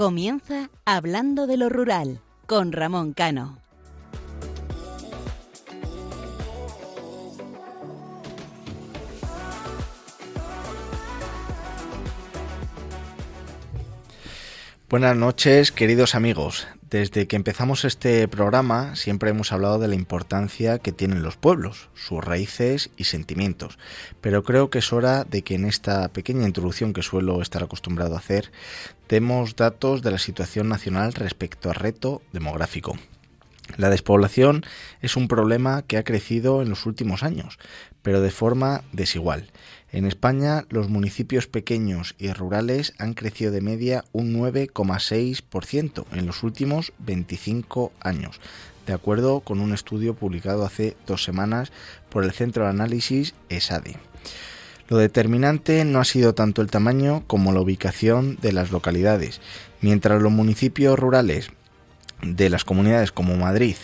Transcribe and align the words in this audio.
Comienza 0.00 0.70
Hablando 0.86 1.46
de 1.46 1.58
lo 1.58 1.68
Rural 1.68 2.22
con 2.46 2.72
Ramón 2.72 3.12
Cano. 3.12 3.58
Buenas 14.88 15.14
noches, 15.16 15.70
queridos 15.70 16.14
amigos. 16.14 16.66
Desde 16.90 17.28
que 17.28 17.36
empezamos 17.36 17.84
este 17.84 18.26
programa 18.26 18.96
siempre 18.96 19.30
hemos 19.30 19.52
hablado 19.52 19.78
de 19.78 19.86
la 19.86 19.94
importancia 19.94 20.80
que 20.80 20.90
tienen 20.90 21.22
los 21.22 21.36
pueblos, 21.36 21.88
sus 21.94 22.24
raíces 22.24 22.90
y 22.96 23.04
sentimientos, 23.04 23.78
pero 24.20 24.42
creo 24.42 24.70
que 24.70 24.80
es 24.80 24.92
hora 24.92 25.22
de 25.22 25.42
que 25.42 25.54
en 25.54 25.66
esta 25.66 26.08
pequeña 26.08 26.48
introducción 26.48 26.92
que 26.92 27.02
suelo 27.02 27.42
estar 27.42 27.62
acostumbrado 27.62 28.16
a 28.16 28.18
hacer 28.18 28.50
demos 29.08 29.54
datos 29.54 30.02
de 30.02 30.10
la 30.10 30.18
situación 30.18 30.68
nacional 30.68 31.12
respecto 31.12 31.68
al 31.68 31.76
reto 31.76 32.22
demográfico. 32.32 32.96
La 33.76 33.88
despoblación 33.88 34.64
es 35.00 35.16
un 35.16 35.28
problema 35.28 35.82
que 35.82 35.96
ha 35.96 36.02
crecido 36.02 36.60
en 36.60 36.70
los 36.70 36.86
últimos 36.86 37.22
años, 37.22 37.60
pero 38.02 38.20
de 38.20 38.30
forma 38.30 38.82
desigual. 38.92 39.50
En 39.92 40.06
España, 40.06 40.66
los 40.68 40.88
municipios 40.88 41.48
pequeños 41.48 42.14
y 42.18 42.32
rurales 42.32 42.94
han 42.98 43.14
crecido 43.14 43.50
de 43.50 43.60
media 43.60 44.04
un 44.12 44.32
9,6% 44.34 46.04
en 46.12 46.26
los 46.26 46.42
últimos 46.42 46.92
25 46.98 47.92
años, 48.00 48.40
de 48.86 48.92
acuerdo 48.92 49.40
con 49.40 49.60
un 49.60 49.72
estudio 49.72 50.14
publicado 50.14 50.64
hace 50.64 50.96
dos 51.06 51.24
semanas 51.24 51.72
por 52.08 52.24
el 52.24 52.32
Centro 52.32 52.64
de 52.64 52.70
Análisis 52.70 53.34
ESADE. 53.48 53.96
Lo 54.88 54.96
determinante 54.96 55.84
no 55.84 56.00
ha 56.00 56.04
sido 56.04 56.34
tanto 56.34 56.62
el 56.62 56.70
tamaño 56.70 57.22
como 57.26 57.52
la 57.52 57.60
ubicación 57.60 58.36
de 58.42 58.52
las 58.52 58.72
localidades, 58.72 59.40
mientras 59.80 60.20
los 60.20 60.32
municipios 60.32 60.98
rurales 60.98 61.50
de 62.22 62.50
las 62.50 62.64
comunidades 62.64 63.12
como 63.12 63.36
Madrid, 63.36 63.76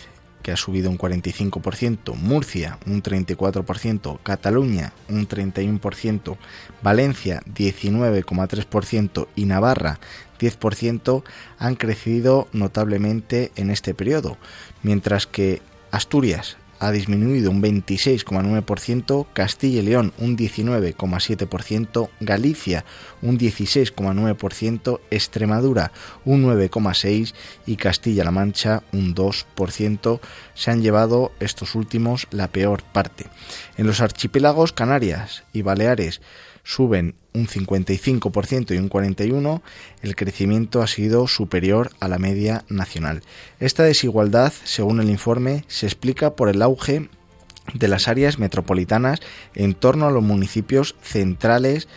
que 0.47 0.53
ha 0.53 0.55
subido 0.55 0.89
un 0.89 0.97
45%, 0.97 2.15
Murcia 2.15 2.79
un 2.85 3.03
34%, 3.03 4.17
Cataluña 4.23 4.93
un 5.09 5.27
31%, 5.27 6.37
Valencia 6.81 7.43
19,3% 7.53 9.27
y 9.35 9.43
Navarra 9.43 9.99
10% 10.39 11.23
han 11.59 11.75
crecido 11.75 12.47
notablemente 12.53 13.51
en 13.57 13.71
este 13.71 13.93
periodo, 13.93 14.37
mientras 14.83 15.27
que 15.27 15.61
Asturias 15.91 16.55
ha 16.79 16.91
disminuido 16.91 17.51
un 17.51 17.61
26,9%, 17.61 19.27
Castilla 19.33 19.79
y 19.79 19.83
León 19.83 20.13
un 20.17 20.37
19,7%, 20.37 22.09
Galicia 22.19 22.85
un 23.21 23.37
16,9%, 23.37 24.99
Extremadura 25.09 25.91
un 26.25 26.45
9,6% 26.45 27.33
y 27.65 27.75
Castilla-La 27.77 28.31
Mancha 28.31 28.83
un 28.91 29.15
2%. 29.15 30.19
Se 30.53 30.71
han 30.71 30.81
llevado 30.81 31.31
estos 31.39 31.75
últimos 31.75 32.27
la 32.31 32.47
peor 32.47 32.83
parte. 32.83 33.25
En 33.77 33.87
los 33.87 34.01
archipiélagos 34.01 34.73
Canarias 34.73 35.43
y 35.53 35.61
Baleares 35.61 36.21
suben 36.67 37.15
un 37.33 37.47
55% 37.47 38.75
y 38.75 38.77
un 38.77 38.89
41%, 38.89 39.61
el 40.01 40.15
crecimiento 40.17 40.81
ha 40.81 40.87
sido 40.87 41.27
superior 41.27 41.91
a 42.01 42.09
la 42.09 42.19
media 42.19 42.65
nacional. 42.67 43.23
Esta 43.61 43.83
desigualdad, 43.83 44.51
según 44.65 44.99
el 44.99 45.09
informe, 45.09 45.63
se 45.67 45.85
explica 45.85 46.35
por 46.35 46.49
el 46.49 46.61
auge 46.61 47.09
de 47.73 47.87
las 47.87 48.09
áreas 48.09 48.37
metropolitanas 48.37 49.21
en 49.55 49.75
torno 49.75 50.07
a 50.07 50.11
los 50.11 50.23
municipios 50.23 50.95
centrales 51.01 51.87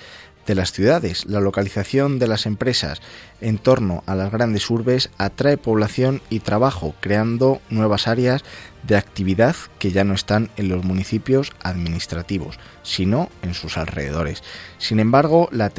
de 0.46 0.54
las 0.54 0.72
ciudades. 0.72 1.26
La 1.26 1.40
localización 1.40 2.20
de 2.20 2.28
las 2.28 2.46
empresas 2.46 3.00
en 3.40 3.58
torno 3.58 4.04
a 4.06 4.14
las 4.14 4.30
grandes 4.30 4.70
urbes 4.70 5.10
atrae 5.18 5.56
población 5.56 6.22
y 6.30 6.40
trabajo, 6.40 6.94
creando 7.00 7.60
nuevas 7.70 8.06
áreas 8.06 8.44
de 8.82 8.96
actividad 8.96 9.56
que 9.78 9.90
ya 9.90 10.04
no 10.04 10.14
están 10.14 10.50
en 10.56 10.68
los 10.68 10.84
municipios 10.84 11.52
administrativos, 11.62 12.58
sino 12.82 13.30
en 13.42 13.54
sus 13.54 13.76
alrededores. 13.76 14.42
Sin 14.78 15.00
embargo, 15.00 15.48
la, 15.52 15.70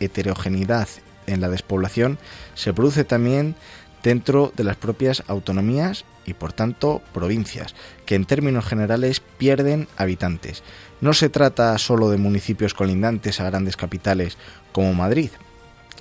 heterogeneidad 0.00 0.88
en 1.26 1.40
la 1.40 1.48
despoblación 1.48 2.18
se 2.54 2.72
produce 2.72 3.04
también 3.04 3.54
dentro 4.02 4.52
de 4.54 4.64
las 4.64 4.76
propias 4.76 5.24
autonomías 5.26 6.04
y 6.26 6.34
por 6.34 6.52
tanto 6.52 7.02
provincias, 7.12 7.74
que 8.06 8.14
en 8.14 8.26
términos 8.26 8.64
generales 8.64 9.20
pierden 9.38 9.88
habitantes. 9.96 10.62
No 11.00 11.14
se 11.14 11.28
trata 11.28 11.76
solo 11.78 12.10
de 12.10 12.18
municipios 12.18 12.74
colindantes 12.74 13.40
a 13.40 13.44
grandes 13.44 13.76
capitales 13.76 14.36
como 14.72 14.94
Madrid, 14.94 15.30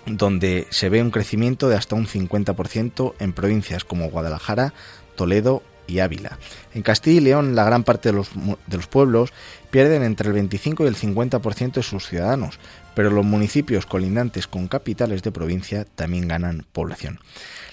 donde 0.06 0.68
se 0.70 0.90
ve 0.90 1.02
un 1.02 1.12
crecimiento 1.12 1.70
de 1.70 1.76
hasta 1.76 1.96
un 1.96 2.08
50% 2.08 3.14
en 3.20 3.34
provincias 3.34 3.86
como 3.86 4.10
Guadalajara, 4.10 4.74
Toledo 5.16 5.64
y 5.88 6.00
Ávila. 6.00 6.38
En 6.74 6.82
Castilla 6.82 7.18
y 7.18 7.24
León, 7.24 7.56
la 7.56 7.64
gran 7.64 7.84
parte 7.84 8.12
de 8.12 8.16
los, 8.16 8.88
pueblos 8.88 9.32
pierden 9.72 10.04
entre 10.04 10.28
el 10.28 10.34
25 10.34 10.84
y 10.84 10.88
el 10.88 10.96
50% 10.96 11.74
de 11.74 11.84
sus 11.84 12.08
ciudadanos, 12.08 12.60
pero 12.96 13.10
los 13.10 13.26
municipios 13.26 13.86
colindantes 13.86 14.48
con 14.48 14.68
capitales 14.68 15.24
de 15.24 15.32
provincia 15.32 15.86
también 15.96 16.28
ganan 16.28 16.66
población. 16.72 17.20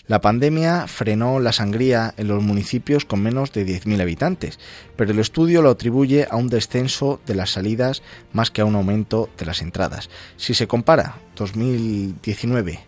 La 0.07 0.21
pandemia 0.21 0.89
frenó 0.89 1.39
la 1.39 1.53
sangría 1.53 2.15
en 2.17 2.27
los 2.27 2.43
municipios 2.43 3.05
con 3.05 3.23
menos 3.23 3.53
de 3.53 3.65
10.000 3.65 4.01
habitantes, 4.01 4.59
pero 4.97 5.13
el 5.13 5.21
estudio 5.21 5.63
lo 5.63 5.71
atribuye 5.71 6.27
a 6.29 6.37
un 6.37 6.49
descenso 6.49 7.21
de 7.27 7.37
las 7.37 7.51
salidas 7.51 8.03
más 8.33 8.51
que 8.51 8.61
a 8.61 8.65
un 8.65 8.75
aumento 8.75 9.29
de 9.39 9.47
las 9.47 9.63
entradas. 9.63 10.11
Si 10.37 10.55
se 10.55 10.67
compara 10.67 11.17
2019 11.37 12.81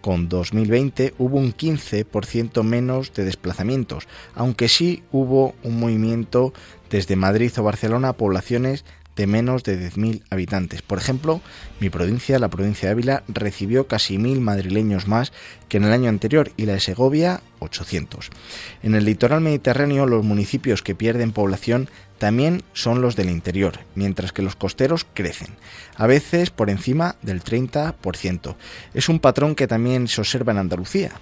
con 0.00 0.28
2020 0.28 1.14
hubo 1.18 1.38
un 1.38 1.54
15% 1.54 2.62
menos 2.62 3.12
de 3.14 3.24
desplazamientos, 3.24 4.08
aunque 4.34 4.68
sí 4.68 5.02
hubo 5.12 5.54
un 5.62 5.78
movimiento 5.78 6.52
desde 6.90 7.16
Madrid 7.16 7.52
o 7.58 7.62
Barcelona 7.62 8.10
a 8.10 8.12
poblaciones 8.14 8.84
de 9.16 9.26
menos 9.26 9.64
de 9.64 9.78
10.000 9.78 10.22
habitantes. 10.30 10.82
Por 10.82 10.98
ejemplo, 10.98 11.40
mi 11.80 11.90
provincia, 11.90 12.38
la 12.38 12.48
provincia 12.48 12.88
de 12.88 12.92
Ávila, 12.92 13.22
recibió 13.28 13.86
casi 13.86 14.16
1.000 14.16 14.40
madrileños 14.40 15.08
más 15.08 15.32
que 15.68 15.76
en 15.76 15.84
el 15.84 15.92
año 15.92 16.08
anterior 16.08 16.52
y 16.56 16.66
la 16.66 16.74
de 16.74 16.80
Segovia 16.80 17.42
800. 17.58 18.30
En 18.82 18.94
el 18.94 19.04
litoral 19.04 19.40
mediterráneo 19.40 20.06
los 20.06 20.24
municipios 20.24 20.82
que 20.82 20.94
pierden 20.94 21.32
población 21.32 21.88
también 22.18 22.62
son 22.74 23.00
los 23.00 23.16
del 23.16 23.30
interior, 23.30 23.80
mientras 23.94 24.32
que 24.32 24.42
los 24.42 24.54
costeros 24.54 25.06
crecen, 25.14 25.56
a 25.96 26.06
veces 26.06 26.50
por 26.50 26.68
encima 26.68 27.16
del 27.22 27.42
30%. 27.42 28.56
Es 28.92 29.08
un 29.08 29.20
patrón 29.20 29.54
que 29.54 29.66
también 29.66 30.06
se 30.06 30.20
observa 30.20 30.52
en 30.52 30.58
Andalucía. 30.58 31.12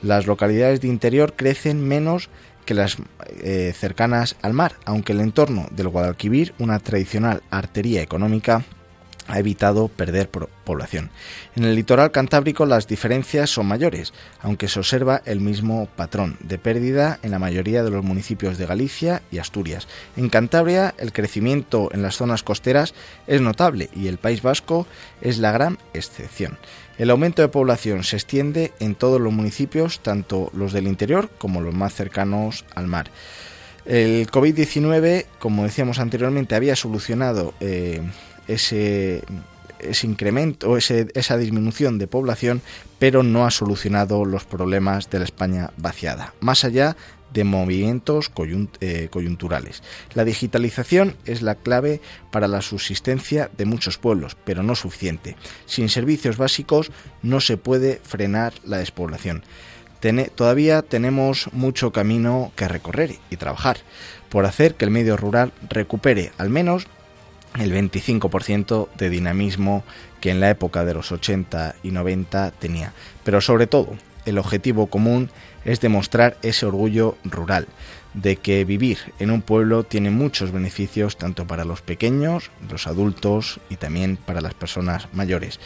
Las 0.00 0.26
localidades 0.26 0.80
de 0.80 0.88
interior 0.88 1.34
crecen 1.36 1.86
menos 1.86 2.30
que 2.68 2.74
las 2.74 2.98
eh, 3.40 3.72
cercanas 3.74 4.36
al 4.42 4.52
mar, 4.52 4.74
aunque 4.84 5.12
el 5.12 5.22
entorno 5.22 5.68
del 5.70 5.88
Guadalquivir, 5.88 6.52
una 6.58 6.78
tradicional 6.80 7.42
artería 7.50 8.02
económica, 8.02 8.62
ha 9.26 9.38
evitado 9.38 9.88
perder 9.88 10.28
población. 10.28 11.08
En 11.56 11.64
el 11.64 11.74
litoral 11.74 12.10
cantábrico 12.10 12.66
las 12.66 12.86
diferencias 12.86 13.48
son 13.48 13.64
mayores, 13.64 14.12
aunque 14.42 14.68
se 14.68 14.80
observa 14.80 15.22
el 15.24 15.40
mismo 15.40 15.88
patrón 15.96 16.36
de 16.40 16.58
pérdida 16.58 17.18
en 17.22 17.30
la 17.30 17.38
mayoría 17.38 17.82
de 17.82 17.90
los 17.90 18.04
municipios 18.04 18.58
de 18.58 18.66
Galicia 18.66 19.22
y 19.30 19.38
Asturias. 19.38 19.88
En 20.18 20.28
Cantabria 20.28 20.94
el 20.98 21.14
crecimiento 21.14 21.88
en 21.94 22.02
las 22.02 22.16
zonas 22.16 22.42
costeras 22.42 22.92
es 23.26 23.40
notable 23.40 23.88
y 23.94 24.08
el 24.08 24.18
País 24.18 24.42
Vasco 24.42 24.86
es 25.22 25.38
la 25.38 25.52
gran 25.52 25.78
excepción. 25.94 26.58
El 26.98 27.10
aumento 27.10 27.42
de 27.42 27.48
población 27.48 28.02
se 28.02 28.16
extiende 28.16 28.72
en 28.80 28.96
todos 28.96 29.20
los 29.20 29.32
municipios, 29.32 30.00
tanto 30.00 30.50
los 30.52 30.72
del 30.72 30.88
interior 30.88 31.30
como 31.38 31.60
los 31.60 31.72
más 31.72 31.94
cercanos 31.94 32.64
al 32.74 32.88
mar. 32.88 33.10
El 33.86 34.26
COVID-19, 34.26 35.26
como 35.38 35.62
decíamos 35.62 36.00
anteriormente, 36.00 36.56
había 36.56 36.74
solucionado 36.74 37.54
eh, 37.60 38.02
ese, 38.48 39.22
incremento, 40.02 40.76
ese, 40.76 41.06
esa 41.14 41.38
disminución 41.38 41.98
de 41.98 42.08
población, 42.08 42.62
pero 42.98 43.22
no 43.22 43.46
ha 43.46 43.52
solucionado 43.52 44.24
los 44.24 44.44
problemas 44.44 45.08
de 45.08 45.20
la 45.20 45.24
España 45.24 45.70
vaciada. 45.76 46.34
Más 46.40 46.64
allá 46.64 46.96
de 47.32 47.44
movimientos 47.44 48.30
eh, 48.80 49.08
coyunturales. 49.10 49.82
La 50.14 50.24
digitalización 50.24 51.16
es 51.24 51.42
la 51.42 51.54
clave 51.54 52.00
para 52.30 52.48
la 52.48 52.62
subsistencia 52.62 53.50
de 53.56 53.64
muchos 53.64 53.98
pueblos, 53.98 54.36
pero 54.44 54.62
no 54.62 54.74
suficiente. 54.74 55.36
Sin 55.66 55.88
servicios 55.88 56.36
básicos 56.36 56.90
no 57.22 57.40
se 57.40 57.56
puede 57.56 58.00
frenar 58.02 58.52
la 58.64 58.78
despoblación. 58.78 59.42
todavía 60.34 60.82
tenemos 60.82 61.50
mucho 61.52 61.92
camino 61.92 62.52
que 62.56 62.68
recorrer 62.68 63.16
y 63.30 63.36
trabajar 63.36 63.78
por 64.28 64.46
hacer 64.46 64.74
que 64.74 64.84
el 64.84 64.90
medio 64.90 65.16
rural 65.16 65.52
recupere 65.68 66.32
al 66.38 66.50
menos 66.50 66.86
el 67.58 67.72
25% 67.72 68.88
de 68.96 69.10
dinamismo 69.10 69.84
que 70.20 70.30
en 70.30 70.40
la 70.40 70.50
época 70.50 70.84
de 70.84 70.94
los 70.94 71.12
80 71.12 71.76
y 71.82 71.90
90 71.90 72.52
tenía. 72.52 72.92
Pero 73.24 73.40
sobre 73.40 73.66
todo, 73.66 73.96
el 74.28 74.38
objetivo 74.38 74.86
común 74.86 75.30
es 75.64 75.80
demostrar 75.80 76.36
ese 76.42 76.66
orgullo 76.66 77.16
rural, 77.24 77.66
de 78.14 78.36
que 78.36 78.64
vivir 78.64 78.98
en 79.18 79.30
un 79.30 79.42
pueblo 79.42 79.84
tiene 79.84 80.10
muchos 80.10 80.52
beneficios 80.52 81.16
tanto 81.16 81.46
para 81.46 81.64
los 81.64 81.82
pequeños, 81.82 82.50
los 82.70 82.86
adultos 82.86 83.60
y 83.68 83.76
también 83.76 84.16
para 84.16 84.40
las 84.40 84.54
personas 84.54 85.08
mayores. 85.12 85.60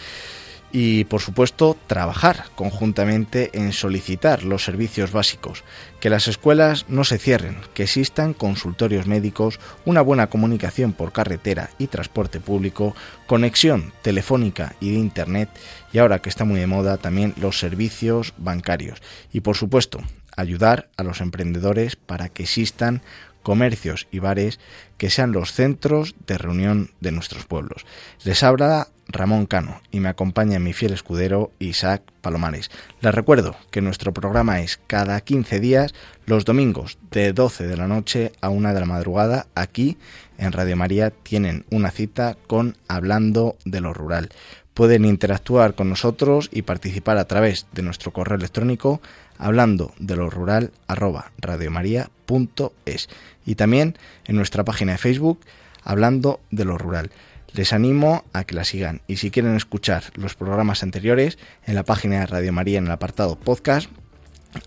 Y 0.72 1.04
por 1.04 1.20
supuesto 1.20 1.76
trabajar 1.86 2.46
conjuntamente 2.54 3.50
en 3.52 3.72
solicitar 3.72 4.42
los 4.42 4.64
servicios 4.64 5.12
básicos, 5.12 5.64
que 6.00 6.08
las 6.08 6.28
escuelas 6.28 6.86
no 6.88 7.04
se 7.04 7.18
cierren, 7.18 7.58
que 7.74 7.82
existan 7.82 8.32
consultorios 8.32 9.06
médicos, 9.06 9.60
una 9.84 10.00
buena 10.00 10.28
comunicación 10.28 10.94
por 10.94 11.12
carretera 11.12 11.70
y 11.78 11.88
transporte 11.88 12.40
público, 12.40 12.96
conexión 13.26 13.92
telefónica 14.00 14.74
y 14.80 14.92
de 14.92 14.98
internet 14.98 15.50
y 15.92 15.98
ahora 15.98 16.20
que 16.20 16.30
está 16.30 16.44
muy 16.44 16.58
de 16.58 16.66
moda 16.66 16.96
también 16.96 17.34
los 17.36 17.58
servicios 17.58 18.32
bancarios 18.38 19.02
y 19.30 19.40
por 19.40 19.56
supuesto 19.56 20.00
ayudar 20.36 20.88
a 20.96 21.02
los 21.02 21.20
emprendedores 21.20 21.96
para 21.96 22.30
que 22.30 22.44
existan 22.44 23.02
comercios 23.42 24.06
y 24.10 24.20
bares 24.20 24.58
que 24.96 25.10
sean 25.10 25.32
los 25.32 25.52
centros 25.52 26.14
de 26.26 26.38
reunión 26.38 26.90
de 27.00 27.12
nuestros 27.12 27.44
pueblos. 27.44 27.84
Les 28.24 28.42
habla 28.42 28.88
Ramón 29.12 29.46
Cano 29.46 29.80
y 29.90 30.00
me 30.00 30.08
acompaña 30.08 30.58
mi 30.58 30.72
fiel 30.72 30.92
escudero 30.92 31.52
Isaac 31.58 32.02
Palomares. 32.20 32.70
Les 33.00 33.14
recuerdo 33.14 33.56
que 33.70 33.80
nuestro 33.80 34.12
programa 34.12 34.60
es 34.60 34.80
cada 34.86 35.20
15 35.20 35.60
días, 35.60 35.94
los 36.26 36.44
domingos 36.44 36.98
de 37.10 37.32
12 37.32 37.66
de 37.66 37.76
la 37.76 37.86
noche 37.86 38.32
a 38.40 38.48
1 38.48 38.74
de 38.74 38.80
la 38.80 38.86
madrugada, 38.86 39.46
aquí 39.54 39.98
en 40.38 40.52
Radio 40.52 40.76
María 40.76 41.10
tienen 41.10 41.64
una 41.70 41.90
cita 41.90 42.36
con 42.46 42.76
Hablando 42.88 43.56
de 43.64 43.80
lo 43.80 43.92
Rural. 43.92 44.30
Pueden 44.74 45.04
interactuar 45.04 45.74
con 45.74 45.90
nosotros 45.90 46.48
y 46.50 46.62
participar 46.62 47.18
a 47.18 47.26
través 47.26 47.66
de 47.72 47.82
nuestro 47.82 48.12
correo 48.12 48.38
electrónico 48.38 49.02
hablando 49.38 49.92
de 49.98 50.16
lo 50.16 50.30
rural 50.30 50.72
arroba 50.86 51.32
radiomaria.es 51.38 53.08
y 53.44 53.54
también 53.56 53.98
en 54.24 54.36
nuestra 54.36 54.64
página 54.64 54.92
de 54.92 54.98
Facebook 54.98 55.40
hablando 55.84 56.40
de 56.50 56.64
lo 56.64 56.78
rural. 56.78 57.10
Les 57.54 57.72
animo 57.72 58.24
a 58.32 58.44
que 58.44 58.54
la 58.54 58.64
sigan 58.64 59.02
y 59.06 59.16
si 59.18 59.30
quieren 59.30 59.56
escuchar 59.56 60.04
los 60.14 60.34
programas 60.34 60.82
anteriores 60.82 61.38
en 61.66 61.74
la 61.74 61.82
página 61.82 62.20
de 62.20 62.26
Radio 62.26 62.52
María 62.52 62.78
en 62.78 62.86
el 62.86 62.92
apartado 62.92 63.38
podcast, 63.38 63.90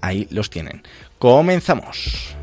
ahí 0.01 0.27
los 0.29 0.49
tienen. 0.49 0.83
Comenzamos. 1.17 2.35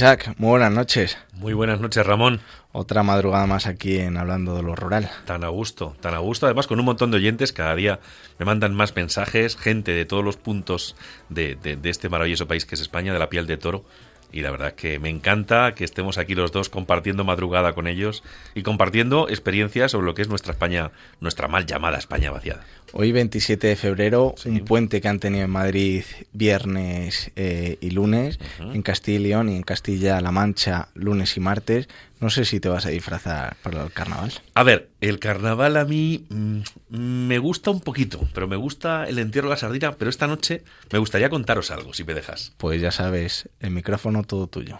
Isaac, 0.00 0.32
muy 0.38 0.48
buenas 0.48 0.72
noches. 0.72 1.18
Muy 1.34 1.52
buenas 1.52 1.78
noches, 1.78 2.06
Ramón. 2.06 2.40
Otra 2.72 3.02
madrugada 3.02 3.46
más 3.46 3.66
aquí 3.66 3.98
en 3.98 4.16
Hablando 4.16 4.56
de 4.56 4.62
lo 4.62 4.74
Rural. 4.74 5.10
Tan 5.26 5.44
a 5.44 5.48
gusto, 5.48 5.94
tan 6.00 6.14
a 6.14 6.20
gusto. 6.20 6.46
Además, 6.46 6.66
con 6.66 6.78
un 6.78 6.86
montón 6.86 7.10
de 7.10 7.18
oyentes, 7.18 7.52
cada 7.52 7.74
día 7.74 8.00
me 8.38 8.46
mandan 8.46 8.74
más 8.74 8.96
mensajes, 8.96 9.58
gente 9.58 9.92
de 9.92 10.06
todos 10.06 10.24
los 10.24 10.38
puntos 10.38 10.96
de, 11.28 11.54
de 11.54 11.90
este 11.90 12.08
maravilloso 12.08 12.48
país 12.48 12.64
que 12.64 12.76
es 12.76 12.80
España, 12.80 13.12
de 13.12 13.18
la 13.18 13.28
piel 13.28 13.46
de 13.46 13.58
toro 13.58 13.84
y 14.32 14.42
la 14.42 14.50
verdad 14.50 14.74
que 14.74 14.98
me 14.98 15.08
encanta 15.08 15.74
que 15.74 15.84
estemos 15.84 16.18
aquí 16.18 16.34
los 16.34 16.52
dos 16.52 16.68
compartiendo 16.68 17.24
madrugada 17.24 17.72
con 17.72 17.86
ellos 17.86 18.22
y 18.54 18.62
compartiendo 18.62 19.28
experiencias 19.28 19.92
sobre 19.92 20.06
lo 20.06 20.14
que 20.14 20.22
es 20.22 20.28
nuestra 20.28 20.52
España, 20.52 20.92
nuestra 21.20 21.48
mal 21.48 21.66
llamada 21.66 21.98
España 21.98 22.30
vaciada. 22.30 22.64
Hoy 22.92 23.12
27 23.12 23.68
de 23.68 23.76
febrero, 23.76 24.34
un 24.44 24.64
puente 24.64 25.00
que 25.00 25.08
han 25.08 25.20
tenido 25.20 25.44
en 25.44 25.50
Madrid 25.50 26.02
viernes 26.32 27.30
eh, 27.36 27.78
y 27.80 27.90
lunes, 27.90 28.38
en 28.58 28.82
Castilla 28.82 29.18
y 29.18 29.22
León 29.22 29.48
y 29.48 29.56
en 29.56 29.62
Castilla-La 29.62 30.32
Mancha 30.32 30.88
lunes 30.94 31.36
y 31.36 31.40
martes. 31.40 31.88
No 32.18 32.30
sé 32.30 32.44
si 32.44 32.60
te 32.60 32.68
vas 32.68 32.86
a 32.86 32.90
disfrazar 32.90 33.56
para 33.62 33.82
el 33.82 33.92
carnaval. 33.92 34.32
A 34.54 34.62
ver, 34.62 34.90
el 35.00 35.18
carnaval 35.18 35.76
a 35.76 35.84
mí 35.84 36.26
mm, 36.28 36.60
me 36.90 37.38
gusta 37.38 37.70
un 37.70 37.80
poquito, 37.80 38.28
pero 38.34 38.48
me 38.48 38.56
gusta 38.56 39.04
el 39.08 39.18
entierro 39.18 39.48
de 39.48 39.54
la 39.54 39.60
sardina, 39.60 39.92
pero 39.92 40.10
esta 40.10 40.26
noche 40.26 40.62
me 40.92 40.98
gustaría 40.98 41.30
contaros 41.30 41.70
algo, 41.70 41.94
si 41.94 42.04
me 42.04 42.14
dejas. 42.14 42.52
Pues 42.58 42.80
ya 42.80 42.90
sabes, 42.90 43.48
el 43.60 43.70
micrófono 43.70 44.24
todo 44.24 44.48
tuyo. 44.48 44.78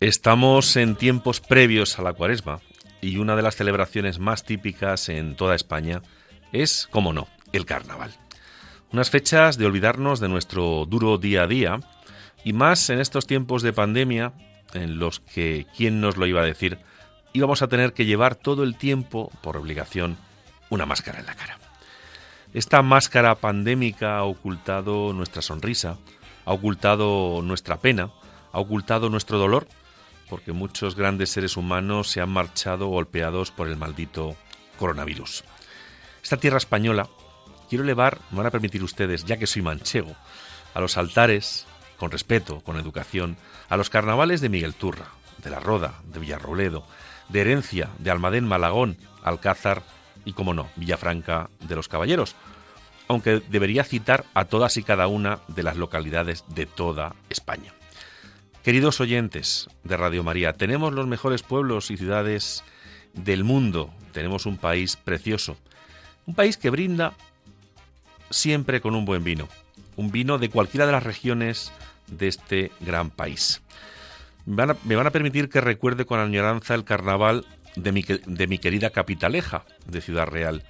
Estamos 0.00 0.76
en 0.76 0.96
tiempos 0.96 1.40
previos 1.40 1.98
a 1.98 2.02
la 2.02 2.14
cuaresma 2.14 2.60
y 3.02 3.18
una 3.18 3.36
de 3.36 3.42
las 3.42 3.56
celebraciones 3.56 4.18
más 4.18 4.44
típicas 4.44 5.10
en 5.10 5.36
toda 5.36 5.54
España 5.54 6.00
es, 6.52 6.88
como 6.90 7.12
no, 7.12 7.28
el 7.52 7.66
carnaval. 7.66 8.10
Unas 8.92 9.10
fechas 9.10 9.58
de 9.58 9.66
olvidarnos 9.66 10.18
de 10.18 10.30
nuestro 10.30 10.86
duro 10.86 11.18
día 11.18 11.42
a 11.42 11.46
día 11.46 11.80
y 12.44 12.54
más 12.54 12.88
en 12.88 12.98
estos 12.98 13.26
tiempos 13.26 13.60
de 13.60 13.74
pandemia 13.74 14.32
en 14.72 14.98
los 14.98 15.20
que, 15.20 15.66
¿quién 15.76 16.00
nos 16.00 16.16
lo 16.16 16.26
iba 16.26 16.40
a 16.40 16.46
decir?, 16.46 16.78
íbamos 17.34 17.60
a 17.60 17.68
tener 17.68 17.92
que 17.92 18.06
llevar 18.06 18.36
todo 18.36 18.64
el 18.64 18.76
tiempo, 18.76 19.30
por 19.42 19.58
obligación, 19.58 20.16
una 20.70 20.86
máscara 20.86 21.20
en 21.20 21.26
la 21.26 21.34
cara. 21.34 21.58
Esta 22.54 22.80
máscara 22.80 23.34
pandémica 23.34 24.16
ha 24.16 24.22
ocultado 24.22 25.12
nuestra 25.12 25.42
sonrisa, 25.42 25.98
ha 26.46 26.52
ocultado 26.54 27.42
nuestra 27.42 27.76
pena, 27.76 28.08
ha 28.50 28.60
ocultado 28.60 29.10
nuestro 29.10 29.36
dolor 29.36 29.68
porque 30.30 30.52
muchos 30.52 30.94
grandes 30.94 31.30
seres 31.30 31.56
humanos 31.56 32.08
se 32.08 32.20
han 32.20 32.30
marchado 32.30 32.86
golpeados 32.86 33.50
por 33.50 33.68
el 33.68 33.76
maldito 33.76 34.36
coronavirus. 34.78 35.44
Esta 36.22 36.36
tierra 36.36 36.58
española 36.58 37.08
quiero 37.68 37.84
elevar, 37.84 38.18
me 38.30 38.38
van 38.38 38.46
a 38.46 38.50
permitir 38.50 38.82
ustedes, 38.84 39.24
ya 39.24 39.36
que 39.36 39.48
soy 39.48 39.62
manchego, 39.62 40.14
a 40.72 40.80
los 40.80 40.96
altares, 40.96 41.66
con 41.98 42.12
respeto, 42.12 42.60
con 42.60 42.78
educación, 42.78 43.36
a 43.68 43.76
los 43.76 43.90
carnavales 43.90 44.40
de 44.40 44.48
Miguel 44.48 44.74
Turra, 44.74 45.08
de 45.38 45.50
La 45.50 45.60
Roda, 45.60 45.94
de 46.04 46.20
Villarrobledo, 46.20 46.84
de 47.28 47.40
Herencia, 47.40 47.90
de 47.98 48.10
Almadén, 48.10 48.46
Malagón, 48.46 48.96
Alcázar 49.22 49.82
y, 50.24 50.32
como 50.32 50.54
no, 50.54 50.68
Villafranca 50.76 51.50
de 51.60 51.76
los 51.76 51.88
Caballeros, 51.88 52.36
aunque 53.08 53.42
debería 53.50 53.82
citar 53.82 54.24
a 54.34 54.44
todas 54.44 54.76
y 54.76 54.84
cada 54.84 55.08
una 55.08 55.40
de 55.48 55.64
las 55.64 55.76
localidades 55.76 56.44
de 56.48 56.66
toda 56.66 57.16
España. 57.28 57.72
Queridos 58.62 59.00
oyentes 59.00 59.68
de 59.84 59.96
Radio 59.96 60.22
María, 60.22 60.52
tenemos 60.52 60.92
los 60.92 61.06
mejores 61.06 61.42
pueblos 61.42 61.90
y 61.90 61.96
ciudades 61.96 62.62
del 63.14 63.42
mundo, 63.42 63.90
tenemos 64.12 64.44
un 64.44 64.58
país 64.58 64.96
precioso, 64.96 65.56
un 66.26 66.34
país 66.34 66.58
que 66.58 66.68
brinda 66.68 67.14
siempre 68.28 68.82
con 68.82 68.94
un 68.94 69.06
buen 69.06 69.24
vino, 69.24 69.48
un 69.96 70.10
vino 70.12 70.36
de 70.36 70.50
cualquiera 70.50 70.84
de 70.84 70.92
las 70.92 71.04
regiones 71.04 71.72
de 72.06 72.28
este 72.28 72.70
gran 72.80 73.08
país. 73.08 73.62
Me 74.44 74.66
van 74.94 75.06
a, 75.06 75.10
permitir 75.10 75.48
que 75.48 75.62
recuerde 75.62 76.04
con 76.04 76.20
añoranza 76.20 76.74
el 76.74 76.84
carnaval 76.84 77.46
de 77.76 77.92
mi, 77.92 78.02
de 78.02 78.46
mi 78.46 78.58
querida 78.58 78.90
capitaleja 78.90 79.64
de 79.86 80.02
Ciudad 80.02 80.26
Real, 80.26 80.64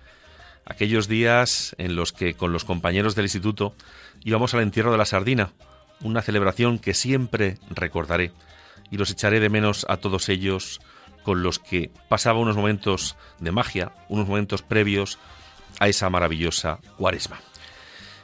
aquellos 0.65 1.09
días 1.09 1.75
en 1.77 1.97
los 1.97 2.13
que 2.13 2.35
con 2.35 2.53
los 2.53 2.65
compañeros 2.65 3.17
del 3.17 3.25
instituto 3.25 3.75
íbamos 4.23 4.55
al 4.55 4.61
entierro 4.61 4.93
de 4.93 4.99
la 4.99 5.07
sardina, 5.07 5.53
una 6.03 6.23
celebración 6.23 6.79
que 6.79 6.95
siempre 6.95 7.59
recordaré 7.71 8.33
y 8.91 8.97
los 8.97 9.11
echaré 9.11 9.41
de 9.41 9.49
menos 9.49 9.87
a 9.89 9.97
todos 9.99 10.29
ellos 10.29 10.81
con 11.23 11.43
los 11.43 11.59
que 11.59 11.91
pasaba 12.09 12.39
unos 12.39 12.57
momentos 12.57 13.17
de 13.39 13.53
magia, 13.53 13.93
unos 14.09 14.27
momentos 14.27 14.63
previos 14.63 15.19
a 15.79 15.89
esa 15.89 16.11
maravillosa 16.11 16.79
cuaresma. 16.97 17.41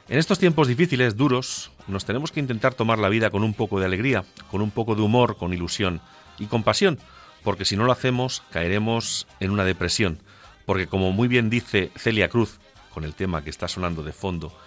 En 0.09 0.17
estos 0.17 0.39
tiempos 0.39 0.67
difíciles, 0.67 1.17
duros, 1.17 1.71
nos 1.87 2.05
tenemos 2.05 2.31
que 2.31 2.39
intentar 2.39 2.73
tomar 2.73 2.97
la 2.97 3.09
vida 3.09 3.29
con 3.29 3.43
un 3.43 3.53
poco 3.53 3.79
de 3.79 3.85
alegría, 3.85 4.23
con 4.49 4.61
un 4.61 4.71
poco 4.71 4.95
de 4.95 5.01
humor, 5.01 5.37
con 5.37 5.53
ilusión 5.53 6.01
y 6.39 6.45
compasión, 6.45 6.97
porque 7.43 7.65
si 7.65 7.75
no 7.75 7.83
lo 7.83 7.91
hacemos 7.91 8.43
caeremos 8.51 9.27
en 9.39 9.51
una 9.51 9.65
depresión, 9.65 10.19
porque 10.65 10.87
como 10.87 11.11
muy 11.11 11.27
bien 11.27 11.49
dice 11.49 11.91
Celia 11.97 12.29
Cruz, 12.29 12.59
con 12.93 13.03
el 13.03 13.13
tema 13.13 13.43
que 13.43 13.49
está 13.49 13.67
sonando 13.67 14.01
de 14.01 14.13
fondo, 14.13 14.57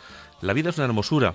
la 0.41 0.53
vida 0.53 0.71
es 0.71 0.77
una 0.77 0.87
hermosura 0.87 1.35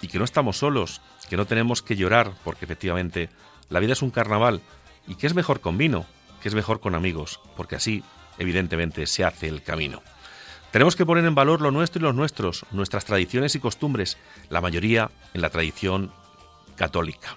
y 0.00 0.08
que 0.08 0.18
no 0.18 0.24
estamos 0.24 0.58
solos, 0.58 1.00
que 1.32 1.38
no 1.38 1.46
tenemos 1.46 1.80
que 1.80 1.96
llorar, 1.96 2.34
porque 2.44 2.66
efectivamente 2.66 3.30
la 3.70 3.80
vida 3.80 3.94
es 3.94 4.02
un 4.02 4.10
carnaval 4.10 4.60
y 5.08 5.14
que 5.14 5.26
es 5.26 5.34
mejor 5.34 5.62
con 5.62 5.78
vino, 5.78 6.04
que 6.42 6.50
es 6.50 6.54
mejor 6.54 6.80
con 6.80 6.94
amigos, 6.94 7.40
porque 7.56 7.74
así, 7.74 8.04
evidentemente, 8.36 9.06
se 9.06 9.24
hace 9.24 9.48
el 9.48 9.62
camino. 9.62 10.02
Tenemos 10.72 10.94
que 10.94 11.06
poner 11.06 11.24
en 11.24 11.34
valor 11.34 11.62
lo 11.62 11.70
nuestro 11.70 12.00
y 12.00 12.02
los 12.02 12.14
nuestros, 12.14 12.66
nuestras 12.70 13.06
tradiciones 13.06 13.54
y 13.54 13.60
costumbres, 13.60 14.18
la 14.50 14.60
mayoría 14.60 15.10
en 15.32 15.40
la 15.40 15.48
tradición 15.48 16.12
católica, 16.76 17.34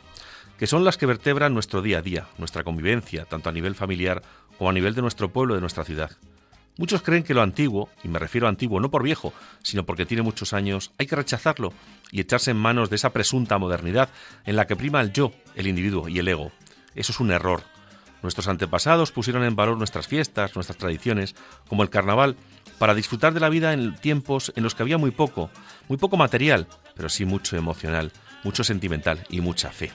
que 0.60 0.68
son 0.68 0.84
las 0.84 0.98
que 0.98 1.06
vertebran 1.06 1.54
nuestro 1.54 1.82
día 1.82 2.00
a 2.00 2.02
día, 2.02 2.28
nuestra 2.38 2.66
convivencia, 2.66 3.24
tanto 3.24 3.48
a 3.48 3.54
nivel 3.54 3.76
familiar 3.76 4.24
como 4.58 4.72
a 4.72 4.74
nivel 4.74 4.94
de 4.94 5.04
nuestro 5.04 5.30
pueblo, 5.30 5.56
de 5.56 5.62
nuestra 5.62 5.86
ciudad. 5.86 6.12
Muchos 6.78 7.02
creen 7.02 7.24
que 7.24 7.34
lo 7.34 7.42
antiguo, 7.42 7.90
y 8.04 8.10
me 8.10 8.20
refiero 8.20 8.48
a 8.48 8.50
antiguo 8.50 8.80
no 8.80 8.92
por 8.92 9.02
viejo, 9.02 9.34
sino 9.64 9.86
porque 9.86 10.06
tiene 10.06 10.24
muchos 10.24 10.54
años, 10.54 10.92
hay 10.98 11.08
que 11.08 11.16
rechazarlo 11.16 11.72
y 12.12 12.20
echarse 12.20 12.52
en 12.52 12.58
manos 12.58 12.90
de 12.90 12.98
esa 12.98 13.12
presunta 13.12 13.58
modernidad 13.58 14.10
en 14.46 14.58
la 14.58 14.68
que 14.68 14.76
prima 14.76 15.00
el 15.02 15.14
yo, 15.14 15.32
el 15.56 15.68
individuo 15.68 16.10
y 16.10 16.20
el 16.20 16.28
ego. 16.28 16.52
Eso 16.94 17.14
es 17.14 17.20
un 17.20 17.32
error. 17.32 17.64
Nuestros 18.22 18.48
antepasados 18.48 19.12
pusieron 19.12 19.44
en 19.44 19.56
valor 19.56 19.78
nuestras 19.78 20.08
fiestas, 20.08 20.56
nuestras 20.56 20.78
tradiciones, 20.78 21.36
como 21.68 21.84
el 21.84 21.90
carnaval, 21.90 22.36
para 22.78 22.94
disfrutar 22.94 23.34
de 23.34 23.40
la 23.40 23.50
vida 23.50 23.72
en 23.72 23.96
tiempos 23.96 24.52
en 24.56 24.64
los 24.64 24.76
que 24.76 24.84
había 24.84 24.98
muy 24.98 25.12
poco, 25.12 25.50
muy 25.88 25.98
poco 25.98 26.18
material, 26.18 26.68
pero 26.96 27.08
sí 27.08 27.24
mucho 27.24 27.56
emocional, 27.56 28.12
mucho 28.44 28.64
sentimental 28.64 29.26
y 29.30 29.42
mucha 29.42 29.70
fe. 29.70 29.92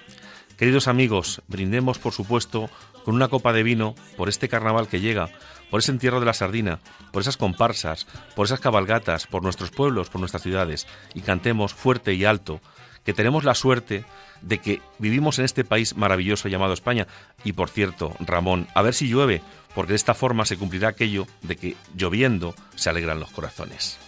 Queridos 0.56 0.88
amigos, 0.88 1.42
brindemos 1.49 1.99
por 1.99 2.12
supuesto 2.12 2.70
con 3.04 3.14
una 3.14 3.28
copa 3.28 3.52
de 3.52 3.62
vino 3.62 3.94
por 4.16 4.28
este 4.28 4.49
carnaval 4.49 4.88
que 4.88 5.00
llega, 5.00 5.30
por 5.71 5.81
ese 5.81 5.93
entierro 5.93 6.21
de 6.21 6.27
la 6.27 6.35
sardina, 6.35 6.81
por 7.12 7.23
esas 7.23 7.37
comparsas, 7.37 8.07
por 8.35 8.47
esas 8.47 8.61
cabalgatas, 8.61 9.27
por 9.27 9.43
nuestros 9.43 9.71
pueblos, 9.71 10.11
por 10.11 10.21
nuestras 10.21 10.43
ciudades, 10.43 10.87
y 11.15 11.21
cantemos 11.21 11.75
fuerte 11.75 12.15
y 12.15 12.25
alto 12.25 12.61
que 13.05 13.15
tenemos 13.15 13.45
la 13.45 13.55
suerte 13.55 14.05
de 14.43 14.59
que 14.59 14.83
vivimos 14.99 15.39
en 15.39 15.45
este 15.45 15.65
país 15.65 15.97
maravilloso 15.97 16.49
llamado 16.49 16.75
España. 16.75 17.07
Y 17.45 17.53
por 17.53 17.71
cierto, 17.71 18.15
Ramón, 18.21 18.69
a 18.75 18.83
ver 18.83 18.95
si 18.95 19.09
llueve, 19.09 19.43
porque 19.75 19.93
de 19.93 19.97
esta 19.97 20.15
forma 20.15 20.45
se 20.45 20.57
cumplirá 20.57 20.89
aquello 20.89 21.27
de 21.43 21.57
que 21.57 21.77
lloviendo 21.95 22.55
se 22.75 22.91
alegran 22.91 23.21
los 23.21 23.31
corazones. 23.31 23.99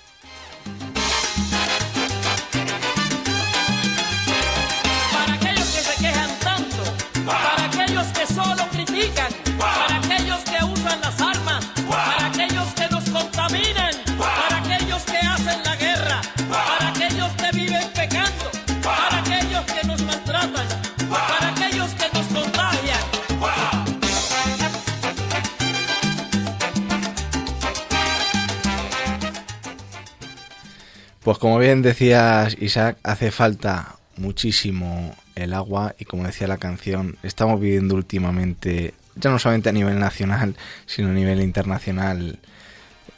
Pues 31.23 31.39
como 31.39 31.59
bien 31.59 31.83
decías, 31.83 32.57
Isaac, 32.61 32.99
hace 33.05 33.31
falta 33.31 33.95
muchísimo 34.17 35.15
el 35.37 35.55
agua 35.55 35.95
y 35.97 36.05
como 36.05 36.25
decía 36.25 36.49
la 36.49 36.59
canción, 36.59 37.17
estamos 37.23 37.61
viviendo 37.61 37.95
últimamente, 37.95 38.93
ya 39.15 39.31
no 39.31 39.39
solamente 39.39 39.69
a 39.69 39.73
nivel 39.73 40.01
nacional, 40.01 40.57
sino 40.85 41.11
a 41.11 41.13
nivel 41.13 41.41
internacional, 41.41 42.41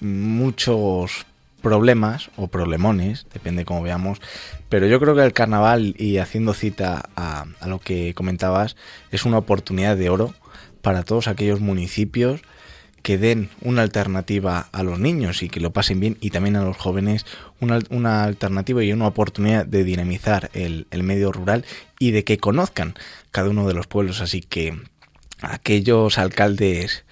muchos 0.00 1.24
problemas 1.62 2.30
o 2.36 2.48
problemones, 2.48 3.26
depende 3.32 3.64
cómo 3.64 3.80
veamos, 3.80 4.20
pero 4.68 4.86
yo 4.86 5.00
creo 5.00 5.14
que 5.14 5.24
el 5.24 5.32
carnaval 5.32 5.94
y 5.98 6.18
haciendo 6.18 6.52
cita 6.52 7.08
a, 7.16 7.46
a 7.58 7.66
lo 7.68 7.78
que 7.78 8.12
comentabas, 8.12 8.76
es 9.12 9.24
una 9.24 9.38
oportunidad 9.38 9.96
de 9.96 10.10
oro 10.10 10.34
para 10.82 11.04
todos 11.04 11.26
aquellos 11.26 11.60
municipios 11.60 12.42
que 13.04 13.18
den 13.18 13.50
una 13.60 13.82
alternativa 13.82 14.70
a 14.72 14.82
los 14.82 14.98
niños 14.98 15.42
y 15.42 15.50
que 15.50 15.60
lo 15.60 15.74
pasen 15.74 16.00
bien 16.00 16.16
y 16.22 16.30
también 16.30 16.56
a 16.56 16.64
los 16.64 16.78
jóvenes 16.78 17.26
una, 17.60 17.78
una 17.90 18.24
alternativa 18.24 18.82
y 18.82 18.94
una 18.94 19.06
oportunidad 19.06 19.66
de 19.66 19.84
dinamizar 19.84 20.50
el, 20.54 20.86
el, 20.90 21.02
medio 21.02 21.30
rural 21.30 21.66
y 21.98 22.12
de 22.12 22.24
que 22.24 22.38
conozcan 22.38 22.94
cada 23.30 23.50
uno 23.50 23.68
de 23.68 23.74
los 23.74 23.86
pueblos. 23.86 24.22
Así 24.22 24.40
que 24.40 24.80
aquellos 25.42 26.16
alcaldes 26.16 27.04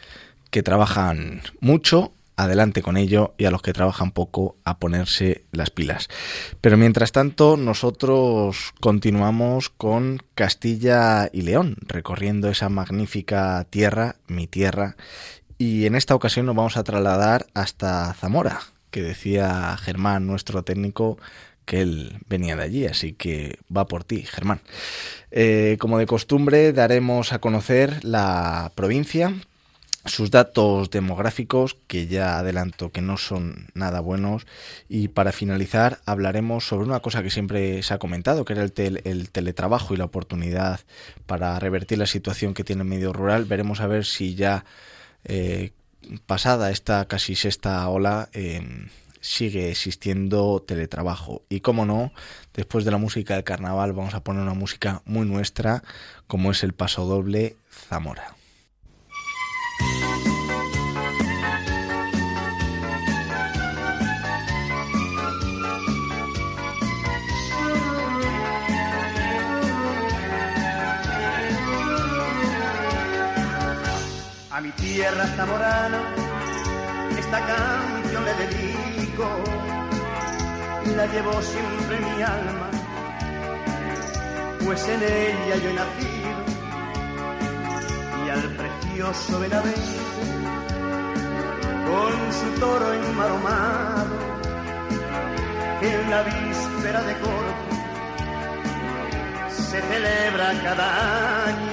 que 0.51 0.63
trabajan 0.63 1.43
mucho, 1.61 2.15
adelante 2.37 2.83
con 2.83 2.97
ello 2.97 3.35
y 3.37 3.45
a 3.45 3.51
los 3.51 3.63
que 3.63 3.73
trabajan 3.73 4.13
poco 4.13 4.57
a 4.65 4.79
ponerse 4.79 5.45
las 5.53 5.71
pilas. 5.71 6.09
Pero 6.61 6.77
mientras 6.77 7.13
tanto 7.13 7.57
nosotros 7.57 8.73
continuamos 8.81 9.69
con 9.69 10.23
Castilla 10.35 11.29
y 11.33 11.43
León, 11.43 11.77
recorriendo 11.83 12.49
esa 12.49 12.69
magnífica 12.69 13.67
tierra, 13.69 14.17
mi 14.27 14.47
tierra, 14.47 14.97
y 15.63 15.87
en 15.87 15.95
esta 15.95 16.17
ocasión 16.17 16.47
nos 16.47 16.57
vamos 16.57 16.77
a 16.77 16.83
trasladar 16.83 17.47
hasta 17.55 18.13
Zamora, 18.15 18.59
que 18.91 19.01
decía 19.01 19.77
Germán, 19.77 20.27
nuestro 20.27 20.65
técnico, 20.65 21.19
que 21.65 21.83
él 21.83 22.19
venía 22.29 22.57
de 22.57 22.65
allí, 22.65 22.87
así 22.87 23.13
que 23.13 23.61
va 23.75 23.87
por 23.87 24.03
ti, 24.03 24.23
Germán. 24.23 24.61
Eh, 25.31 25.77
como 25.79 25.99
de 25.99 26.07
costumbre, 26.07 26.73
daremos 26.73 27.33
a 27.33 27.39
conocer 27.39 28.05
la 28.05 28.73
provincia, 28.75 29.35
sus 30.05 30.33
datos 30.33 30.91
demográficos, 30.91 31.77
que 31.87 32.09
ya 32.09 32.41
adelanto 32.41 32.91
que 32.91 33.01
no 33.01 33.17
son 33.17 33.69
nada 33.73 34.01
buenos, 34.01 34.49
y 34.89 35.07
para 35.07 35.31
finalizar 35.31 36.01
hablaremos 36.07 36.67
sobre 36.67 36.89
una 36.89 36.99
cosa 36.99 37.23
que 37.23 37.31
siempre 37.31 37.85
se 37.85 37.95
ha 37.95 37.99
comentado, 37.99 38.45
que 38.45 38.55
era 38.55 38.65
el, 38.65 39.01
el 39.05 39.31
teletrabajo 39.31 39.95
y 39.95 39.97
la 39.97 40.07
oportunidad 40.07 40.81
para 41.27 41.57
revertir 41.61 41.99
la 41.99 42.07
situación 42.07 42.53
que 42.53 42.65
tiene 42.65 42.83
el 42.83 42.89
medio 42.89 43.13
rural. 43.13 43.45
Veremos 43.45 43.81
a 43.81 43.87
ver 43.87 44.05
si 44.05 44.35
ya 44.35 44.65
eh, 45.25 45.73
pasada 46.27 46.71
esta 46.71 47.07
casi 47.07 47.35
sexta 47.35 47.89
ola, 47.89 48.29
sigue 49.23 49.71
existiendo 49.71 50.61
teletrabajo. 50.61 51.43
Y 51.49 51.61
como 51.61 51.87
no, 51.87 52.13
después 52.53 52.85
de 52.85 52.91
la 52.91 52.99
música 52.99 53.35
del 53.35 53.45
carnaval 53.45 53.95
vamos 53.95 54.15
a 54.15 54.23
poner 54.23 54.43
una 54.43 54.55
música 54.55 55.01
muy 55.07 55.27
nuestra, 55.27 55.83
como 56.27 56.51
es 56.51 56.63
el 56.63 56.75
paso 56.75 57.07
doble 57.07 57.57
Zamora. 57.71 58.35
Tierra 74.77 75.27
zamorana, 75.37 76.01
esta 77.19 77.39
canción 77.47 78.25
le 78.25 78.35
dedico, 78.35 79.29
la 80.97 81.07
llevo 81.07 81.43
siempre 81.43 81.99
mi 82.01 82.23
alma, 82.23 82.71
pues 84.65 84.89
en 84.89 85.03
ella 85.03 85.57
yo 85.63 85.71
he 85.71 85.75
nacido 85.75 86.43
y 88.25 88.31
al 88.31 88.57
precioso 88.57 89.41
Benavente, 89.41 89.81
con 91.87 92.33
su 92.33 92.61
toro 92.61 92.93
enmaromado, 92.93 94.17
en 95.83 96.11
la 96.11 96.23
víspera 96.23 97.03
de 97.03 97.15
corte 97.19 97.73
se 99.73 99.81
celebra 99.81 100.53
cada 100.63 101.47
año 101.47 101.72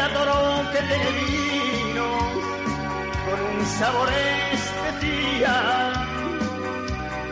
adoro 0.00 0.70
que 0.72 0.78
tiene 0.78 1.10
vino 1.12 2.06
con 3.26 3.40
un 3.56 3.66
sabor 3.66 4.08
especial 4.52 5.92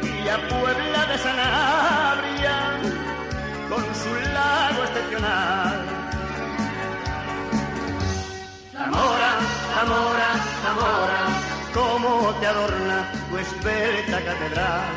y 0.03 0.29
a 0.29 0.37
Puebla 0.49 1.07
de 1.07 1.19
Sanabria 1.19 2.81
con 3.69 3.85
su 4.03 4.13
lago 4.33 4.85
excepcional. 4.85 5.81
Zamora, 8.73 9.33
Zamora, 9.75 10.29
Zamora, 10.63 11.21
cómo 11.75 12.35
te 12.41 12.47
adorna 12.47 13.13
tu 13.29 13.39
esbelta 13.39 14.25
catedral. 14.25 14.95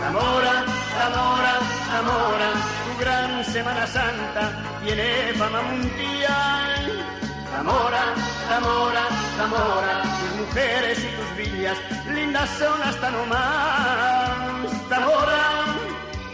Zamora, 0.00 0.64
Zamora, 0.96 1.54
Zamora, 1.90 2.50
tu 2.84 3.00
gran 3.00 3.44
Semana 3.44 3.86
Santa 3.86 4.69
tiene 4.84 5.32
fama 5.34 5.62
mundial. 5.62 7.06
Zamora, 7.50 8.14
Zamora, 8.48 9.08
Zamora, 9.36 10.02
tus 10.02 10.46
mujeres 10.46 10.98
y 10.98 11.08
tus 11.16 11.36
villas, 11.36 11.78
lindas 12.14 12.48
son 12.58 12.82
hasta 12.82 13.10
no 13.10 13.26
más. 13.26 14.70
Zamora, 14.88 15.64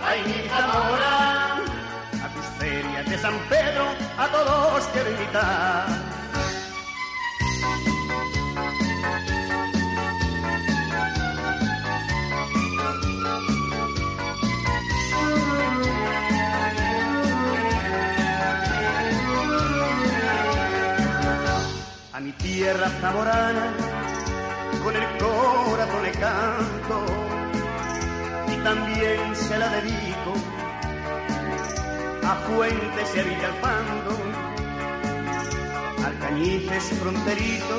ay 0.05 0.23
mi 0.27 0.49
Zamora, 0.49 1.57
a 2.25 2.29
tus 2.35 2.47
ferias 2.59 3.07
de 3.09 3.19
San 3.19 3.39
Pedro, 3.49 3.87
a 4.19 4.27
todos 4.29 4.85
quiero 4.93 5.11
invitar. 5.11 6.16
Mi 22.27 22.33
tierra 22.33 22.89
zamorana, 23.01 23.73
con 24.83 24.97
el 24.97 25.07
corazón 25.17 26.03
le 26.03 26.11
canto 26.11 26.99
y 28.53 28.57
también 28.65 29.37
se 29.37 29.57
la 29.57 29.69
dedico 29.69 30.33
a 32.27 32.35
Fuentes 32.47 33.15
y 33.15 33.19
a 33.21 33.23
Villalpando, 33.23 34.13
Arcañices 36.05 36.99
fronterito 36.99 37.77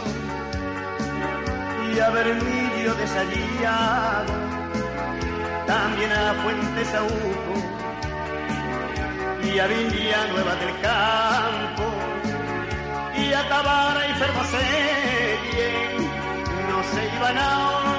y 1.91 1.99
a 1.99 2.09
Bermillo 2.09 2.93
desallado, 2.95 4.33
también 5.65 6.11
a 6.13 6.33
Fuentes 6.41 6.87
Sauco 6.87 7.55
y 9.43 9.59
a 9.59 9.67
Nueva 10.31 10.55
del 10.55 10.81
Campo 10.81 11.96
y 13.29 13.33
a 13.33 13.49
Tabara 13.49 14.07
y 14.07 14.13
Fermoselle 14.13 15.39
no 16.69 16.83
se 16.91 17.15
iban 17.15 17.37
a 17.37 17.49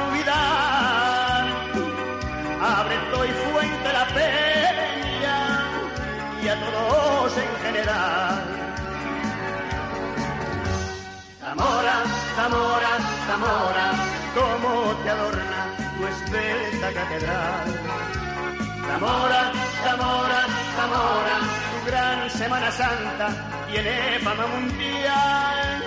olvidar. 0.09 1.47
Abreto 2.61 3.25
y 3.25 3.29
Fuente 3.29 3.93
la 3.93 4.07
Peña 4.07 5.39
y 6.43 6.49
a 6.49 6.57
todos 6.61 7.33
en 7.37 7.57
general. 7.65 8.45
Zamora, 11.41 11.97
Zamora, 12.37 12.93
Zamora, 13.27 13.87
cómo 14.35 14.95
te 15.03 15.11
adorna 15.11 15.61
tu 15.97 16.07
esbelta 16.07 16.93
catedral 16.93 17.67
Zamora, 18.87 19.53
Zamora, 19.83 20.47
Zamora, 20.77 21.37
tu 21.71 21.87
gran 21.91 22.31
Semana 22.31 22.71
Santa 22.71 23.58
tiene 23.71 24.19
fama 24.21 24.47
mundial. 24.47 25.83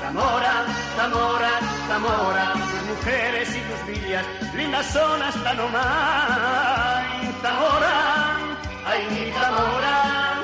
Zamora, 0.00 0.66
Zamora, 0.96 1.50
Zamora, 1.88 2.52
tus 2.52 2.82
mujeres 2.96 3.48
y 3.56 3.60
tus 3.60 3.86
villas, 3.86 4.26
lindas 4.54 4.86
son 4.86 5.22
hasta 5.22 5.54
no 5.54 5.68
más. 5.68 7.04
Zamora, 7.42 8.36
ay 8.84 9.06
mi 9.10 9.32
Zamora, 9.32 10.34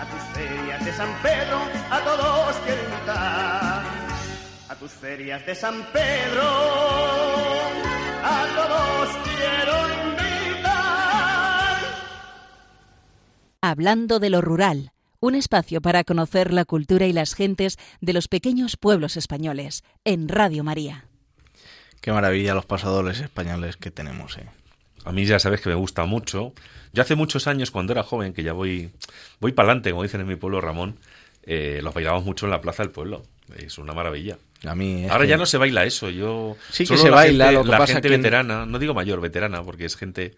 a 0.00 0.04
tus 0.10 0.22
ferias 0.34 0.84
de 0.84 0.92
San 0.92 1.12
Pedro, 1.22 1.58
a 1.90 1.98
todos 2.00 2.56
quiero 2.64 2.82
invitar. 2.82 3.82
A 4.68 4.74
tus 4.76 4.92
ferias 4.92 5.44
de 5.46 5.54
San 5.54 5.82
Pedro, 5.92 6.48
a 8.24 8.46
todos 8.54 9.08
quiero 9.24 9.74
invitar. 10.08 11.76
Hablando 13.60 14.18
de 14.18 14.30
lo 14.30 14.40
rural, 14.40 14.92
un 15.22 15.36
espacio 15.36 15.80
para 15.80 16.02
conocer 16.02 16.52
la 16.52 16.64
cultura 16.64 17.06
y 17.06 17.12
las 17.12 17.34
gentes 17.34 17.78
de 18.00 18.12
los 18.12 18.26
pequeños 18.26 18.76
pueblos 18.76 19.16
españoles, 19.16 19.84
en 20.04 20.28
Radio 20.28 20.64
María. 20.64 21.06
Qué 22.00 22.10
maravilla 22.10 22.54
los 22.54 22.66
pasadores 22.66 23.20
españoles 23.20 23.76
que 23.76 23.92
tenemos, 23.92 24.36
¿eh? 24.36 24.46
A 25.04 25.12
mí 25.12 25.24
ya 25.24 25.38
sabes 25.38 25.60
que 25.60 25.68
me 25.68 25.76
gusta 25.76 26.04
mucho. 26.06 26.52
Yo 26.92 27.02
hace 27.02 27.14
muchos 27.14 27.46
años, 27.46 27.70
cuando 27.70 27.92
era 27.92 28.02
joven, 28.02 28.34
que 28.34 28.42
ya 28.42 28.52
voy, 28.52 28.90
voy 29.38 29.52
para 29.52 29.68
adelante, 29.68 29.92
como 29.92 30.02
dicen 30.02 30.20
en 30.20 30.26
mi 30.26 30.34
pueblo 30.34 30.60
Ramón, 30.60 30.98
eh, 31.44 31.78
los 31.84 31.94
bailábamos 31.94 32.24
mucho 32.24 32.46
en 32.46 32.50
la 32.50 32.60
plaza 32.60 32.82
del 32.82 32.90
pueblo. 32.90 33.22
Es 33.56 33.78
una 33.78 33.92
maravilla. 33.92 34.38
A 34.64 34.74
mí 34.74 35.06
Ahora 35.08 35.24
ya 35.24 35.36
no 35.36 35.46
se 35.46 35.56
baila 35.56 35.84
eso. 35.84 36.10
Yo 36.10 36.56
sí 36.70 36.84
que 36.84 36.96
se 36.96 37.10
baila. 37.10 37.52
lo 37.52 37.62
que 37.62 37.70
la 37.70 37.78
pasa 37.78 37.94
gente 37.94 38.08
que... 38.08 38.16
veterana, 38.16 38.66
no 38.66 38.80
digo 38.80 38.92
mayor, 38.92 39.20
veterana, 39.20 39.62
porque 39.62 39.84
es 39.84 39.96
gente 39.96 40.34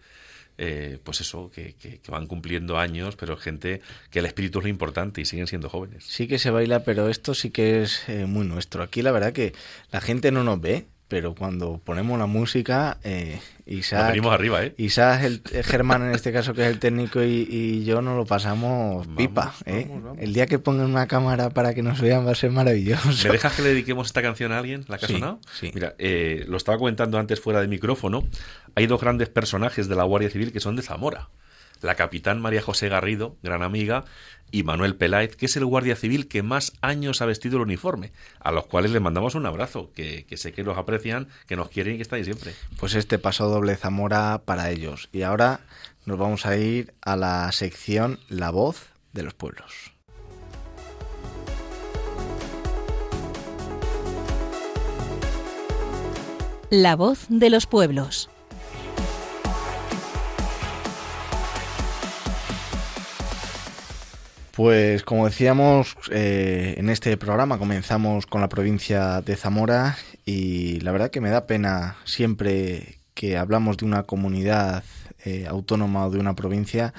eh, 0.57 0.99
pues 1.03 1.21
eso, 1.21 1.51
que, 1.51 1.73
que, 1.75 1.99
van 2.09 2.27
cumpliendo 2.27 2.77
años, 2.77 3.15
pero 3.15 3.35
gente 3.35 3.81
que 4.09 4.19
el 4.19 4.25
espíritu 4.25 4.59
es 4.59 4.65
lo 4.65 4.69
importante 4.69 5.21
y 5.21 5.25
siguen 5.25 5.47
siendo 5.47 5.69
jóvenes. 5.69 6.05
Sí 6.05 6.27
que 6.27 6.39
se 6.39 6.49
baila, 6.49 6.83
pero 6.83 7.09
esto 7.09 7.33
sí 7.33 7.49
que 7.49 7.83
es 7.83 8.07
eh, 8.07 8.25
muy 8.25 8.47
nuestro. 8.47 8.83
Aquí 8.83 9.01
la 9.01 9.11
verdad 9.11 9.33
que 9.33 9.53
la 9.91 10.01
gente 10.01 10.31
no 10.31 10.43
nos 10.43 10.61
ve, 10.61 10.85
pero 11.07 11.35
cuando 11.35 11.79
ponemos 11.83 12.17
la 12.17 12.25
música, 12.25 12.97
eh, 13.03 13.39
Isaac, 13.67 14.09
venimos 14.09 14.33
arriba, 14.33 14.63
¿eh? 14.63 14.73
Isaac 14.77 15.23
el, 15.23 15.41
Germán 15.63 16.03
en 16.03 16.11
este 16.11 16.33
caso 16.33 16.53
que 16.53 16.63
es 16.63 16.67
el 16.67 16.79
técnico 16.79 17.21
y, 17.23 17.83
yo 17.85 18.01
nos 18.01 18.17
lo 18.17 18.25
pasamos 18.25 19.05
pipa. 19.15 19.53
¿eh? 19.65 19.87
El 20.17 20.33
día 20.33 20.47
que 20.47 20.57
pongan 20.57 20.87
una 20.87 21.07
cámara 21.07 21.51
para 21.51 21.73
que 21.73 21.83
nos 21.83 22.01
vean 22.01 22.25
va 22.25 22.31
a 22.31 22.35
ser 22.35 22.51
maravilloso. 22.51 23.27
¿Me 23.27 23.33
dejas 23.33 23.55
que 23.55 23.61
le 23.61 23.69
dediquemos 23.69 24.07
esta 24.07 24.21
canción 24.21 24.51
a 24.51 24.57
alguien, 24.57 24.85
la 24.87 24.97
que 24.97 25.05
ha 25.05 25.09
sonado? 25.09 25.39
Sí. 25.53 25.71
Mira, 25.73 25.93
eh, 25.99 26.43
lo 26.47 26.57
estaba 26.57 26.77
comentando 26.77 27.19
antes 27.19 27.39
fuera 27.39 27.61
de 27.61 27.67
micrófono. 27.67 28.23
Hay 28.73 28.87
dos 28.87 28.99
grandes 28.99 29.29
personajes 29.29 29.87
de 29.87 29.95
la 29.95 30.03
Guardia 30.03 30.29
Civil 30.29 30.51
que 30.51 30.59
son 30.59 30.75
de 30.75 30.81
Zamora 30.81 31.29
la 31.85 31.95
capitán 31.95 32.41
María 32.41 32.61
José 32.61 32.89
Garrido, 32.89 33.37
gran 33.43 33.63
amiga, 33.63 34.05
y 34.51 34.63
Manuel 34.63 34.95
Peláez, 34.95 35.35
que 35.35 35.45
es 35.45 35.55
el 35.55 35.65
guardia 35.65 35.95
civil 35.95 36.27
que 36.27 36.43
más 36.43 36.73
años 36.81 37.21
ha 37.21 37.25
vestido 37.25 37.57
el 37.57 37.63
uniforme, 37.63 38.11
a 38.39 38.51
los 38.51 38.65
cuales 38.65 38.91
les 38.91 39.01
mandamos 39.01 39.35
un 39.35 39.45
abrazo, 39.45 39.91
que, 39.93 40.25
sé 40.35 40.51
que 40.51 40.63
los 40.63 40.77
aprecian, 40.77 41.27
que 41.47 41.55
nos 41.55 41.69
quieren 41.69 41.93
y 41.93 41.97
que 41.97 42.03
están 42.03 42.17
ahí 42.17 42.25
siempre. 42.25 42.53
Pues 42.77 42.95
este 42.95 43.19
paso 43.19 43.47
doble 43.49 43.75
Zamora 43.75 44.41
para 44.45 44.71
ellos. 44.71 45.09
Y 45.11 45.21
ahora 45.21 45.61
nos 46.05 46.17
vamos 46.17 46.45
a 46.45 46.57
ir 46.57 46.93
a 47.01 47.15
la 47.15 47.51
sección 47.51 48.19
La 48.29 48.49
voz 48.49 48.89
de 49.13 49.23
los 49.23 49.33
pueblos. 49.33 49.93
La 56.71 56.95
voz 56.95 57.27
de 57.29 57.49
los 57.49 57.67
pueblos. 57.67 58.29
Pues 64.55 65.03
como 65.03 65.25
decíamos, 65.25 65.97
eh, 66.11 66.75
en 66.77 66.89
este 66.89 67.17
programa 67.17 67.57
comenzamos 67.57 68.25
con 68.25 68.39
la 68.39 68.47
provincia 68.47 69.19
de 69.19 69.35
Zamora 69.35 69.97
y 70.25 70.79
la 70.79 70.93
verdad 70.93 71.11
que 71.11 71.19
me 71.19 71.29
da 71.29 71.45
pena 71.45 71.97
siempre 72.05 72.99
que 73.13 73.35
hablamos 73.37 73.75
de 73.75 73.85
una 73.85 74.03
comunidad 74.03 74.85
eh, 75.25 75.45
autónoma 75.49 76.05
o 76.05 76.09
de 76.09 76.19
una 76.19 76.35
provincia 76.35 76.93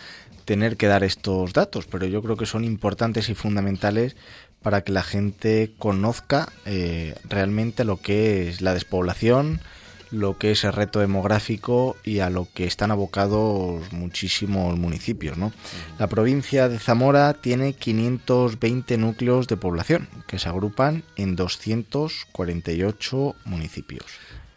tener 0.44 0.76
que 0.76 0.86
dar 0.86 1.02
estos 1.02 1.54
datos, 1.54 1.86
pero 1.86 2.04
yo 2.04 2.22
creo 2.22 2.36
que 2.36 2.44
son 2.44 2.62
importantes 2.62 3.30
y 3.30 3.34
fundamentales 3.34 4.16
para 4.60 4.82
que 4.82 4.92
la 4.92 5.02
gente 5.02 5.72
conozca 5.78 6.52
eh, 6.66 7.14
realmente 7.26 7.84
lo 7.84 7.96
que 7.96 8.50
es 8.50 8.60
la 8.60 8.74
despoblación, 8.74 9.62
lo 10.10 10.38
que 10.38 10.52
es 10.52 10.64
el 10.64 10.72
reto 10.72 11.00
demográfico 11.00 11.96
y 12.04 12.20
a 12.20 12.30
lo 12.30 12.48
que 12.52 12.64
están 12.64 12.90
abocados 12.90 13.92
muchísimos 13.92 14.78
municipios. 14.78 15.36
¿no? 15.36 15.52
La 15.98 16.06
provincia 16.06 16.68
de 16.68 16.78
Zamora 16.78 17.34
tiene 17.34 17.72
520 17.74 18.98
núcleos 18.98 19.48
de 19.48 19.56
población 19.56 20.08
que 20.26 20.38
se 20.38 20.48
agrupan 20.48 21.02
en 21.16 21.36
248 21.36 23.34
municipios. 23.44 24.04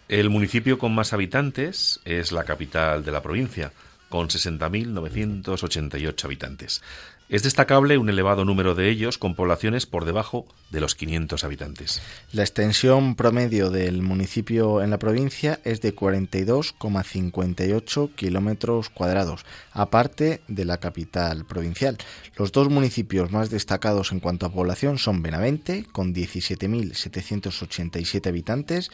El 0.07 0.29
municipio 0.29 0.79
con 0.79 0.95
más 0.95 1.13
habitantes 1.13 1.99
es 2.03 2.31
la 2.31 2.43
capital 2.43 3.05
de 3.05 3.11
la 3.11 3.21
provincia, 3.21 3.71
con 4.09 4.27
60.988 4.27 6.25
habitantes. 6.25 6.81
Es 7.29 7.43
destacable 7.43 7.97
un 7.99 8.09
elevado 8.09 8.43
número 8.43 8.73
de 8.73 8.89
ellos 8.89 9.19
con 9.19 9.35
poblaciones 9.35 9.85
por 9.85 10.05
debajo 10.05 10.47
de 10.71 10.79
los 10.79 10.95
500 10.95 11.43
habitantes. 11.43 12.01
La 12.31 12.41
extensión 12.41 13.13
promedio 13.13 13.69
del 13.69 14.01
municipio 14.01 14.81
en 14.81 14.89
la 14.89 14.97
provincia 14.97 15.59
es 15.63 15.79
de 15.81 15.95
42,58 15.95 18.15
kilómetros 18.15 18.89
cuadrados, 18.89 19.45
aparte 19.73 20.41
de 20.47 20.65
la 20.65 20.79
capital 20.79 21.45
provincial. 21.45 21.99
Los 22.35 22.51
dos 22.51 22.69
municipios 22.69 23.31
más 23.31 23.51
destacados 23.51 24.11
en 24.11 24.21
cuanto 24.21 24.47
a 24.47 24.51
población 24.51 24.97
son 24.97 25.21
Benavente, 25.21 25.85
con 25.91 26.15
17.787 26.15 28.27
habitantes, 28.27 28.89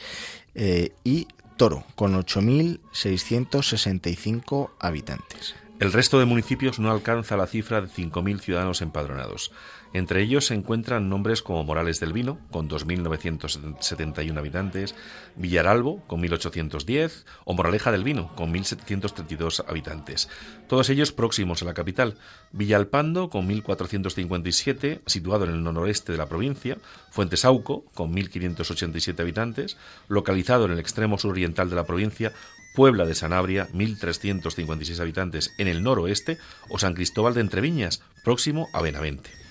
eh, 0.56 0.92
y 1.06 1.30
Toro, 1.58 1.84
con 1.96 2.16
8.665 2.16 4.72
habitantes. 4.80 5.56
El 5.80 5.92
resto 5.94 6.20
de 6.20 6.26
municipios 6.26 6.80
no 6.80 6.92
alcanza 6.92 7.38
la 7.38 7.48
cifra 7.48 7.82
de 7.82 7.88
5.000 7.88 8.40
ciudadanos 8.40 8.82
empadronados. 8.82 9.52
Entre 9.96 10.22
ellos 10.22 10.48
se 10.48 10.56
encuentran 10.56 11.08
nombres 11.08 11.42
como 11.42 11.64
Morales 11.64 12.02
del 12.02 12.12
Vino, 12.12 12.38
con 12.52 12.68
2.971 12.68 14.38
habitantes, 14.38 14.94
Villaralbo, 15.38 16.06
con 16.06 16.22
1.810, 16.22 17.24
o 17.46 17.54
Moraleja 17.54 17.94
del 17.94 18.04
Vino, 18.04 18.36
con 18.36 18.54
1.732 18.54 19.64
habitantes. 19.66 20.28
Todos 20.68 20.90
ellos 20.90 21.14
próximos 21.14 21.62
a 21.62 21.66
la 21.66 21.74
capital. 21.74 22.18
Villalpando, 22.52 23.30
con 23.30 23.48
1.457, 23.48 25.00
situado 25.06 25.46
en 25.46 25.52
el 25.52 25.64
noroeste 25.64 26.12
de 26.12 26.18
la 26.18 26.28
provincia. 26.28 26.78
Fuentesauco, 27.10 27.86
con 27.94 28.14
1.587 28.14 29.18
habitantes, 29.22 29.78
localizado 30.10 30.66
en 30.66 30.72
el 30.72 30.80
extremo 30.80 31.18
suroriental 31.18 31.70
de 31.70 31.76
la 31.78 31.86
provincia, 31.86 32.34
Puebla 32.76 33.06
de 33.06 33.16
Sanabria, 33.16 33.70
1.356 33.70 35.00
habitantes 35.00 35.54
en 35.58 35.70
el 35.70 35.84
noroeste, 35.84 36.38
o 36.68 36.80
San 36.80 36.96
Cristóbal 36.96 37.34
de 37.34 37.40
Entreviñas, 37.40 38.04
próximo 38.26 38.68
a 38.74 38.82
Benavente. 38.82 39.45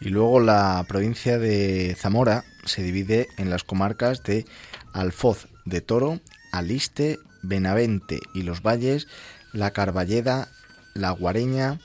Y 0.00 0.10
luego 0.10 0.40
la 0.40 0.84
provincia 0.88 1.38
de 1.38 1.96
Zamora 1.98 2.44
se 2.64 2.82
divide 2.82 3.28
en 3.36 3.50
las 3.50 3.64
comarcas 3.64 4.22
de 4.22 4.44
Alfoz 4.92 5.48
de 5.64 5.80
Toro, 5.80 6.20
Aliste, 6.52 7.18
Benavente 7.42 8.20
y 8.34 8.42
los 8.42 8.62
Valles, 8.62 9.08
La 9.52 9.72
Carballeda, 9.72 10.48
La 10.94 11.10
Guareña, 11.10 11.80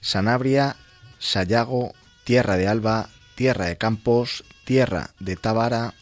Sanabria, 0.00 0.76
Sayago, 1.18 1.92
Tierra 2.24 2.56
de 2.56 2.68
Alba, 2.68 3.08
Tierra 3.34 3.66
de 3.66 3.78
Campos, 3.78 4.44
Tierra 4.64 5.10
de 5.18 5.36
Tábara, 5.36 5.94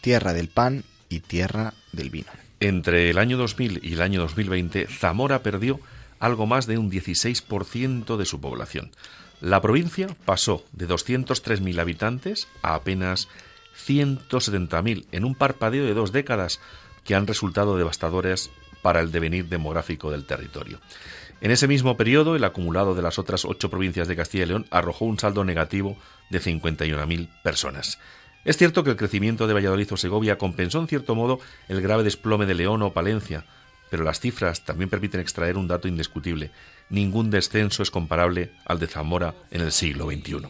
Tierra 0.00 0.32
del 0.32 0.48
Pan 0.48 0.84
y 1.08 1.20
tierra 1.20 1.74
del 1.92 2.10
vino. 2.10 2.26
Entre 2.60 3.10
el 3.10 3.18
año 3.18 3.36
2000 3.36 3.80
y 3.82 3.94
el 3.94 4.02
año 4.02 4.20
2020, 4.20 4.86
Zamora 4.86 5.42
perdió 5.42 5.80
algo 6.18 6.46
más 6.46 6.66
de 6.66 6.78
un 6.78 6.90
16% 6.90 8.16
de 8.16 8.24
su 8.24 8.40
población. 8.40 8.90
La 9.44 9.60
provincia 9.60 10.08
pasó 10.24 10.64
de 10.72 10.88
203.000 10.88 11.78
habitantes 11.78 12.48
a 12.62 12.74
apenas 12.74 13.28
170.000 13.86 15.04
en 15.12 15.24
un 15.26 15.34
parpadeo 15.34 15.84
de 15.84 15.92
dos 15.92 16.12
décadas 16.12 16.60
que 17.04 17.14
han 17.14 17.26
resultado 17.26 17.76
devastadoras 17.76 18.50
para 18.80 19.00
el 19.00 19.12
devenir 19.12 19.50
demográfico 19.50 20.10
del 20.10 20.24
territorio. 20.24 20.80
En 21.42 21.50
ese 21.50 21.68
mismo 21.68 21.98
periodo, 21.98 22.36
el 22.36 22.44
acumulado 22.44 22.94
de 22.94 23.02
las 23.02 23.18
otras 23.18 23.44
ocho 23.44 23.68
provincias 23.68 24.08
de 24.08 24.16
Castilla 24.16 24.44
y 24.44 24.46
León 24.46 24.66
arrojó 24.70 25.04
un 25.04 25.18
saldo 25.18 25.44
negativo 25.44 25.98
de 26.30 26.40
51.000 26.40 27.28
personas. 27.42 27.98
Es 28.46 28.56
cierto 28.56 28.82
que 28.82 28.92
el 28.92 28.96
crecimiento 28.96 29.46
de 29.46 29.52
Valladolid 29.52 29.92
o 29.92 29.98
Segovia 29.98 30.38
compensó 30.38 30.80
en 30.80 30.88
cierto 30.88 31.14
modo 31.14 31.38
el 31.68 31.82
grave 31.82 32.02
desplome 32.02 32.46
de 32.46 32.54
León 32.54 32.80
o 32.80 32.94
Palencia, 32.94 33.44
pero 33.94 34.02
las 34.02 34.18
cifras 34.18 34.64
también 34.64 34.90
permiten 34.90 35.20
extraer 35.20 35.56
un 35.56 35.68
dato 35.68 35.86
indiscutible. 35.86 36.50
Ningún 36.90 37.30
descenso 37.30 37.80
es 37.80 37.92
comparable 37.92 38.50
al 38.64 38.80
de 38.80 38.88
Zamora 38.88 39.36
en 39.52 39.60
el 39.60 39.70
siglo 39.70 40.06
XXI. 40.06 40.48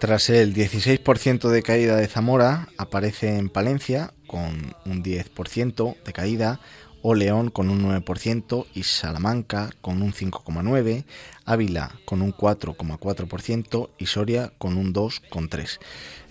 Tras 0.00 0.30
el 0.30 0.54
16% 0.54 1.50
de 1.50 1.62
caída 1.62 1.96
de 1.96 2.08
Zamora, 2.08 2.70
aparece 2.78 3.36
en 3.36 3.50
Palencia 3.50 4.14
con 4.26 4.74
un 4.86 5.04
10% 5.04 6.02
de 6.02 6.12
caída, 6.14 6.60
o 7.02 7.14
León 7.14 7.50
con 7.50 7.68
un 7.68 7.84
9% 7.84 8.64
y 8.72 8.84
Salamanca 8.84 9.68
con 9.82 10.00
un 10.00 10.14
5,9%, 10.14 11.04
Ávila 11.44 11.92
con 12.06 12.22
un 12.22 12.32
4,4% 12.32 13.90
y 13.98 14.06
Soria 14.06 14.50
con 14.56 14.78
un 14.78 14.94
2,3%. 14.94 15.78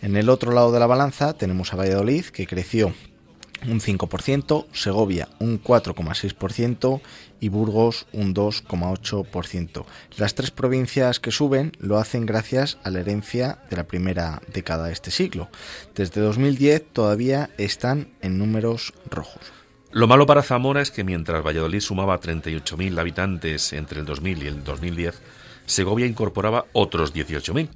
En 0.01 0.17
el 0.17 0.29
otro 0.29 0.51
lado 0.53 0.71
de 0.71 0.79
la 0.79 0.88
balanza 0.88 1.33
tenemos 1.33 1.71
a 1.71 1.75
Valladolid 1.75 2.25
que 2.25 2.47
creció 2.47 2.95
un 3.68 3.80
5%, 3.80 4.65
Segovia 4.72 5.28
un 5.39 5.62
4,6% 5.62 7.02
y 7.39 7.50
Burgos 7.50 8.08
un 8.12 8.34
2,8%. 8.34 9.86
Las 10.18 10.36
tres 10.36 10.52
provincias 10.52 11.20
que 11.20 11.32
suben 11.32 11.72
lo 11.80 11.98
hacen 11.98 12.26
gracias 12.26 12.78
a 12.84 12.89
la 12.89 13.00
herencia 13.00 13.60
de 13.70 13.78
la 13.78 13.84
primera 13.86 14.41
década 14.54 14.88
de 14.88 14.94
este 14.94 15.12
siglo. 15.12 15.50
Desde 15.96 16.22
2010 16.22 16.94
todavía 16.94 17.50
están 17.58 18.10
en 18.22 18.38
números 18.38 18.94
rojos. 19.10 19.41
Lo 19.91 20.08
malo 20.08 20.26
para 20.26 20.44
Zamora 20.44 20.82
es 20.82 20.91
que 20.91 21.06
mientras 21.06 21.41
Valladolid 21.41 21.80
sumaba 21.80 22.20
38.000 22.20 23.00
habitantes 23.00 23.72
entre 23.72 24.02
el 24.02 24.06
2000 24.06 24.44
y 24.44 24.48
el 24.48 24.63
2010, 24.63 25.22
Segovia 25.65 26.06
incorporaba 26.06 26.65
otros 26.74 27.13
18.000. 27.13 27.70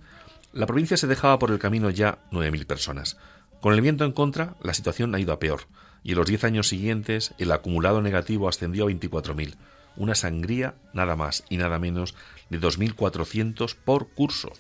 La 0.52 0.66
provincia 0.66 0.98
se 0.98 1.08
dejaba 1.08 1.40
por 1.40 1.52
el 1.52 1.60
camino 1.60 1.90
ya 1.90 2.20
9.000 2.32 2.66
personas. 2.66 3.18
Con 3.62 3.74
el 3.74 3.82
viento 3.82 4.06
en 4.06 4.14
contra, 4.14 4.56
la 4.64 4.74
situación 4.74 5.14
ha 5.14 5.20
ido 5.20 5.34
a 5.34 5.40
peor, 5.40 5.62
y 6.04 6.12
en 6.12 6.18
los 6.18 6.28
10 6.28 6.46
años 6.46 6.68
siguientes 6.70 7.34
el 7.38 7.52
acumulado 7.52 8.02
negativo 8.02 8.48
ascendió 8.48 8.86
a 8.86 8.90
24.000, 8.90 9.56
una 9.98 10.16
sangría 10.16 10.76
nada 10.94 11.16
más 11.16 11.44
y 11.50 11.58
nada 11.58 11.78
menos 11.78 12.16
de 12.50 12.60
2.400 12.60 13.76
por 13.84 14.08
curso. 14.08 14.54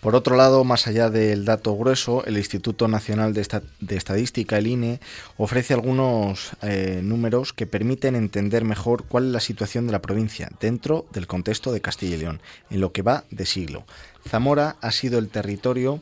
Por 0.00 0.16
otro 0.16 0.34
lado, 0.34 0.64
más 0.64 0.86
allá 0.86 1.10
del 1.10 1.44
dato 1.44 1.76
grueso, 1.76 2.24
el 2.24 2.38
Instituto 2.38 2.88
Nacional 2.88 3.34
de, 3.34 3.46
Estadística, 3.94 4.56
el 4.56 4.66
INE, 4.66 4.98
ofrece 5.36 5.74
algunos 5.74 6.52
eh, 6.62 7.00
números 7.04 7.52
que 7.52 7.66
permiten 7.66 8.16
entender 8.16 8.64
mejor 8.64 9.04
cuál 9.04 9.26
es 9.26 9.32
la 9.32 9.40
situación 9.40 9.86
de 9.86 9.92
la 9.92 10.00
provincia 10.00 10.48
dentro 10.58 11.06
del 11.12 11.26
contexto 11.26 11.70
de 11.70 11.82
Castilla 11.82 12.16
y 12.16 12.20
León, 12.20 12.40
en 12.70 12.80
lo 12.80 12.92
que 12.92 13.02
va 13.02 13.24
de 13.30 13.44
siglo. 13.44 13.84
Zamora 14.26 14.76
ha 14.80 14.90
sido 14.90 15.18
el 15.18 15.28
territorio 15.28 16.00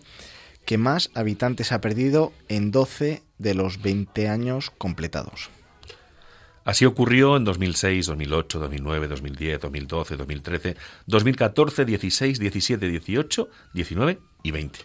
que 0.69 0.77
más 0.77 1.11
habitantes 1.15 1.73
ha 1.73 1.81
perdido 1.81 2.35
en 2.51 2.71
12 2.71 3.23
de 3.39 3.55
los 3.55 3.81
20 3.81 4.29
años 4.29 4.71
completados. 4.77 5.49
Así 6.63 6.85
ocurrió 6.85 7.39
en 7.39 7.45
2006, 7.45 8.05
2008, 8.05 8.59
2009, 8.59 9.09
2010, 9.09 9.61
2012, 9.61 10.17
2013, 10.17 10.77
2014, 11.07 11.85
16, 11.87 12.39
17, 12.39 12.87
18, 12.87 13.49
19 13.73 14.19
y 14.43 14.51
20. 14.51 14.79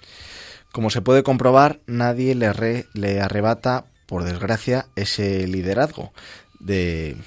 Como 0.72 0.90
se 0.90 1.02
puede 1.02 1.22
comprobar, 1.22 1.82
nadie 1.86 2.34
le, 2.34 2.86
le 2.94 3.20
arrebata, 3.20 3.84
por 4.06 4.24
desgracia, 4.24 4.88
ese 4.96 5.46
liderazgo 5.48 6.14
de, 6.64 7.18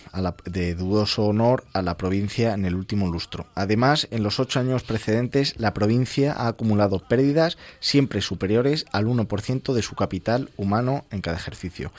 de, 0.45 0.75
dudoso 0.75 1.27
honor 1.27 1.65
a 1.73 1.83
la 1.83 1.97
provincia 1.97 2.55
en 2.55 2.65
el 2.65 2.75
último 2.75 3.11
lustro. 3.11 3.47
Además, 3.55 4.09
en 4.11 4.23
los 4.23 4.41
ocho 4.41 4.61
años 4.61 4.83
precedentes, 4.83 5.55
la 5.59 5.75
provincia 5.75 6.33
ha 6.33 6.49
acumulado 6.49 7.01
pérdidas 7.01 7.59
siempre 7.81 8.21
superiores 8.21 8.87
al 8.93 9.07
1% 9.07 9.75
de 9.75 9.83
su 9.83 9.95
capital 9.95 10.51
humano 10.57 11.05
en 11.11 11.21
cada 11.21 11.37
ejercicio. 11.37 11.93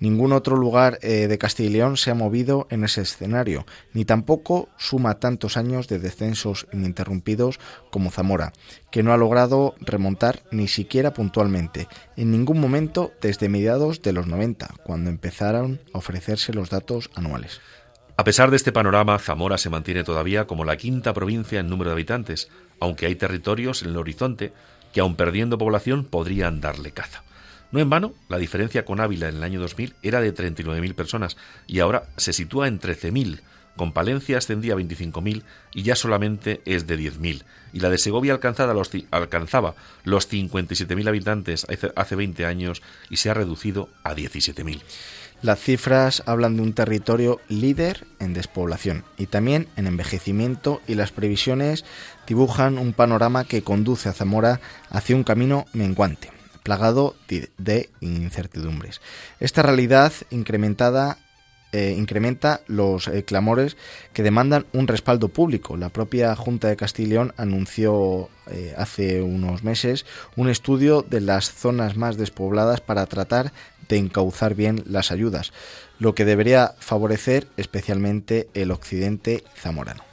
Ningún 0.00 0.32
otro 0.32 0.56
lugar 0.56 0.98
eh, 1.02 1.26
de 1.26 1.38
Castilla 1.38 1.68
y 1.68 1.72
León 1.72 1.96
se 1.96 2.10
ha 2.10 2.14
movido 2.14 2.66
en 2.70 2.84
ese 2.84 3.02
escenario, 3.02 3.66
ni 3.92 4.04
tampoco 4.04 4.68
suma 4.76 5.18
tantos 5.18 5.56
años 5.56 5.88
de 5.88 5.98
descensos 5.98 6.66
ininterrumpidos 6.72 7.58
como 7.90 8.10
Zamora, 8.10 8.52
que 8.90 9.02
no 9.02 9.12
ha 9.12 9.16
logrado 9.16 9.74
remontar 9.80 10.42
ni 10.52 10.68
siquiera 10.68 11.12
puntualmente, 11.12 11.88
en 12.16 12.30
ningún 12.30 12.60
momento 12.60 13.12
desde 13.20 13.48
mediados 13.48 14.02
de 14.02 14.12
los 14.12 14.26
90, 14.26 14.68
cuando 14.84 15.10
empezaron 15.10 15.80
a 15.92 15.98
ofrecerse 15.98 16.52
los 16.52 16.70
datos 16.70 17.10
anuales. 17.14 17.60
A 18.16 18.24
pesar 18.24 18.50
de 18.50 18.56
este 18.56 18.72
panorama, 18.72 19.18
Zamora 19.20 19.58
se 19.58 19.70
mantiene 19.70 20.02
todavía 20.02 20.46
como 20.46 20.64
la 20.64 20.76
quinta 20.76 21.14
provincia 21.14 21.60
en 21.60 21.68
número 21.68 21.90
de 21.90 21.94
habitantes, 21.94 22.48
aunque 22.80 23.06
hay 23.06 23.14
territorios 23.14 23.82
en 23.82 23.90
el 23.90 23.96
horizonte 23.96 24.52
que, 24.92 25.00
aun 25.00 25.14
perdiendo 25.14 25.56
población, 25.56 26.04
podrían 26.04 26.60
darle 26.60 26.90
caza. 26.90 27.22
No 27.70 27.80
en 27.80 27.90
vano, 27.90 28.14
la 28.28 28.38
diferencia 28.38 28.84
con 28.84 29.00
Ávila 29.00 29.28
en 29.28 29.36
el 29.36 29.42
año 29.42 29.60
2000 29.60 29.94
era 30.02 30.20
de 30.20 30.34
39.000 30.34 30.94
personas 30.94 31.36
y 31.66 31.80
ahora 31.80 32.04
se 32.16 32.32
sitúa 32.32 32.66
en 32.66 32.80
13.000. 32.80 33.40
Con 33.76 33.92
Palencia 33.92 34.38
ascendía 34.38 34.72
a 34.72 34.76
25.000 34.76 35.42
y 35.74 35.82
ya 35.82 35.94
solamente 35.94 36.62
es 36.64 36.86
de 36.86 36.98
10.000. 36.98 37.44
Y 37.74 37.80
la 37.80 37.90
de 37.90 37.98
Segovia 37.98 38.32
alcanzaba 38.32 38.72
los, 38.72 38.90
alcanzaba 39.10 39.74
los 40.04 40.30
57.000 40.30 41.08
habitantes 41.08 41.66
hace 41.94 42.16
20 42.16 42.46
años 42.46 42.82
y 43.10 43.18
se 43.18 43.30
ha 43.30 43.34
reducido 43.34 43.88
a 44.02 44.14
17.000. 44.14 44.80
Las 45.42 45.60
cifras 45.60 46.24
hablan 46.26 46.56
de 46.56 46.62
un 46.62 46.72
territorio 46.72 47.38
líder 47.48 48.04
en 48.18 48.34
despoblación 48.34 49.04
y 49.16 49.26
también 49.26 49.68
en 49.76 49.86
envejecimiento 49.86 50.80
y 50.88 50.96
las 50.96 51.12
previsiones 51.12 51.84
dibujan 52.26 52.78
un 52.78 52.92
panorama 52.92 53.44
que 53.44 53.62
conduce 53.62 54.08
a 54.08 54.14
Zamora 54.14 54.60
hacia 54.90 55.14
un 55.14 55.22
camino 55.22 55.66
menguante 55.74 56.37
plagado 56.68 57.14
de 57.56 57.88
incertidumbres. 58.02 59.00
Esta 59.40 59.62
realidad 59.62 60.12
incrementada 60.28 61.16
eh, 61.72 61.94
incrementa 61.96 62.60
los 62.66 63.08
eh, 63.08 63.24
clamores 63.24 63.78
que 64.12 64.22
demandan 64.22 64.66
un 64.74 64.86
respaldo 64.86 65.28
público. 65.28 65.78
La 65.78 65.88
propia 65.88 66.36
Junta 66.36 66.68
de 66.68 66.76
Castilla 66.76 67.06
y 67.06 67.10
León 67.12 67.32
anunció 67.38 68.28
eh, 68.50 68.74
hace 68.76 69.22
unos 69.22 69.64
meses 69.64 70.04
un 70.36 70.50
estudio 70.50 71.00
de 71.00 71.22
las 71.22 71.50
zonas 71.50 71.96
más 71.96 72.18
despobladas 72.18 72.82
para 72.82 73.06
tratar 73.06 73.54
de 73.88 73.96
encauzar 73.96 74.54
bien 74.54 74.82
las 74.84 75.10
ayudas, 75.10 75.54
lo 75.98 76.14
que 76.14 76.26
debería 76.26 76.74
favorecer 76.80 77.48
especialmente 77.56 78.50
el 78.52 78.72
occidente 78.72 79.42
zamorano. 79.56 80.07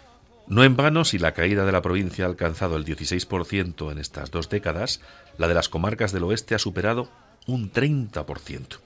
No 0.48 0.64
en 0.64 0.76
vano, 0.76 1.06
si 1.06 1.18
la 1.18 1.34
caída 1.34 1.66
de 1.66 1.72
la 1.72 1.82
provincia 1.82 2.26
ha 2.26 2.28
alcanzado 2.28 2.78
el 2.78 2.86
16% 2.86 3.92
en 3.92 3.98
estas 3.98 4.30
dos 4.30 4.48
décadas, 4.48 5.02
la 5.38 5.48
de 5.48 5.56
las 5.56 5.70
comarcas 5.70 6.12
del 6.12 6.24
oeste 6.24 6.54
ha 6.54 6.60
superado 6.60 7.10
un 7.48 7.72
30%. 7.72 8.80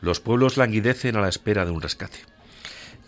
Los 0.00 0.20
pueblos 0.20 0.56
languidecen 0.56 1.16
a 1.16 1.20
la 1.20 1.28
espera 1.28 1.64
de 1.64 1.70
un 1.70 1.80
rescate. 1.80 2.18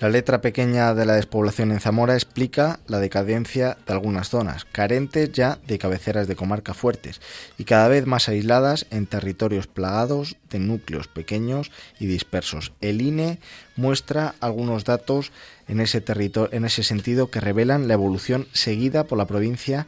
La 0.00 0.08
letra 0.08 0.40
pequeña 0.40 0.94
de 0.94 1.04
la 1.04 1.16
despoblación 1.16 1.72
en 1.72 1.80
Zamora 1.80 2.14
explica 2.14 2.80
la 2.86 3.00
decadencia 3.00 3.76
de 3.86 3.92
algunas 3.92 4.30
zonas, 4.30 4.64
carentes 4.64 5.30
ya 5.30 5.58
de 5.66 5.78
cabeceras 5.78 6.26
de 6.26 6.36
comarca 6.36 6.72
fuertes 6.72 7.20
y 7.58 7.64
cada 7.64 7.86
vez 7.88 8.06
más 8.06 8.30
aisladas 8.30 8.86
en 8.90 9.06
territorios 9.06 9.66
plagados 9.66 10.38
de 10.48 10.58
núcleos 10.58 11.06
pequeños 11.06 11.70
y 11.98 12.06
dispersos. 12.06 12.72
El 12.80 13.02
INE 13.02 13.40
muestra 13.76 14.36
algunos 14.40 14.84
datos 14.84 15.32
en 15.70 15.80
ese, 15.80 16.02
en 16.52 16.64
ese 16.64 16.82
sentido 16.82 17.30
que 17.30 17.40
revelan 17.40 17.86
la 17.86 17.94
evolución 17.94 18.48
seguida 18.52 19.04
por 19.04 19.18
la 19.18 19.26
provincia 19.26 19.86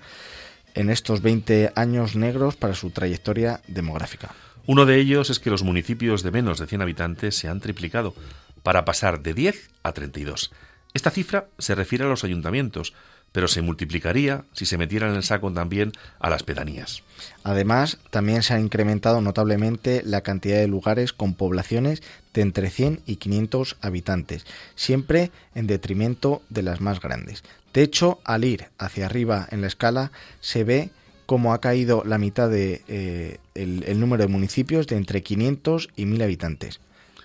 en 0.75 0.91
estos 0.91 1.23
20 1.23 1.73
años 1.75 2.15
negros 2.15 2.55
para 2.55 2.75
su 2.75 2.91
trayectoria 2.91 3.61
demográfica. 3.67 4.33
Uno 4.65 4.87
de 4.87 5.01
ellos 5.01 5.29
es 5.29 5.41
que 5.41 5.51
los 5.51 5.65
municipios 5.65 6.23
de 6.23 6.31
menos 6.31 6.61
de 6.61 6.69
100 6.69 6.83
habitantes 6.83 7.37
se 7.37 7.49
han 7.49 7.61
triplicado 7.61 8.15
para 8.63 8.85
pasar 8.85 9.23
de 9.23 9.35
10 9.35 9.71
a 9.83 9.93
32. 9.93 10.53
Esta 10.95 11.11
cifra 11.11 11.49
se 11.59 11.75
refiere 11.75 12.05
a 12.05 12.09
los 12.09 12.23
ayuntamientos, 12.23 12.95
pero 13.33 13.49
se 13.49 13.63
multiplicaría 13.63 14.45
si 14.53 14.67
se 14.67 14.79
metieran 14.79 15.11
en 15.11 15.17
el 15.17 15.23
saco 15.23 15.51
también 15.53 15.93
a 16.21 16.31
las 16.31 16.43
pedanías. 16.43 17.03
Además, 17.43 17.99
también 18.11 18.43
se 18.43 18.55
ha 18.55 18.61
incrementado 18.61 19.21
notablemente 19.21 20.03
la 20.05 20.21
cantidad 20.21 20.59
de 20.59 20.69
lugares 20.69 21.13
con 21.13 21.35
poblaciones 21.35 22.03
de 22.35 22.43
entre 22.43 22.71
100 22.71 23.01
y 23.07 23.17
500 23.17 23.77
habitantes, 23.81 24.47
siempre 24.75 25.31
en 25.55 25.67
detrimento 25.67 26.43
de 26.51 26.63
las 26.63 26.81
más 26.81 27.01
grandes. 27.01 27.43
De 27.73 27.83
hecho, 27.83 28.21
al 28.25 28.45
ir 28.45 28.67
hacia 28.79 29.07
arriba 29.07 29.49
en 29.51 29.63
la 29.63 29.67
escala, 29.67 30.13
se 30.41 30.65
ve 30.65 30.91
cómo 31.25 31.55
ha 31.55 31.61
caído 31.61 32.03
la 32.05 32.19
mitad 32.19 32.51
del 32.51 32.83
de, 32.85 32.85
eh, 32.89 33.39
el 33.55 33.99
número 33.99 34.23
de 34.23 34.29
municipios 34.29 34.87
de 34.87 34.97
entre 34.97 35.23
500 35.23 35.89
y 35.97 36.05
1000 36.05 36.23
habitantes. 36.23 36.81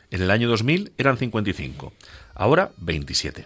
En 0.10 0.22
el 0.22 0.32
año 0.32 0.48
2000 0.48 0.94
eran 0.98 1.18
55, 1.18 1.92
ahora 2.34 2.72
27. 2.78 3.46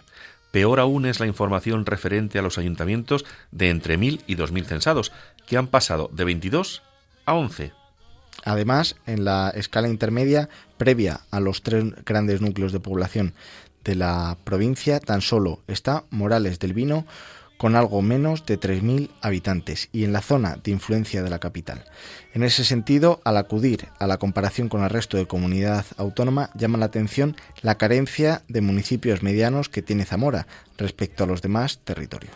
Peor 0.52 0.78
aún 0.78 1.06
es 1.06 1.18
la 1.18 1.26
información 1.26 1.84
referente 1.86 2.38
a 2.38 2.42
los 2.42 2.58
ayuntamientos 2.58 3.24
de 3.50 3.70
entre 3.70 3.98
1.000 3.98 4.20
y 4.26 4.36
2.000 4.36 4.64
censados, 4.66 5.10
que 5.46 5.56
han 5.56 5.66
pasado 5.66 6.08
de 6.12 6.24
22 6.24 6.82
a 7.24 7.34
11. 7.34 7.72
Además, 8.44 8.96
en 9.06 9.24
la 9.24 9.50
escala 9.50 9.88
intermedia, 9.88 10.48
previa 10.76 11.22
a 11.30 11.40
los 11.40 11.62
tres 11.62 11.84
grandes 12.04 12.40
núcleos 12.40 12.72
de 12.72 12.80
población 12.80 13.34
de 13.82 13.94
la 13.94 14.36
provincia, 14.44 15.00
tan 15.00 15.22
solo 15.22 15.60
está 15.66 16.04
Morales 16.10 16.58
del 16.58 16.74
Vino, 16.74 17.06
con 17.62 17.76
algo 17.76 18.02
menos 18.02 18.44
de 18.44 18.58
3.000 18.58 19.08
habitantes 19.20 19.88
y 19.92 20.02
en 20.02 20.12
la 20.12 20.20
zona 20.20 20.56
de 20.56 20.72
influencia 20.72 21.22
de 21.22 21.30
la 21.30 21.38
capital. 21.38 21.84
En 22.34 22.42
ese 22.42 22.64
sentido, 22.64 23.20
al 23.24 23.36
acudir 23.36 23.86
a 24.00 24.08
la 24.08 24.16
comparación 24.16 24.68
con 24.68 24.82
el 24.82 24.90
resto 24.90 25.16
de 25.16 25.28
comunidad 25.28 25.86
autónoma, 25.96 26.50
llama 26.56 26.78
la 26.78 26.86
atención 26.86 27.36
la 27.60 27.78
carencia 27.78 28.42
de 28.48 28.62
municipios 28.62 29.22
medianos 29.22 29.68
que 29.68 29.80
tiene 29.80 30.04
Zamora 30.04 30.48
respecto 30.76 31.22
a 31.22 31.28
los 31.28 31.40
demás 31.40 31.78
territorios. 31.84 32.32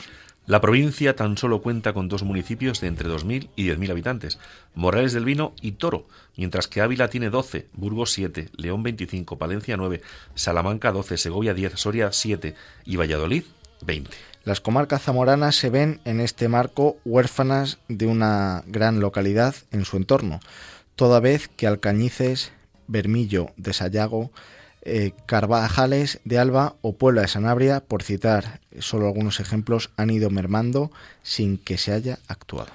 La 0.46 0.60
provincia 0.60 1.16
tan 1.16 1.36
solo 1.36 1.60
cuenta 1.60 1.92
con 1.92 2.06
dos 2.06 2.22
municipios 2.22 2.80
de 2.80 2.86
entre 2.86 3.08
2.000 3.08 3.48
y 3.56 3.66
10.000 3.66 3.90
habitantes, 3.90 4.38
Morales 4.76 5.12
del 5.12 5.24
Vino 5.24 5.54
y 5.60 5.72
Toro, 5.72 6.06
mientras 6.36 6.68
que 6.68 6.82
Ávila 6.82 7.10
tiene 7.10 7.30
12, 7.30 7.66
Burgos 7.72 8.12
7, 8.12 8.50
León 8.58 8.84
25, 8.84 9.38
Palencia 9.38 9.76
9, 9.76 10.02
Salamanca 10.36 10.92
12, 10.92 11.16
Segovia 11.16 11.52
10, 11.52 11.72
Soria 11.74 12.12
7 12.12 12.54
y 12.84 12.94
Valladolid 12.94 13.42
20. 13.82 14.35
Las 14.46 14.60
comarcas 14.60 15.02
zamoranas 15.02 15.56
se 15.56 15.70
ven 15.70 15.98
en 16.04 16.20
este 16.20 16.46
marco 16.46 16.98
huérfanas 17.04 17.78
de 17.88 18.06
una 18.06 18.62
gran 18.68 19.00
localidad 19.00 19.56
en 19.72 19.84
su 19.84 19.96
entorno, 19.96 20.38
toda 20.94 21.18
vez 21.18 21.48
que 21.48 21.66
Alcañices, 21.66 22.52
Bermillo 22.86 23.48
de 23.56 23.72
Sayago, 23.72 24.30
eh, 24.82 25.10
Carvajales 25.26 26.20
de 26.24 26.38
Alba 26.38 26.76
o 26.80 26.94
Puebla 26.94 27.22
de 27.22 27.28
Sanabria, 27.28 27.80
por 27.80 28.04
citar 28.04 28.60
solo 28.78 29.08
algunos 29.08 29.40
ejemplos, 29.40 29.90
han 29.96 30.10
ido 30.10 30.30
mermando 30.30 30.92
sin 31.24 31.58
que 31.58 31.76
se 31.76 31.92
haya 31.92 32.20
actuado. 32.28 32.70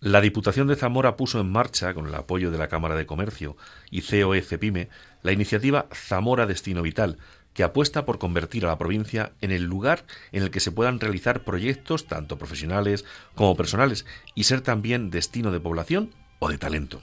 La 0.00 0.20
Diputación 0.20 0.66
de 0.66 0.74
Zamora 0.74 1.16
puso 1.16 1.40
en 1.40 1.52
marcha, 1.52 1.94
con 1.94 2.08
el 2.08 2.14
apoyo 2.16 2.50
de 2.50 2.58
la 2.58 2.66
Cámara 2.66 2.96
de 2.96 3.06
Comercio 3.06 3.56
y 3.92 4.02
COE 4.02 4.42
Cepime, 4.42 4.88
la 5.22 5.30
iniciativa 5.30 5.86
Zamora 5.94 6.46
Destino 6.46 6.82
Vital, 6.82 7.18
que 7.54 7.62
apuesta 7.62 8.04
por 8.04 8.18
convertir 8.18 8.64
a 8.64 8.68
la 8.68 8.78
provincia 8.78 9.32
en 9.40 9.50
el 9.50 9.64
lugar 9.64 10.04
en 10.32 10.42
el 10.42 10.50
que 10.50 10.60
se 10.60 10.72
puedan 10.72 11.00
realizar 11.00 11.44
proyectos 11.44 12.06
tanto 12.06 12.38
profesionales 12.38 13.04
como 13.34 13.56
personales 13.56 14.06
y 14.34 14.44
ser 14.44 14.60
también 14.60 15.10
destino 15.10 15.50
de 15.50 15.60
población 15.60 16.10
o 16.38 16.48
de 16.48 16.58
talento. 16.58 17.02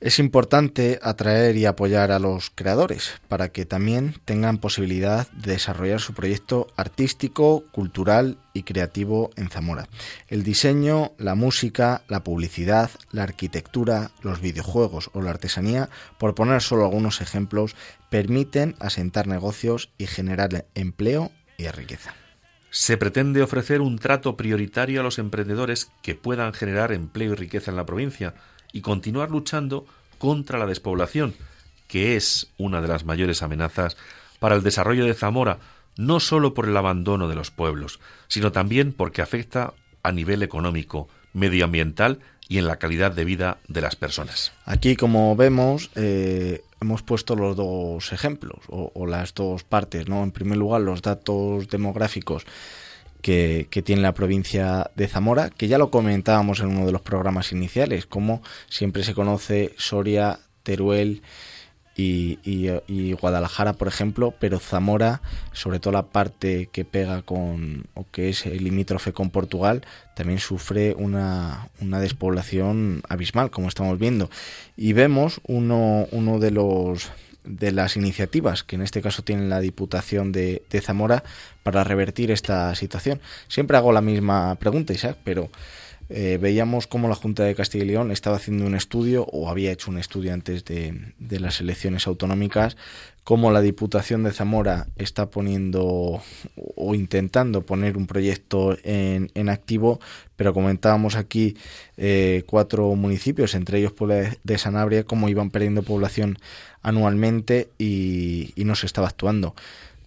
Es 0.00 0.18
importante 0.18 0.98
atraer 1.02 1.58
y 1.58 1.66
apoyar 1.66 2.10
a 2.10 2.18
los 2.18 2.48
creadores 2.48 3.20
para 3.28 3.50
que 3.52 3.66
también 3.66 4.14
tengan 4.24 4.56
posibilidad 4.56 5.30
de 5.32 5.52
desarrollar 5.52 6.00
su 6.00 6.14
proyecto 6.14 6.68
artístico, 6.74 7.64
cultural 7.70 8.38
y 8.54 8.62
creativo 8.62 9.28
en 9.36 9.50
Zamora. 9.50 9.88
El 10.28 10.42
diseño, 10.42 11.12
la 11.18 11.34
música, 11.34 12.02
la 12.08 12.24
publicidad, 12.24 12.90
la 13.12 13.24
arquitectura, 13.24 14.10
los 14.22 14.40
videojuegos 14.40 15.10
o 15.12 15.20
la 15.20 15.32
artesanía, 15.32 15.90
por 16.18 16.34
poner 16.34 16.62
solo 16.62 16.86
algunos 16.86 17.20
ejemplos, 17.20 17.76
permiten 18.08 18.76
asentar 18.78 19.26
negocios 19.26 19.90
y 19.98 20.06
generar 20.06 20.64
empleo 20.74 21.30
y 21.58 21.68
riqueza. 21.68 22.14
Se 22.70 22.96
pretende 22.96 23.42
ofrecer 23.42 23.82
un 23.82 23.98
trato 23.98 24.34
prioritario 24.38 25.00
a 25.00 25.04
los 25.04 25.18
emprendedores 25.18 25.90
que 26.02 26.14
puedan 26.14 26.54
generar 26.54 26.90
empleo 26.90 27.32
y 27.32 27.36
riqueza 27.36 27.70
en 27.70 27.76
la 27.76 27.84
provincia 27.84 28.34
y 28.72 28.80
continuar 28.80 29.30
luchando 29.30 29.86
contra 30.18 30.58
la 30.58 30.66
despoblación, 30.66 31.34
que 31.88 32.16
es 32.16 32.48
una 32.58 32.80
de 32.80 32.88
las 32.88 33.04
mayores 33.04 33.42
amenazas 33.42 33.96
para 34.38 34.54
el 34.54 34.62
desarrollo 34.62 35.04
de 35.04 35.14
Zamora, 35.14 35.58
no 35.96 36.20
solo 36.20 36.54
por 36.54 36.68
el 36.68 36.76
abandono 36.76 37.28
de 37.28 37.34
los 37.34 37.50
pueblos, 37.50 38.00
sino 38.28 38.52
también 38.52 38.92
porque 38.92 39.22
afecta 39.22 39.74
a 40.02 40.12
nivel 40.12 40.42
económico, 40.42 41.08
medioambiental 41.32 42.20
y 42.48 42.58
en 42.58 42.66
la 42.66 42.78
calidad 42.78 43.12
de 43.12 43.24
vida 43.24 43.58
de 43.68 43.80
las 43.80 43.96
personas. 43.96 44.52
Aquí, 44.64 44.96
como 44.96 45.36
vemos, 45.36 45.90
eh, 45.94 46.62
hemos 46.80 47.02
puesto 47.02 47.36
los 47.36 47.56
dos 47.56 48.12
ejemplos 48.12 48.60
o, 48.68 48.90
o, 48.94 49.06
las 49.06 49.34
dos 49.34 49.62
partes, 49.62 50.08
¿no? 50.08 50.24
En 50.24 50.32
primer 50.32 50.58
lugar, 50.58 50.80
los 50.80 51.02
datos 51.02 51.68
demográficos 51.68 52.44
que, 53.20 53.68
tiene 53.84 54.02
la 54.02 54.14
provincia 54.14 54.90
de 54.96 55.08
Zamora, 55.08 55.50
que 55.50 55.68
ya 55.68 55.78
lo 55.78 55.90
comentábamos 55.90 56.60
en 56.60 56.68
uno 56.68 56.86
de 56.86 56.92
los 56.92 57.02
programas 57.02 57.52
iniciales, 57.52 58.06
como 58.06 58.42
siempre 58.68 59.04
se 59.04 59.14
conoce 59.14 59.74
Soria, 59.78 60.40
Teruel 60.62 61.22
y, 61.96 62.38
y, 62.44 63.12
Guadalajara, 63.12 63.74
por 63.74 63.88
ejemplo, 63.88 64.34
pero 64.38 64.58
Zamora, 64.58 65.20
sobre 65.52 65.80
todo 65.80 65.92
la 65.92 66.06
parte 66.06 66.68
que 66.72 66.84
pega 66.84 67.22
con, 67.22 67.86
o 67.94 68.06
que 68.10 68.30
es 68.30 68.46
el 68.46 68.64
limítrofe 68.64 69.12
con 69.12 69.30
Portugal, 69.30 69.84
también 70.14 70.38
sufre 70.38 70.94
una, 70.94 71.68
una 71.80 72.00
despoblación 72.00 73.02
abismal, 73.08 73.50
como 73.50 73.68
estamos 73.68 73.98
viendo. 73.98 74.30
Y 74.76 74.94
vemos 74.94 75.40
uno, 75.46 76.06
uno 76.10 76.38
de 76.38 76.50
los 76.52 77.10
de 77.44 77.72
las 77.72 77.96
iniciativas 77.96 78.62
que 78.62 78.76
en 78.76 78.82
este 78.82 79.02
caso 79.02 79.22
tiene 79.22 79.48
la 79.48 79.60
Diputación 79.60 80.32
de, 80.32 80.62
Zamora 80.82 81.24
para 81.62 81.84
revertir 81.84 82.30
esta 82.30 82.74
situación. 82.74 83.20
Siempre 83.48 83.76
hago 83.76 83.92
la 83.92 84.00
misma 84.00 84.54
pregunta, 84.56 84.92
Isaac, 84.92 85.18
pero 85.24 85.50
eh, 86.08 86.38
veíamos 86.40 86.86
cómo 86.86 87.08
la 87.08 87.14
Junta 87.14 87.44
de 87.44 87.54
Castilla 87.54 87.84
y 87.84 87.88
León 87.88 88.10
estaba 88.10 88.36
haciendo 88.36 88.66
un 88.66 88.74
estudio, 88.74 89.26
o 89.26 89.48
había 89.48 89.72
hecho 89.72 89.90
un 89.90 89.98
estudio 89.98 90.32
antes 90.32 90.64
de, 90.64 91.14
de 91.18 91.40
las 91.40 91.60
elecciones 91.60 92.06
autonómicas, 92.06 92.76
cómo 93.30 93.52
la 93.52 93.60
Diputación 93.60 94.24
de 94.24 94.32
Zamora 94.32 94.88
está 94.96 95.30
poniendo 95.30 96.20
o 96.74 96.94
intentando 96.96 97.62
poner 97.62 97.96
un 97.96 98.08
proyecto 98.08 98.76
en, 98.82 99.30
en 99.34 99.48
activo, 99.48 100.00
pero 100.34 100.52
comentábamos 100.52 101.14
aquí 101.14 101.56
eh, 101.96 102.42
cuatro 102.46 102.92
municipios, 102.96 103.54
entre 103.54 103.78
ellos 103.78 103.92
Puebla 103.92 104.36
de 104.42 104.58
Sanabria, 104.58 105.04
cómo 105.04 105.28
iban 105.28 105.50
perdiendo 105.50 105.84
población 105.84 106.40
anualmente 106.82 107.68
y, 107.78 108.52
no 108.56 108.74
se 108.74 108.86
estaba 108.86 109.06
actuando. 109.06 109.54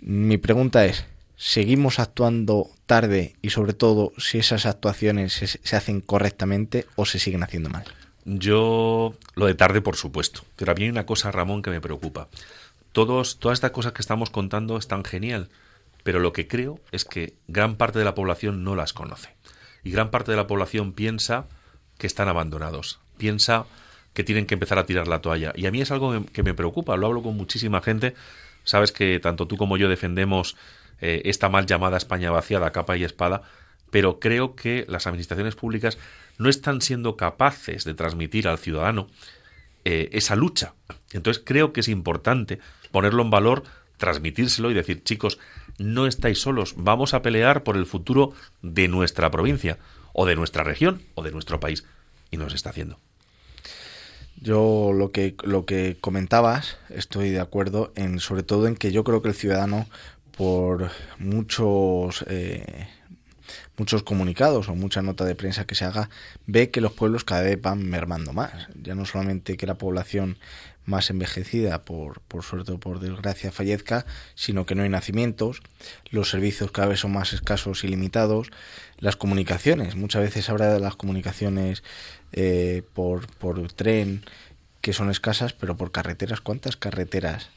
Mi 0.02 0.38
pregunta 0.38 0.86
es, 0.86 1.06
¿seguimos 1.38 2.00
actuando 2.00 2.72
tarde 2.88 3.36
y 3.42 3.52
sobre 3.52 3.72
todo 3.72 4.12
si 4.18 4.38
esas 4.38 4.66
actuaciones 4.66 5.32
se, 5.32 5.78
hacen 5.78 6.02
correctamente 6.02 6.88
o 6.98 7.06
se 7.06 7.20
siguen 7.20 7.44
haciendo 7.44 7.70
mal? 7.70 7.86
Yo 8.26 9.14
lo 9.36 9.46
de 9.46 9.56
tarde, 9.56 9.80
por 9.80 9.96
supuesto. 9.96 10.42
Pero 10.58 10.74
a 10.74 10.76
mí 10.76 10.84
hay 10.84 10.90
una 10.90 11.06
cosa, 11.06 11.32
Ramón, 11.32 11.62
que 11.62 11.70
me 11.70 11.80
preocupa. 11.80 12.28
Todos, 12.94 13.40
todas 13.40 13.58
estas 13.58 13.72
cosas 13.72 13.92
que 13.92 14.02
estamos 14.02 14.30
contando 14.30 14.78
están 14.78 15.04
genial, 15.04 15.50
pero 16.04 16.20
lo 16.20 16.32
que 16.32 16.48
creo 16.48 16.80
es 16.92 17.06
que 17.06 17.34
gran 17.48 17.76
parte 17.76 18.00
de 18.00 18.06
la 18.06 18.16
población 18.16 18.64
no 18.64 18.76
las 18.76 18.94
conoce. 18.94 19.36
Y 19.84 19.92
gran 19.92 20.12
parte 20.12 20.32
de 20.32 20.38
la 20.38 20.48
población 20.48 20.94
piensa 20.94 21.48
que 21.98 22.08
están 22.08 22.30
abandonados. 22.30 23.00
Piensa 23.18 23.66
que 24.14 24.24
tienen 24.24 24.46
que 24.46 24.54
empezar 24.54 24.78
a 24.78 24.86
tirar 24.86 25.08
la 25.08 25.22
toalla. 25.22 25.54
Y 25.56 25.66
a 25.66 25.72
mí 25.72 25.82
es 25.82 25.92
algo 25.92 26.26
que 26.32 26.44
me 26.44 26.54
preocupa, 26.54 26.96
lo 26.96 27.08
hablo 27.08 27.24
con 27.24 27.36
muchísima 27.36 27.82
gente. 27.82 28.14
Sabes 28.64 28.92
que 28.92 29.20
tanto 29.20 29.48
tú 29.48 29.58
como 29.58 29.76
yo 29.78 29.90
defendemos 29.90 30.56
eh, 31.02 31.24
esta 31.26 31.50
mal 31.50 31.66
llamada 31.66 31.98
España 31.98 32.32
vaciada, 32.32 32.72
capa 32.72 32.96
y 32.96 33.04
espada, 33.04 33.42
pero 33.90 34.20
creo 34.20 34.56
que 34.56 34.86
las 34.88 35.08
administraciones 35.08 35.56
públicas 35.56 35.98
no 36.38 36.50
están 36.50 36.82
siendo 36.82 37.18
capaces 37.18 37.84
de 37.84 37.94
transmitir 37.94 38.48
al 38.48 38.58
ciudadano 38.58 39.08
eh, 39.86 40.10
esa 40.14 40.36
lucha. 40.36 40.74
Entonces 41.12 41.44
creo 41.46 41.74
que 41.74 41.82
es 41.82 41.88
importante 41.88 42.60
ponerlo 42.92 43.24
en 43.24 43.30
valor, 43.30 43.64
transmitírselo 43.98 44.72
y 44.72 44.74
decir, 44.74 45.04
chicos, 45.04 45.40
no 45.78 46.08
estáis 46.08 46.40
solos, 46.40 46.76
vamos 46.78 47.14
a 47.14 47.22
pelear 47.22 47.64
por 47.64 47.76
el 47.76 47.86
futuro 47.86 48.34
de 48.62 48.88
nuestra 48.88 49.32
provincia, 49.32 49.78
o 50.14 50.26
de 50.26 50.36
nuestra 50.36 50.64
región, 50.64 51.02
o 51.16 51.24
de 51.24 51.32
nuestro 51.32 51.60
país. 51.60 51.86
Y 52.32 52.38
no 52.38 52.50
se 52.50 52.56
está 52.56 52.70
haciendo. 52.70 52.98
Yo 54.42 54.92
lo 54.94 55.12
que, 55.12 55.36
lo 55.44 55.66
que 55.66 55.98
comentabas, 56.00 56.78
estoy 56.90 57.30
de 57.30 57.40
acuerdo, 57.40 57.94
en, 57.96 58.20
sobre 58.20 58.44
todo 58.44 58.68
en 58.68 58.76
que 58.76 58.92
yo 58.92 59.04
creo 59.04 59.22
que 59.22 59.30
el 59.30 59.36
ciudadano, 59.36 59.88
por 60.36 60.90
muchos, 61.20 62.26
eh, 62.28 62.88
muchos 63.78 64.04
comunicados 64.04 64.70
o 64.70 64.76
mucha 64.76 65.02
nota 65.02 65.26
de 65.26 65.36
prensa 65.36 65.66
que 65.66 65.76
se 65.76 65.86
haga, 65.86 66.10
ve 66.46 66.70
que 66.70 66.82
los 66.82 66.94
pueblos 66.94 67.24
cada 67.24 67.42
vez 67.42 67.62
van 67.62 67.88
mermando 67.90 68.34
más. 68.34 68.68
Ya 68.82 68.96
no 68.96 69.06
solamente 69.06 69.58
que 69.58 69.68
la 69.68 69.76
población 69.76 70.38
más 70.86 71.10
envejecida, 71.10 71.84
por, 71.84 72.20
por 72.22 72.44
suerte 72.44 72.74
o 72.74 72.80
por 72.80 73.00
desgracia, 73.00 73.52
fallezca, 73.52 74.06
sino 74.36 74.66
que 74.66 74.76
no 74.76 74.84
hay 74.84 74.90
nacimientos, 74.90 75.62
los 76.10 76.30
servicios 76.30 76.72
cada 76.72 76.90
vez 76.90 77.00
son 77.00 77.14
más 77.14 77.34
escasos 77.34 77.84
y 77.84 77.88
limitados, 77.88 78.52
las 79.00 79.16
comunicaciones, 79.16 79.96
muchas 79.96 80.22
veces 80.22 80.48
de 80.48 80.80
las 80.80 80.96
comunicaciones 80.96 81.84
eh, 82.34 82.84
por, 82.94 83.28
por 83.28 83.72
tren, 83.72 84.26
que 84.82 84.94
son 84.94 85.10
escasas, 85.10 85.54
pero 85.54 85.78
por 85.78 85.92
carreteras, 85.92 86.42
¿cuántas 86.42 86.76
carreteras 86.76 87.50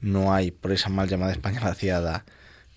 no 0.00 0.34
hay 0.34 0.50
por 0.50 0.72
esa 0.72 0.90
mal 0.90 1.08
llamada 1.08 1.32
España 1.32 1.60
vaciada 1.64 2.24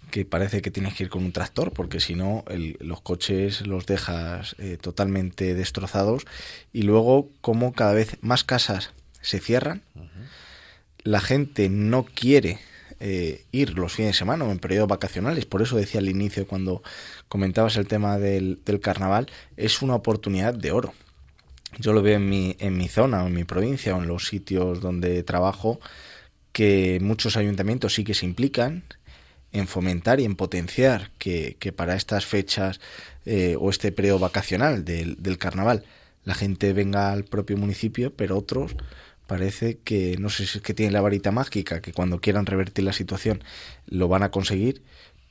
que 0.10 0.26
parece 0.26 0.62
que 0.62 0.72
tienes 0.72 0.94
que 0.96 1.04
ir 1.04 1.10
con 1.10 1.24
un 1.24 1.32
tractor 1.32 1.72
porque 1.72 2.00
si 2.00 2.16
no 2.16 2.44
los 2.80 3.02
coches 3.02 3.66
los 3.66 3.86
dejas 3.86 4.56
eh, 4.60 4.78
totalmente 4.80 5.54
destrozados 5.54 6.26
y 6.74 6.84
luego 6.84 7.30
como 7.42 7.74
cada 7.74 7.94
vez 7.94 8.18
más 8.22 8.44
casas 8.44 8.92
se 9.22 9.40
cierran 9.40 9.84
la 11.04 11.20
gente 11.22 11.70
no 11.70 12.06
quiere 12.06 12.60
eh, 13.00 13.46
ir 13.52 13.78
los 13.78 13.94
fines 13.94 14.12
de 14.12 14.18
semana 14.18 14.44
o 14.44 14.52
en 14.52 14.60
periodos 14.60 14.90
vacacionales. 14.90 15.46
Por 15.46 15.62
eso 15.62 15.78
decía 15.78 16.02
al 16.02 16.10
inicio, 16.10 16.48
cuando 16.48 16.84
comentabas 17.28 17.78
el 17.78 17.88
tema 17.88 18.18
del, 18.18 18.60
del 18.66 18.80
carnaval, 18.80 19.28
es 19.56 19.82
una 19.82 19.96
oportunidad 19.96 20.54
de 20.54 20.72
oro. 20.72 20.94
Yo 21.78 21.94
lo 21.94 22.02
veo 22.02 22.18
en 22.18 22.28
mi, 22.28 22.56
en 22.60 22.76
mi 22.78 22.88
zona 22.88 23.24
o 23.24 23.28
en 23.28 23.34
mi 23.34 23.44
provincia 23.44 23.96
o 23.96 24.02
en 24.02 24.08
los 24.08 24.26
sitios 24.26 24.82
donde 24.82 25.24
trabajo, 25.24 25.80
que 26.52 27.00
muchos 27.02 27.38
ayuntamientos 27.38 27.94
sí 27.94 28.04
que 28.04 28.14
se 28.14 28.26
implican 28.26 28.84
en 29.52 29.68
fomentar 29.68 30.20
y 30.20 30.26
en 30.26 30.36
potenciar 30.36 31.12
que, 31.18 31.58
que 31.60 31.72
para 31.72 31.96
estas 31.96 32.26
fechas 32.26 32.80
eh, 33.26 33.56
o 33.60 33.70
este 33.70 33.92
periodo 33.92 34.20
vacacional 34.20 34.86
del, 34.86 35.22
del 35.22 35.38
carnaval 35.38 35.84
la 36.24 36.36
gente 36.36 36.74
venga 36.74 37.12
al 37.12 37.24
propio 37.24 37.58
municipio, 37.58 38.14
pero 38.14 38.38
otros 38.38 38.76
parece 39.28 39.78
que 39.80 40.16
no 40.20 40.30
sé 40.30 40.46
si 40.46 40.58
es 40.58 40.64
que 40.64 40.74
tienen 40.74 40.94
la 40.94 41.02
varita 41.02 41.32
mágica, 41.32 41.82
que 41.82 41.94
cuando 41.94 42.20
quieran 42.20 42.46
revertir 42.46 42.84
la 42.84 42.94
situación 42.94 43.44
lo 43.88 44.08
van 44.08 44.24
a 44.24 44.32
conseguir, 44.32 44.84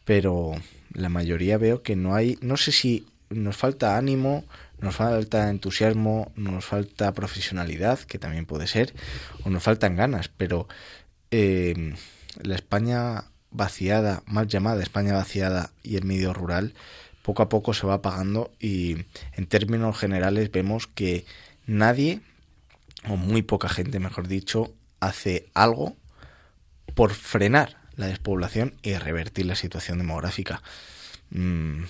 pero 0.05 0.53
la 0.93 1.09
mayoría 1.09 1.59
veo 1.59 1.83
que 1.83 1.97
no 1.97 2.15
hay, 2.15 2.39
no 2.41 2.57
sé 2.57 2.73
si 2.73 3.07
nos 3.29 3.57
falta 3.57 3.97
ánimo, 3.97 4.45
nos 4.81 4.97
falta 4.97 5.51
entusiasmo, 5.51 6.33
nos 6.37 6.65
falta 6.65 7.13
profesionalidad, 7.13 7.99
que 8.01 8.19
también 8.19 8.47
puede 8.47 8.67
ser, 8.67 8.95
o 9.45 9.51
nos 9.51 9.63
faltan 9.63 9.97
ganas, 9.97 10.29
pero 10.29 10.67
eh, 11.31 11.95
la 12.43 12.55
España 12.55 13.25
vaciada, 13.51 14.23
mal 14.27 14.47
llamada 14.47 14.83
España 14.83 15.15
vaciada 15.15 15.71
y 15.83 15.97
el 15.97 16.05
medio 16.05 16.33
rural, 16.33 16.75
poco 17.23 17.43
a 17.43 17.49
poco 17.49 17.75
se 17.75 17.87
va 17.87 17.95
apagando 17.95 18.53
y 18.59 19.05
en 19.33 19.47
términos 19.47 19.99
generales 19.99 20.51
vemos 20.51 20.87
que 20.87 21.25
nadie 21.67 22.21
o 23.09 23.17
muy 23.17 23.43
poca 23.43 23.69
gente, 23.69 23.99
mejor 24.01 24.29
dicho, 24.29 24.75
hace 25.01 25.49
algo 25.55 25.97
por 26.95 27.13
frenar 27.13 27.77
la 27.97 28.07
despoblación 28.07 28.75
y 28.83 28.95
revertir 28.95 29.47
la 29.47 29.57
situación 29.57 29.99
demográfica. 29.99 30.63
Mm, 31.31 31.85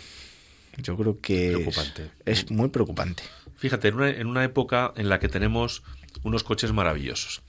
yo 0.79 0.97
creo 0.97 1.21
que 1.21 1.53
Preocupante. 1.53 2.11
Es, 2.25 2.41
es 2.41 2.51
muy 2.51 2.69
preocupante. 2.69 3.23
Fíjate, 3.57 3.89
en 3.89 3.95
una, 3.95 4.11
en 4.11 4.27
una 4.27 4.45
época 4.45 4.93
en 4.97 5.09
la 5.09 5.19
que 5.19 5.29
tenemos 5.29 5.83
unos 6.23 6.45
coches 6.45 6.73
maravillosos, 6.73 7.43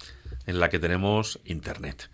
en 0.46 0.60
la 0.60 0.70
que 0.70 0.80
tenemos 0.80 1.40
internet, 1.46 2.10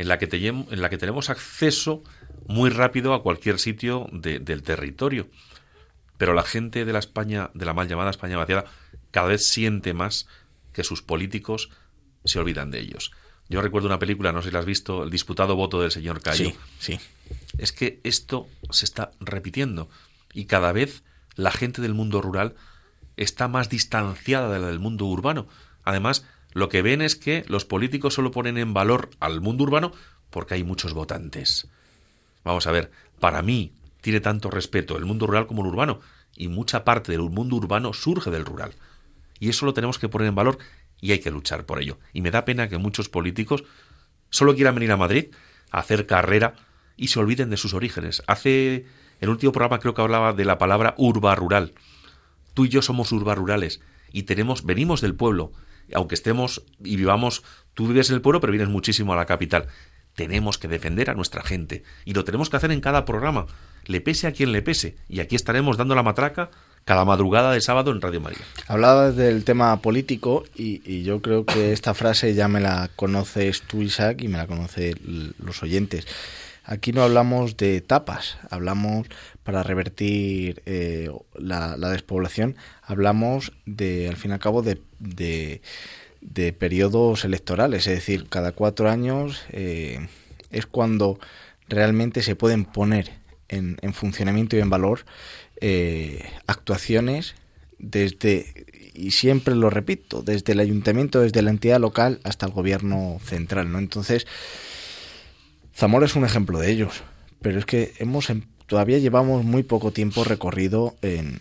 en 0.00 0.08
la 0.08 0.18
que, 0.18 0.26
te- 0.26 0.46
en 0.46 0.80
la 0.80 0.88
que 0.88 0.96
tenemos 0.98 1.28
acceso 1.28 2.02
muy 2.46 2.70
rápido 2.70 3.12
a 3.12 3.22
cualquier 3.22 3.58
sitio 3.58 4.06
de- 4.12 4.38
del 4.38 4.62
territorio. 4.62 5.28
Pero 6.16 6.32
la 6.34 6.42
gente 6.42 6.84
de 6.84 6.92
la 6.92 6.98
España, 6.98 7.50
de 7.54 7.64
la 7.66 7.74
mal 7.74 7.86
llamada 7.86 8.10
España 8.10 8.36
vaciada, 8.38 8.64
cada 9.10 9.28
vez 9.28 9.46
siente 9.46 9.92
más 9.92 10.26
que 10.72 10.84
sus 10.84 11.02
políticos 11.02 11.68
se 12.24 12.38
olvidan 12.38 12.70
de 12.70 12.80
ellos. 12.80 13.12
Yo 13.48 13.60
recuerdo 13.60 13.88
una 13.88 13.98
película, 13.98 14.32
no 14.32 14.40
sé 14.42 14.48
si 14.48 14.52
la 14.52 14.60
has 14.60 14.64
visto, 14.64 15.02
El 15.02 15.10
disputado 15.10 15.54
voto 15.56 15.80
del 15.82 15.90
señor 15.90 16.22
Cayo 16.22 16.46
Sí, 16.50 16.54
sí. 16.78 17.00
es 17.58 17.72
que 17.72 18.00
esto 18.04 18.48
se 18.70 18.84
está 18.86 19.10
repitiendo 19.20 19.88
y 20.32 20.44
cada 20.46 20.72
vez 20.72 21.02
la 21.34 21.50
gente 21.50 21.82
del 21.82 21.92
mundo 21.94 22.22
rural 22.22 22.54
está 23.16 23.48
más 23.48 23.68
distanciada 23.68 24.50
de 24.52 24.60
la 24.60 24.68
del 24.68 24.78
mundo 24.78 25.04
urbano. 25.06 25.46
Además, 25.84 26.24
lo 26.52 26.68
que 26.68 26.82
ven 26.82 27.02
es 27.02 27.16
que 27.16 27.44
los 27.48 27.64
políticos 27.64 28.14
solo 28.14 28.30
ponen 28.30 28.58
en 28.58 28.74
valor 28.74 29.10
al 29.20 29.40
mundo 29.40 29.64
urbano 29.64 29.92
porque 30.30 30.54
hay 30.54 30.64
muchos 30.64 30.94
votantes. 30.94 31.68
Vamos 32.44 32.66
a 32.66 32.72
ver, 32.72 32.90
para 33.18 33.42
mí 33.42 33.72
tiene 34.00 34.20
tanto 34.20 34.50
respeto 34.50 34.96
el 34.96 35.04
mundo 35.04 35.26
rural 35.26 35.46
como 35.46 35.62
el 35.62 35.68
urbano 35.68 36.00
y 36.36 36.48
mucha 36.48 36.84
parte 36.84 37.12
del 37.12 37.22
mundo 37.22 37.56
urbano 37.56 37.92
surge 37.92 38.30
del 38.30 38.44
rural. 38.44 38.74
Y 39.38 39.48
eso 39.48 39.66
lo 39.66 39.74
tenemos 39.74 39.98
que 39.98 40.08
poner 40.08 40.28
en 40.28 40.34
valor 40.34 40.58
y 41.00 41.12
hay 41.12 41.18
que 41.18 41.30
luchar 41.30 41.66
por 41.66 41.80
ello. 41.80 41.98
Y 42.12 42.20
me 42.20 42.30
da 42.30 42.44
pena 42.44 42.68
que 42.68 42.78
muchos 42.78 43.08
políticos 43.08 43.64
solo 44.30 44.54
quieran 44.54 44.74
venir 44.74 44.92
a 44.92 44.96
Madrid 44.96 45.26
a 45.70 45.78
hacer 45.78 46.06
carrera 46.06 46.54
y 46.96 47.08
se 47.08 47.18
olviden 47.18 47.50
de 47.50 47.56
sus 47.56 47.74
orígenes. 47.74 48.22
Hace 48.26 48.86
el 49.20 49.28
último 49.28 49.52
programa 49.52 49.78
creo 49.78 49.94
que 49.94 50.02
hablaba 50.02 50.32
de 50.32 50.44
la 50.44 50.58
palabra 50.58 50.94
urba 50.98 51.34
rural. 51.34 51.74
Tú 52.54 52.64
y 52.64 52.68
yo 52.68 52.82
somos 52.82 53.12
urba 53.12 53.34
rurales 53.34 53.80
y 54.12 54.24
tenemos 54.24 54.64
venimos 54.64 55.00
del 55.00 55.14
pueblo, 55.14 55.52
aunque 55.94 56.14
estemos 56.14 56.62
y 56.82 56.96
vivamos, 56.96 57.42
tú 57.74 57.88
vives 57.88 58.10
en 58.10 58.16
el 58.16 58.22
pueblo 58.22 58.40
pero 58.40 58.52
vienes 58.52 58.68
muchísimo 58.68 59.12
a 59.12 59.16
la 59.16 59.26
capital. 59.26 59.68
Tenemos 60.14 60.58
que 60.58 60.68
defender 60.68 61.10
a 61.10 61.14
nuestra 61.14 61.42
gente 61.42 61.84
y 62.04 62.14
lo 62.14 62.24
tenemos 62.24 62.50
que 62.50 62.56
hacer 62.56 62.72
en 62.72 62.80
cada 62.80 63.04
programa, 63.04 63.46
le 63.86 64.00
pese 64.00 64.26
a 64.26 64.32
quien 64.32 64.52
le 64.52 64.62
pese, 64.62 64.96
y 65.08 65.20
aquí 65.20 65.36
estaremos 65.36 65.76
dando 65.76 65.94
la 65.94 66.02
matraca 66.02 66.50
cada 66.84 67.04
madrugada 67.04 67.52
de 67.52 67.60
sábado 67.60 67.92
en 67.92 68.00
Radio 68.00 68.20
María. 68.20 68.40
Hablabas 68.66 69.16
del 69.16 69.44
tema 69.44 69.76
político 69.80 70.44
y, 70.54 71.02
yo 71.02 71.20
creo 71.20 71.44
que 71.44 71.72
esta 71.72 71.94
frase 71.94 72.34
ya 72.34 72.48
me 72.48 72.60
la 72.60 72.90
conoces 72.96 73.62
tú, 73.62 73.82
Isaac, 73.82 74.22
y 74.22 74.28
me 74.28 74.38
la 74.38 74.46
conocen 74.46 75.34
los 75.38 75.62
oyentes. 75.62 76.06
Aquí 76.64 76.92
no 76.92 77.02
hablamos 77.02 77.56
de 77.56 77.76
etapas, 77.76 78.38
hablamos 78.50 79.08
para 79.50 79.64
revertir 79.64 80.62
eh, 80.64 81.10
la, 81.34 81.76
la, 81.76 81.90
despoblación, 81.90 82.54
hablamos 82.84 83.52
de, 83.66 84.06
al 84.08 84.16
fin 84.16 84.30
y 84.30 84.34
al 84.34 84.38
cabo, 84.38 84.62
de, 84.62 84.80
de, 85.00 85.60
de 86.20 86.52
periodos 86.52 87.24
electorales, 87.24 87.88
es 87.88 87.94
decir, 87.94 88.28
cada 88.28 88.52
cuatro 88.52 88.88
años 88.88 89.42
eh, 89.50 90.06
es 90.52 90.66
cuando 90.66 91.18
realmente 91.68 92.22
se 92.22 92.36
pueden 92.36 92.64
poner 92.64 93.10
en, 93.48 93.76
en 93.82 93.92
funcionamiento 93.92 94.56
y 94.56 94.60
en 94.60 94.70
valor 94.70 95.04
eh, 95.60 96.30
actuaciones 96.46 97.34
desde, 97.80 98.66
y 98.94 99.10
siempre 99.10 99.56
lo 99.56 99.68
repito, 99.68 100.22
desde 100.22 100.52
el 100.52 100.60
ayuntamiento, 100.60 101.22
desde 101.22 101.42
la 101.42 101.50
entidad 101.50 101.80
local 101.80 102.20
hasta 102.22 102.46
el 102.46 102.52
gobierno 102.52 103.18
central, 103.24 103.72
¿no? 103.72 103.80
Entonces, 103.80 104.28
Zamora 105.74 106.06
es 106.06 106.14
un 106.14 106.24
ejemplo 106.24 106.60
de 106.60 106.70
ellos, 106.70 107.02
pero 107.42 107.58
es 107.58 107.66
que 107.66 107.94
hemos 107.98 108.30
todavía 108.70 108.98
llevamos 108.98 109.44
muy 109.44 109.64
poco 109.64 109.90
tiempo 109.90 110.22
recorrido 110.22 110.94
en, 111.02 111.40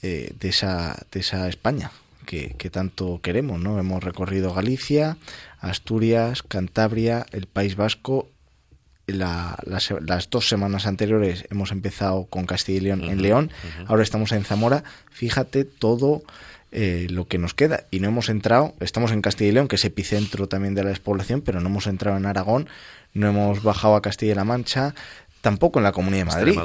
eh, 0.00 0.32
de, 0.40 0.48
esa, 0.48 0.96
de 1.12 1.20
esa 1.20 1.46
España 1.46 1.92
que, 2.24 2.54
que, 2.56 2.70
tanto 2.70 3.20
queremos, 3.22 3.60
¿no? 3.60 3.78
Hemos 3.78 4.02
recorrido 4.02 4.54
Galicia, 4.54 5.18
Asturias, 5.60 6.42
Cantabria, 6.42 7.26
el 7.32 7.46
País 7.46 7.76
Vasco. 7.76 8.30
La, 9.06 9.58
las, 9.66 9.92
las, 10.06 10.30
dos 10.30 10.48
semanas 10.48 10.86
anteriores 10.86 11.44
hemos 11.50 11.70
empezado 11.70 12.24
con 12.26 12.46
Castilla 12.46 12.78
y 12.78 12.80
León 12.80 13.00
uh 13.00 13.04
-huh, 13.04 13.12
en 13.12 13.22
León, 13.22 13.50
uh 13.52 13.82
-huh. 13.82 13.86
ahora 13.88 14.02
estamos 14.02 14.32
en 14.32 14.44
Zamora. 14.44 14.82
Fíjate 15.10 15.64
todo 15.64 16.22
eh, 16.72 17.08
lo 17.10 17.26
que 17.26 17.36
nos 17.36 17.52
queda 17.52 17.84
y 17.90 17.98
no 18.00 18.08
hemos 18.08 18.28
entrado, 18.30 18.74
estamos 18.80 19.10
en 19.10 19.20
Castilla 19.20 19.50
y 19.50 19.52
León, 19.52 19.68
que 19.68 19.76
es 19.76 19.84
epicentro 19.84 20.46
también 20.46 20.74
de 20.74 20.84
la 20.84 20.90
despoblación, 20.90 21.42
pero 21.42 21.60
no 21.60 21.68
hemos 21.68 21.88
entrado 21.88 22.16
en 22.16 22.24
Aragón, 22.24 22.68
no 23.12 23.28
hemos 23.28 23.64
bajado 23.64 23.96
a 23.96 24.02
Castilla-La 24.02 24.44
Mancha, 24.44 24.94
tampoco 25.40 25.78
en 25.78 25.84
la 25.84 25.92
Comunidad 25.92 26.20
de 26.20 26.52
Madrid. 26.54 26.58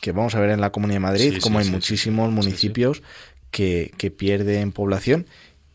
Que 0.00 0.12
vamos 0.12 0.34
a 0.34 0.40
ver 0.40 0.50
en 0.50 0.60
la 0.60 0.70
Comunidad 0.70 0.96
de 0.96 1.00
Madrid, 1.00 1.32
sí, 1.34 1.40
como 1.40 1.58
sí, 1.58 1.62
hay 1.62 1.66
sí, 1.66 1.72
muchísimos 1.72 2.30
municipios 2.30 3.02
Que, 3.50 3.92
que, 3.98 4.10
pierden 4.12 4.70
población 4.70 5.26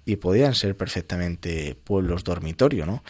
y 0.05 0.15
podrían 0.15 0.55
ser 0.55 0.77
perfectamente 0.77 1.75
pueblos 1.83 2.23
dormitorio, 2.23 2.85
¿no? 2.85 3.03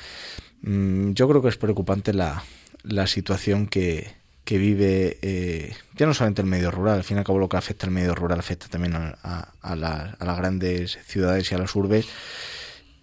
Mm, 0.63 1.11
yo 1.13 1.29
creo 1.29 1.41
que 1.43 1.49
es 1.49 1.57
preocupante 1.57 2.13
la, 2.13 2.43
la 2.83 3.05
situación 3.05 3.67
que, 3.67 4.11
que 4.43 4.57
vive 4.57 5.19
eh, 5.21 5.75
ya 5.95 6.05
no 6.05 6.13
solamente 6.13 6.41
el 6.41 6.47
medio 6.47 6.71
rural, 6.71 6.95
al 6.95 7.03
fin 7.03 7.17
y 7.17 7.19
al 7.19 7.25
cabo 7.25 7.37
lo 7.37 7.49
que 7.49 7.57
afecta 7.57 7.85
al 7.85 7.91
medio 7.91 8.15
rural 8.15 8.39
afecta 8.39 8.67
también 8.67 8.95
a, 8.95 9.17
a, 9.21 9.53
a, 9.61 9.75
la, 9.75 10.15
a 10.17 10.25
las 10.25 10.37
grandes 10.37 10.97
ciudades 11.05 11.51
y 11.51 11.55
a 11.55 11.57
las 11.57 11.75
urbes 11.75 12.07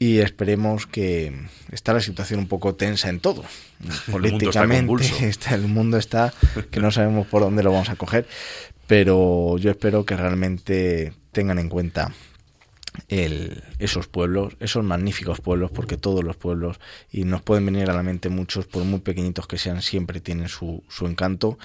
y 0.02 0.18
esperemos 0.18 0.88
que 0.88 1.32
está 1.70 1.92
la 1.92 2.00
situación 2.00 2.40
un 2.40 2.48
poco 2.48 2.74
tensa 2.74 3.08
en 3.08 3.20
todo. 3.20 3.44
Políticamente, 4.10 4.78
el 4.80 4.86
mundo, 4.88 5.16
está, 5.20 5.54
el 5.54 5.68
mundo 5.68 5.96
está 5.96 6.34
que 6.72 6.80
no 6.80 6.90
sabemos 6.90 7.28
por 7.28 7.42
dónde 7.42 7.62
lo 7.62 7.70
vamos 7.70 7.88
a 7.88 7.94
coger, 7.94 8.26
pero 8.88 9.58
yo 9.58 9.70
espero 9.70 10.04
que 10.04 10.16
realmente 10.16 11.12
tengan 11.30 11.60
en 11.60 11.68
cuenta 11.68 12.12
el, 13.06 13.62
esos 13.78 14.08
pueblos, 14.08 14.56
esos 14.58 14.82
magníficos 14.82 15.40
pueblos, 15.40 15.70
porque 15.70 15.96
todos 15.96 16.24
los 16.24 16.36
pueblos, 16.36 16.80
y 17.12 17.22
nos 17.22 17.42
pueden 17.42 17.64
venir 17.64 17.88
a 17.88 17.94
la 17.94 18.02
mente 18.02 18.28
muchos, 18.28 18.66
por 18.66 18.82
muy 18.82 18.98
pequeñitos 18.98 19.46
que 19.46 19.56
sean, 19.56 19.82
siempre 19.82 20.20
tienen 20.20 20.48
su, 20.48 20.82
su 20.88 21.06
encanto, 21.06 21.60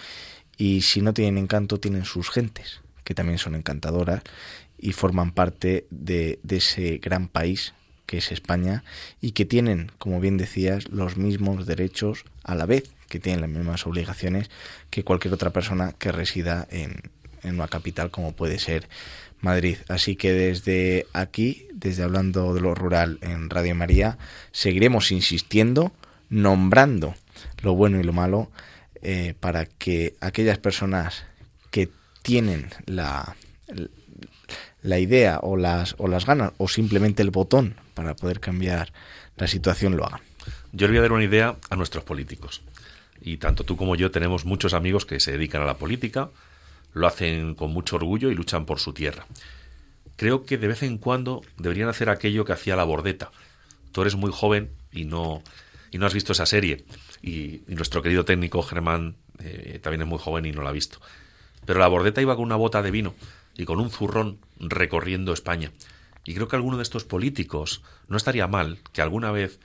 y 0.58 0.84
si 0.84 1.02
no 1.02 1.12
tienen 1.12 1.40
encanto, 1.40 1.80
tienen 1.80 2.06
sus 2.06 2.30
gentes, 2.30 2.82
que 3.04 3.16
también 3.16 3.40
son 3.40 3.56
encantadoras, 3.56 4.22
y 4.78 4.92
forman 4.92 5.32
parte 5.32 5.88
de, 5.90 6.38
de 6.44 6.58
ese 6.58 7.00
gran 7.00 7.30
país 7.30 7.74
que 8.08 8.18
es 8.18 8.32
España 8.32 8.84
y 9.22 9.34
que 9.34 9.46
tienen, 9.46 9.92
como 10.00 10.20
bien 10.20 10.38
decías, 10.38 10.90
los 10.90 11.18
mismos 11.18 11.68
derechos 11.68 12.26
a 12.44 12.56
la 12.56 12.66
vez, 12.66 12.90
que 13.08 13.20
tienen 13.20 13.42
las 13.42 13.50
mismas 13.50 13.86
obligaciones 13.86 14.50
que 14.90 15.04
cualquier 15.04 15.34
otra 15.34 15.52
persona 15.52 15.94
que 16.00 16.12
resida 16.12 16.68
en, 16.72 17.02
en 17.44 17.56
una 17.56 17.68
capital 17.68 18.10
como 18.10 18.32
puede 18.32 18.58
ser 18.58 18.90
Madrid. 19.42 19.78
Así 19.88 20.16
que 20.16 20.32
desde 20.34 21.06
aquí, 21.14 21.68
desde 21.74 22.04
hablando 22.04 22.54
de 22.54 22.62
lo 22.62 22.74
rural 22.74 23.20
en 23.22 23.50
Radio 23.50 23.76
María, 23.76 24.18
seguiremos 24.52 25.12
insistiendo, 25.12 25.92
nombrando 26.30 27.14
lo 27.62 27.76
bueno 27.76 28.00
y 28.00 28.04
lo 28.04 28.14
malo, 28.14 28.52
eh, 29.02 29.36
para 29.40 29.66
que 29.66 30.16
aquellas 30.22 30.58
personas 30.58 31.26
que 31.72 31.90
tienen 32.24 32.70
la, 32.86 33.36
la 34.82 35.00
idea 35.00 35.40
o 35.42 35.56
las, 35.56 35.96
o 35.98 36.08
las 36.08 36.26
ganas 36.26 36.54
o 36.58 36.68
simplemente 36.68 37.22
el 37.22 37.32
botón 37.32 37.76
para 37.98 38.16
poder 38.16 38.40
cambiar 38.40 38.94
la 39.38 39.48
situación 39.48 39.98
lo 39.98 40.06
hagan. 40.06 40.22
Yo 40.72 40.86
le 40.86 40.92
voy 40.92 41.00
a 41.00 41.02
dar 41.02 41.12
una 41.14 41.24
idea 41.24 41.58
a 41.72 41.76
nuestros 41.76 42.04
políticos. 42.04 42.62
Y 43.20 43.38
tanto 43.38 43.64
tú 43.64 43.76
como 43.76 43.96
yo 43.96 44.12
tenemos 44.12 44.46
muchos 44.46 44.76
amigos 44.76 45.08
que 45.08 45.20
se 45.20 45.32
dedican 45.32 45.64
a 45.64 45.66
la 45.66 45.78
política, 45.78 46.30
lo 46.94 47.08
hacen 47.08 47.56
con 47.56 47.74
mucho 47.74 47.96
orgullo 47.96 48.30
y 48.30 48.36
luchan 48.36 48.68
por 48.68 48.80
su 48.80 48.94
tierra. 48.94 49.26
Creo 50.16 50.46
que 50.46 50.60
de 50.60 50.68
vez 50.68 50.84
en 50.84 51.00
cuando 51.00 51.42
deberían 51.58 51.90
hacer 51.90 52.12
aquello 52.12 52.46
que 52.46 52.54
hacía 52.54 52.76
la 52.76 52.84
Bordeta. 52.84 53.32
Tú 53.92 54.02
eres 54.02 54.16
muy 54.16 54.32
joven 54.32 54.70
y 54.92 55.06
no, 55.06 55.42
y 55.90 55.98
no 55.98 56.06
has 56.06 56.14
visto 56.14 56.34
esa 56.34 56.46
serie. 56.46 56.86
Y, 57.24 57.64
nuestro 57.66 58.04
querido 58.04 58.26
técnico 58.26 58.62
Germán 58.62 59.16
eh, 59.40 59.80
también 59.82 60.04
es 60.04 60.08
muy 60.08 60.20
joven 60.20 60.46
y 60.46 60.52
no 60.52 60.62
la 60.62 60.70
ha 60.70 60.74
visto. 60.74 61.00
Pero 61.66 61.80
la 61.80 61.88
Bordeta 61.88 62.22
iba 62.22 62.36
con 62.36 62.46
una 62.46 62.56
bota 62.58 62.84
de 62.84 62.92
vino 62.92 63.16
y 63.58 63.66
con 63.66 63.80
un 63.80 63.90
zurrón 63.90 64.38
recorriendo 64.60 65.34
España. 65.34 65.72
Y 66.28 66.36
creo 66.36 66.50
que 66.50 66.58
alguno 66.58 66.76
de 66.76 66.84
estos 66.84 67.06
políticos 67.06 67.82
no 68.10 68.18
estaría 68.18 68.48
mal 68.48 68.80
que 68.92 69.02
alguna 69.02 69.32
vez 69.32 69.62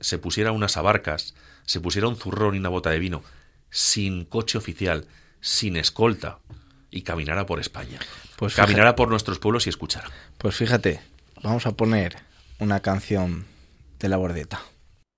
se 0.00 0.18
pusiera 0.18 0.50
unas 0.50 0.76
abarcas, 0.76 1.36
se 1.64 1.80
pusiera 1.80 2.08
un 2.08 2.16
zurrón 2.16 2.56
y 2.56 2.58
una 2.58 2.70
bota 2.70 2.90
de 2.90 2.98
vino, 2.98 3.22
sin 3.70 4.24
coche 4.24 4.58
oficial, 4.58 5.06
sin 5.40 5.76
escolta, 5.76 6.40
y 6.90 7.02
caminara 7.02 7.46
por 7.46 7.60
España. 7.60 8.00
Pues 8.36 8.56
caminara 8.56 8.96
por 8.96 9.10
nuestros 9.10 9.38
pueblos 9.38 9.68
y 9.68 9.70
escuchara. 9.70 10.10
Pues 10.38 10.56
fíjate, 10.56 11.00
vamos 11.40 11.66
a 11.66 11.76
poner 11.76 12.16
una 12.58 12.80
canción 12.80 13.46
de 14.00 14.08
la 14.08 14.16
bordeta. 14.16 14.60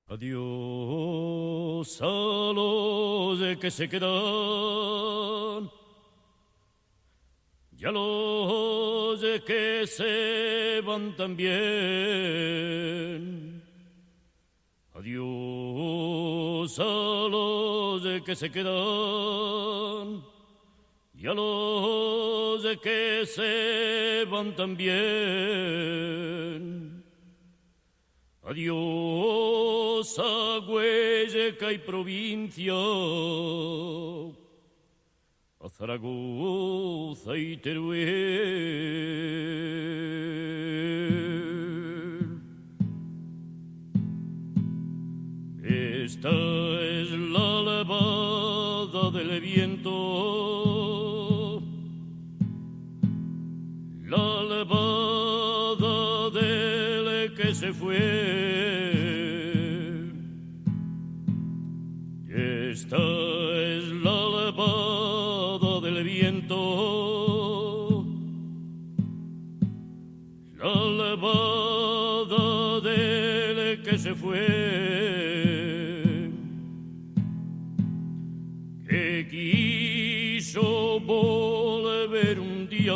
Adiós 0.06 0.38
a 2.02 2.52
los 2.54 3.56
que 3.58 3.70
se 3.70 3.88
quedan 3.88 4.10
y 7.84 7.86
a 7.86 7.92
los 7.92 9.20
que 9.44 9.86
se 9.86 10.80
van 10.80 11.14
también. 11.16 11.52
Adiós 14.94 16.78
a 16.78 17.28
los 17.28 18.22
que 18.22 18.34
se 18.34 18.50
quedan 18.50 20.24
y 21.14 21.26
a 21.26 21.34
los 21.34 22.64
que 22.78 23.26
se 23.26 24.24
van 24.30 24.56
también. 24.56 24.94
Adiós 28.44 30.18
a 30.18 30.58
Huelleca 30.60 31.70
y 31.70 31.78
provincia, 31.80 32.72
Zaragoza 35.76 37.36
y 37.36 37.56
Teruel. 37.56 38.04
Esta 45.64 46.30
es 46.30 47.10
la 47.10 47.62
levada 47.62 49.10
del 49.10 49.40
viento, 49.40 49.90
la 54.06 54.44
levada 54.44 56.30
del 56.30 57.34
que 57.34 57.52
se 57.52 57.72
fue. 57.72 57.98
Esta 62.28 62.96
es 62.96 63.83
que 78.88 79.26
quiso 79.30 81.00
volver 81.00 82.40
un 82.40 82.68
día, 82.68 82.94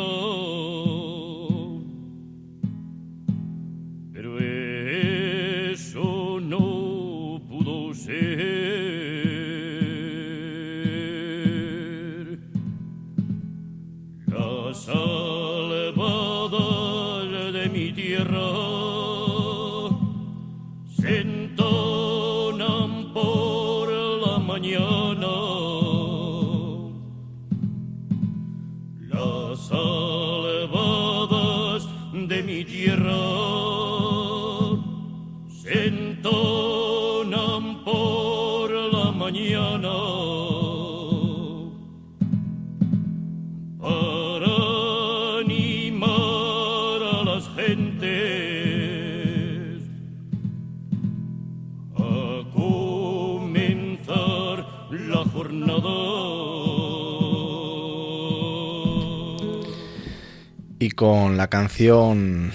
la 61.39 61.47
canción 61.47 62.51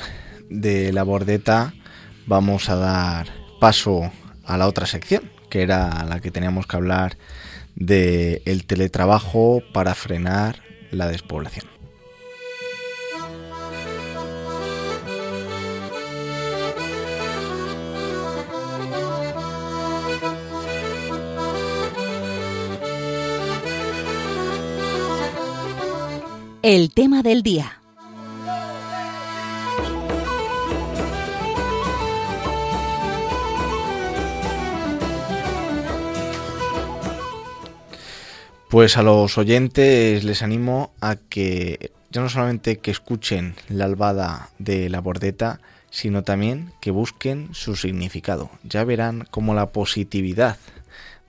de 0.50 0.92
la 0.92 1.04
bordeta 1.04 1.72
vamos 2.26 2.68
a 2.68 2.76
dar 2.76 3.28
paso 3.58 4.12
a 4.44 4.58
la 4.58 4.68
otra 4.68 4.84
sección, 4.84 5.32
que 5.48 5.62
era 5.62 6.04
la 6.04 6.20
que 6.20 6.30
teníamos 6.30 6.66
que 6.66 6.76
hablar 6.76 7.16
de 7.76 8.42
el 8.44 8.66
teletrabajo 8.66 9.62
para 9.72 9.94
frenar 9.94 10.56
la 10.90 11.06
despoblación. 11.06 11.64
El 26.60 26.92
tema 26.92 27.22
del 27.22 27.42
día. 27.42 27.83
Pues 38.74 38.96
a 38.96 39.04
los 39.04 39.38
oyentes 39.38 40.24
les 40.24 40.42
animo 40.42 40.92
a 41.00 41.14
que 41.14 41.92
ya 42.10 42.22
no 42.22 42.28
solamente 42.28 42.78
que 42.78 42.90
escuchen 42.90 43.54
la 43.68 43.84
albada 43.84 44.48
de 44.58 44.88
la 44.88 45.00
bordeta, 45.00 45.60
sino 45.90 46.24
también 46.24 46.72
que 46.80 46.90
busquen 46.90 47.50
su 47.52 47.76
significado. 47.76 48.50
Ya 48.64 48.82
verán 48.82 49.28
cómo 49.30 49.54
la 49.54 49.70
positividad 49.70 50.58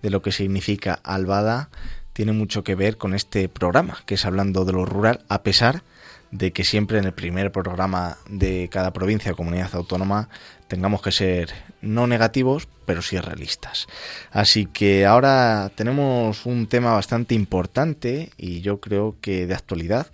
de 0.01 0.09
lo 0.09 0.23
que 0.23 0.31
significa 0.31 0.99
albada 1.03 1.69
tiene 2.13 2.31
mucho 2.31 2.63
que 2.63 2.73
ver 2.73 2.97
con 2.97 3.13
este 3.13 3.47
programa, 3.47 3.99
que 4.07 4.15
es 4.15 4.25
hablando 4.25 4.65
de 4.65 4.73
lo 4.73 4.83
rural, 4.83 5.23
a 5.29 5.43
pesar 5.43 5.83
de 6.31 6.51
que 6.51 6.63
siempre 6.63 6.97
en 6.97 7.05
el 7.05 7.13
primer 7.13 7.51
programa 7.51 8.17
de 8.27 8.69
cada 8.71 8.91
provincia 8.91 9.33
o 9.33 9.35
comunidad 9.35 9.69
autónoma 9.75 10.29
tengamos 10.67 11.01
que 11.01 11.11
ser 11.11 11.51
no 11.81 12.07
negativos, 12.07 12.67
pero 12.85 13.01
sí 13.01 13.19
realistas. 13.19 13.87
Así 14.31 14.65
que 14.65 15.05
ahora 15.05 15.71
tenemos 15.75 16.45
un 16.45 16.67
tema 16.67 16.93
bastante 16.93 17.35
importante 17.35 18.31
y 18.37 18.61
yo 18.61 18.79
creo 18.79 19.15
que 19.21 19.47
de 19.47 19.53
actualidad, 19.53 20.07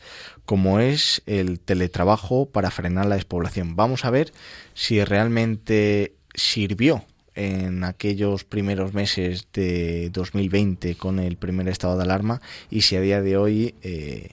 como 0.45 0.79
es 0.79 1.21
el 1.25 1.59
teletrabajo 1.59 2.45
para 2.45 2.71
frenar 2.71 3.05
la 3.05 3.15
despoblación. 3.15 3.75
Vamos 3.75 4.05
a 4.05 4.11
ver 4.11 4.33
si 4.73 5.03
realmente 5.03 6.13
sirvió 6.33 7.05
en 7.35 7.83
aquellos 7.83 8.43
primeros 8.43 8.93
meses 8.93 9.47
de 9.53 10.09
2020 10.09 10.95
con 10.95 11.19
el 11.19 11.37
primer 11.37 11.69
estado 11.69 11.97
de 11.97 12.03
alarma 12.03 12.41
y 12.69 12.81
si 12.81 12.97
a 12.97 13.01
día 13.01 13.21
de 13.21 13.37
hoy 13.37 13.75
eh, 13.81 14.31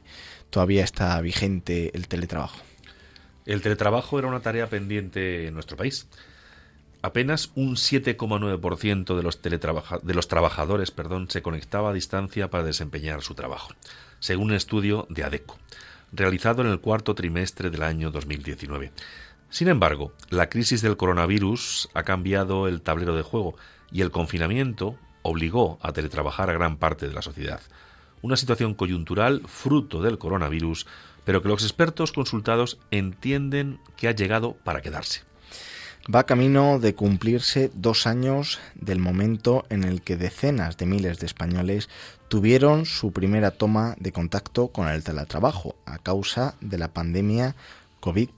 todavía 0.50 0.82
está 0.82 1.20
vigente 1.20 1.92
el 1.94 2.08
teletrabajo. 2.08 2.67
El 3.48 3.62
teletrabajo 3.62 4.18
era 4.18 4.28
una 4.28 4.40
tarea 4.40 4.68
pendiente 4.68 5.46
en 5.46 5.54
nuestro 5.54 5.78
país. 5.78 6.06
Apenas 7.00 7.50
un 7.54 7.76
7,9% 7.76 9.16
de 9.16 9.22
los, 9.22 9.40
de 9.40 10.14
los 10.14 10.28
trabajadores 10.28 10.90
perdón, 10.90 11.30
se 11.30 11.40
conectaba 11.40 11.88
a 11.88 11.94
distancia 11.94 12.50
para 12.50 12.64
desempeñar 12.64 13.22
su 13.22 13.34
trabajo, 13.34 13.70
según 14.20 14.50
un 14.50 14.54
estudio 14.54 15.06
de 15.08 15.24
ADECO, 15.24 15.56
realizado 16.12 16.60
en 16.60 16.68
el 16.68 16.80
cuarto 16.80 17.14
trimestre 17.14 17.70
del 17.70 17.84
año 17.84 18.10
2019. 18.10 18.92
Sin 19.48 19.68
embargo, 19.68 20.12
la 20.28 20.50
crisis 20.50 20.82
del 20.82 20.98
coronavirus 20.98 21.88
ha 21.94 22.02
cambiado 22.02 22.68
el 22.68 22.82
tablero 22.82 23.16
de 23.16 23.22
juego 23.22 23.56
y 23.90 24.02
el 24.02 24.10
confinamiento 24.10 24.98
obligó 25.22 25.78
a 25.80 25.92
teletrabajar 25.94 26.50
a 26.50 26.52
gran 26.52 26.76
parte 26.76 27.08
de 27.08 27.14
la 27.14 27.22
sociedad. 27.22 27.62
Una 28.20 28.36
situación 28.36 28.74
coyuntural 28.74 29.40
fruto 29.46 30.02
del 30.02 30.18
coronavirus, 30.18 30.86
pero 31.28 31.42
que 31.42 31.48
los 31.48 31.62
expertos 31.62 32.12
consultados 32.12 32.78
entienden 32.90 33.80
que 33.98 34.08
ha 34.08 34.12
llegado 34.12 34.56
para 34.64 34.80
quedarse. 34.80 35.24
Va 36.08 36.24
camino 36.24 36.78
de 36.78 36.94
cumplirse 36.94 37.70
dos 37.74 38.06
años 38.06 38.60
del 38.74 38.98
momento 38.98 39.66
en 39.68 39.84
el 39.84 40.00
que 40.00 40.16
decenas 40.16 40.78
de 40.78 40.86
miles 40.86 41.18
de 41.18 41.26
españoles 41.26 41.90
tuvieron 42.28 42.86
su 42.86 43.12
primera 43.12 43.50
toma 43.50 43.94
de 43.98 44.10
contacto 44.10 44.68
con 44.68 44.88
el 44.88 45.04
teletrabajo 45.04 45.76
a 45.84 45.98
causa 45.98 46.54
de 46.62 46.78
la 46.78 46.94
pandemia 46.94 47.56
COVID-19. 48.00 48.37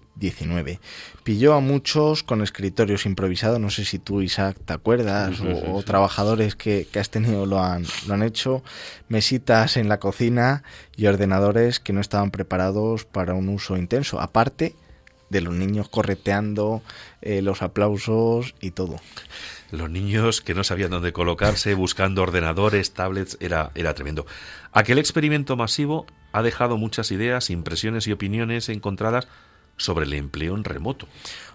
Pilló 1.24 1.54
a 1.54 1.60
muchos 1.60 2.22
con 2.22 2.42
escritorios 2.42 3.06
improvisados, 3.06 3.58
no 3.58 3.70
sé 3.70 3.84
si 3.84 3.98
tú, 3.98 4.22
Isaac, 4.22 4.56
te 4.64 4.72
acuerdas, 4.72 5.40
o, 5.40 5.82
trabajadores 5.82 6.54
que, 6.54 6.86
que, 6.90 6.98
has 6.98 7.10
tenido 7.10 7.46
lo 7.46 7.60
han, 7.60 7.84
lo 8.06 8.14
han 8.14 8.22
hecho, 8.22 8.62
mesitas 9.08 9.76
en 9.76 9.88
la 9.88 9.98
cocina 9.98 10.62
y 10.96 11.06
ordenadores 11.06 11.80
que 11.80 11.92
no 11.92 12.00
estaban 12.00 12.30
preparados 12.30 13.04
para 13.04 13.34
un 13.34 13.48
uso 13.48 13.76
intenso. 13.76 14.20
Aparte, 14.20 14.74
de 15.30 15.40
los 15.40 15.54
niños 15.54 15.88
correteando, 15.88 16.82
eh, 17.22 17.40
los 17.40 17.62
aplausos 17.62 18.54
y 18.60 18.72
todo. 18.72 18.96
Los 19.70 19.88
niños 19.88 20.40
que 20.40 20.54
no 20.54 20.64
sabían 20.64 20.90
dónde 20.90 21.12
colocarse, 21.12 21.74
buscando 21.74 22.22
ordenadores, 22.22 22.92
tablets, 22.92 23.38
era, 23.40 23.70
era 23.74 23.94
tremendo. 23.94 24.26
Aquel 24.72 24.98
experimento 24.98 25.56
masivo 25.56 26.06
ha 26.32 26.42
dejado 26.42 26.76
muchas 26.76 27.10
ideas, 27.12 27.50
impresiones 27.50 28.06
y 28.06 28.12
opiniones 28.12 28.68
encontradas 28.68 29.28
sobre 29.80 30.04
el 30.04 30.12
empleo 30.12 30.54
en 30.54 30.64
remoto. 30.64 31.08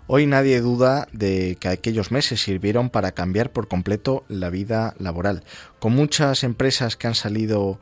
Hoy 0.07 0.26
nadie 0.26 0.59
duda 0.61 1.07
de 1.13 1.57
que 1.59 1.67
aquellos 1.67 2.11
meses 2.11 2.41
sirvieron 2.41 2.89
para 2.89 3.13
cambiar 3.13 3.51
por 3.51 3.67
completo 3.67 4.26
la 4.28 4.49
vida 4.49 4.95
laboral. 4.99 5.43
Con 5.80 5.93
muchas 5.93 6.43
empresas 6.43 6.95
que 6.95 7.07
han 7.07 7.15
salido 7.15 7.80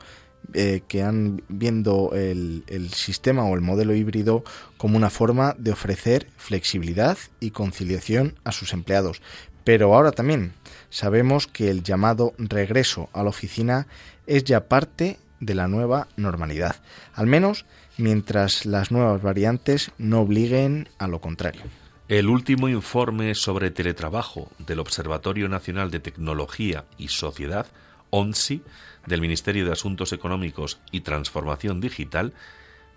eh, 0.54 0.82
que 0.88 1.04
han 1.04 1.42
viendo 1.48 2.12
el, 2.14 2.64
el, 2.68 2.94
sistema 2.94 3.46
o 3.46 3.56
el 3.56 3.62
modelo 3.62 3.96
híbrido 3.96 4.44
como 4.78 4.98
una 4.98 5.10
forma 5.10 5.56
de 5.58 5.72
ofrecer 5.72 6.28
flexibilidad 6.36 7.18
y 7.40 7.52
conciliación 7.52 8.36
a 8.44 8.52
sus 8.52 8.74
empleados. 8.74 9.22
Pero 9.64 9.94
ahora 9.94 10.12
también 10.12 10.54
sabemos 10.90 11.48
que 11.48 11.70
el 11.70 11.84
llamado 11.84 12.34
regreso 12.38 13.10
a 13.14 13.24
la 13.24 13.30
oficina 13.30 13.88
es 14.28 14.44
ya 14.44 14.68
parte 14.68 15.18
de 15.40 15.56
la 15.56 15.68
nueva 15.68 16.08
normalidad, 16.18 16.76
al 17.14 17.28
menos 17.28 17.66
mientras 17.98 18.66
las 18.66 18.92
nuevas 18.92 19.22
variantes 19.22 19.92
no 19.98 20.22
obliguen 20.22 20.90
a 20.98 21.08
lo 21.08 21.20
contrario. 21.22 21.64
El 22.10 22.28
último 22.28 22.68
informe 22.68 23.34
sobre 23.34 23.72
teletrabajo 23.72 24.52
del 24.60 24.80
Observatorio 24.80 25.48
Nacional 25.50 25.90
de 25.90 26.00
Tecnología 26.00 26.86
y 26.98 27.08
Sociedad, 27.08 27.68
ONSI, 28.10 28.62
del 29.06 29.22
Ministerio 29.22 29.66
de 29.66 29.72
Asuntos 29.72 30.14
Económicos 30.14 30.80
y 30.92 31.02
Transformación 31.02 31.82
Digital 31.82 32.34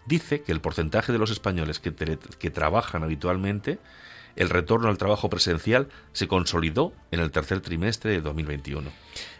dice 0.07 0.43
que 0.43 0.53
el 0.53 0.61
porcentaje 0.61 1.13
de 1.13 1.19
los 1.19 1.31
españoles 1.31 1.79
que, 1.79 1.93
que, 2.39 2.51
trabajan 2.51 3.03
habitualmente, 3.03 3.79
el 4.37 4.51
retorno 4.51 4.89
al 4.89 4.99
trabajo 4.99 5.29
presencial 5.29 5.89
se 6.13 6.29
consolidó 6.29 6.93
en 7.11 7.21
el 7.21 7.31
tercer 7.31 7.61
trimestre 7.61 8.13
de 8.13 8.21
2021. 8.21 8.91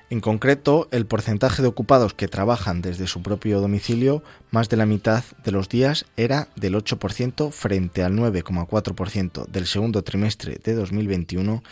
En 0.09 0.21
concreto, 0.21 0.87
el 0.93 1.05
porcentaje 1.07 1.63
de 1.63 1.69
ocupados 1.69 2.15
que 2.15 2.29
trabajan 2.29 2.81
desde 2.81 3.09
su 3.09 3.23
propio 3.23 3.61
domicilio, 3.61 4.23
más 4.53 4.69
de 4.69 4.77
la 4.77 4.87
mitad 4.87 5.25
de 5.45 5.51
los 5.51 5.69
días 5.69 6.07
era 6.17 6.49
del 6.55 6.77
8% 6.77 7.51
frente 7.51 8.05
al 8.05 8.13
9,4% 8.13 9.47
del 9.47 9.67
segundo 9.67 10.05
trimestre 10.05 10.61
de 10.63 10.75
2021 10.75 11.65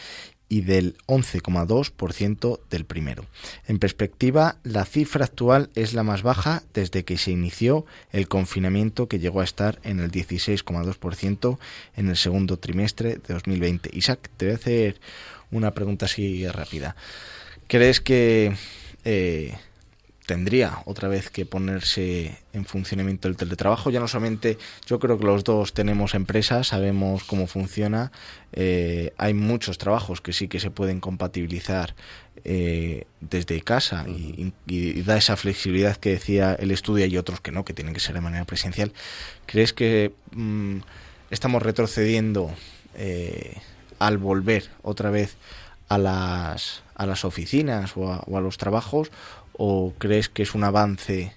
y 0.48 0.62
del 0.62 0.96
11,2% 1.06 2.60
del 2.70 2.84
primero. 2.84 3.24
En 3.68 3.78
perspectiva, 3.78 4.56
la 4.64 4.84
cifra 4.84 5.24
actual 5.24 5.70
es 5.76 5.94
la 5.94 6.02
más 6.02 6.22
baja 6.22 6.64
desde 6.74 7.04
que 7.04 7.18
se 7.18 7.30
inició 7.30 7.86
el 8.10 8.26
confinamiento 8.26 9.06
que 9.06 9.20
llegó 9.20 9.42
a 9.42 9.44
estar 9.44 9.78
en 9.84 10.00
el 10.00 10.10
16,2% 10.10 11.58
en 11.96 12.08
el 12.08 12.16
segundo 12.16 12.58
trimestre 12.58 13.16
de 13.16 13.34
2020. 13.34 13.90
Isaac, 13.92 14.28
te 14.36 14.46
voy 14.46 14.52
a 14.54 14.56
hacer 14.56 15.00
una 15.52 15.70
pregunta 15.70 16.06
así 16.06 16.46
rápida. 16.48 16.96
¿Crees 17.66 18.00
que 18.00 18.54
eh, 19.04 19.54
tendría 20.26 20.82
otra 20.86 21.08
vez 21.08 21.28
que 21.28 21.44
ponerse 21.44 22.38
en 22.54 22.64
funcionamiento 22.64 23.28
el 23.28 23.36
teletrabajo. 23.36 23.90
Ya 23.90 24.00
no 24.00 24.08
solamente, 24.08 24.56
yo 24.86 24.98
creo 24.98 25.18
que 25.18 25.26
los 25.26 25.44
dos 25.44 25.74
tenemos 25.74 26.14
empresas, 26.14 26.68
sabemos 26.68 27.24
cómo 27.24 27.46
funciona. 27.46 28.10
Eh, 28.52 29.12
hay 29.18 29.34
muchos 29.34 29.76
trabajos 29.76 30.20
que 30.22 30.32
sí 30.32 30.48
que 30.48 30.60
se 30.60 30.70
pueden 30.70 31.00
compatibilizar 31.00 31.94
eh, 32.44 33.06
desde 33.20 33.60
casa 33.60 34.06
y, 34.08 34.52
da 35.02 35.18
esa 35.18 35.36
flexibilidad 35.36 35.96
que 35.96 36.10
decía 36.10 36.54
el 36.54 36.70
estudio 36.70 37.04
y 37.06 37.18
otros 37.18 37.40
que 37.40 37.52
no, 37.52 37.64
que 37.64 37.74
tienen 37.74 37.92
que 37.92 38.00
ser 38.00 38.14
de 38.14 38.22
manera 38.22 38.46
presencial. 38.46 38.92
¿Crees 39.44 39.74
que 39.74 40.12
mm, 40.32 40.78
estamos 41.30 41.62
retrocediendo 41.62 42.50
al 43.98 44.18
volver 44.18 44.70
otra 44.82 45.10
vez 45.10 45.36
a 45.88 45.98
las, 45.98 46.82
a 46.94 47.06
las 47.06 47.24
oficinas 47.24 47.92
o 47.96 48.36
a 48.36 48.40
los 48.40 48.58
trabajos 48.58 49.10
o 49.52 49.94
crees 49.98 50.28
que 50.28 50.42
es 50.42 50.54
un 50.54 50.64
avance 50.64 51.34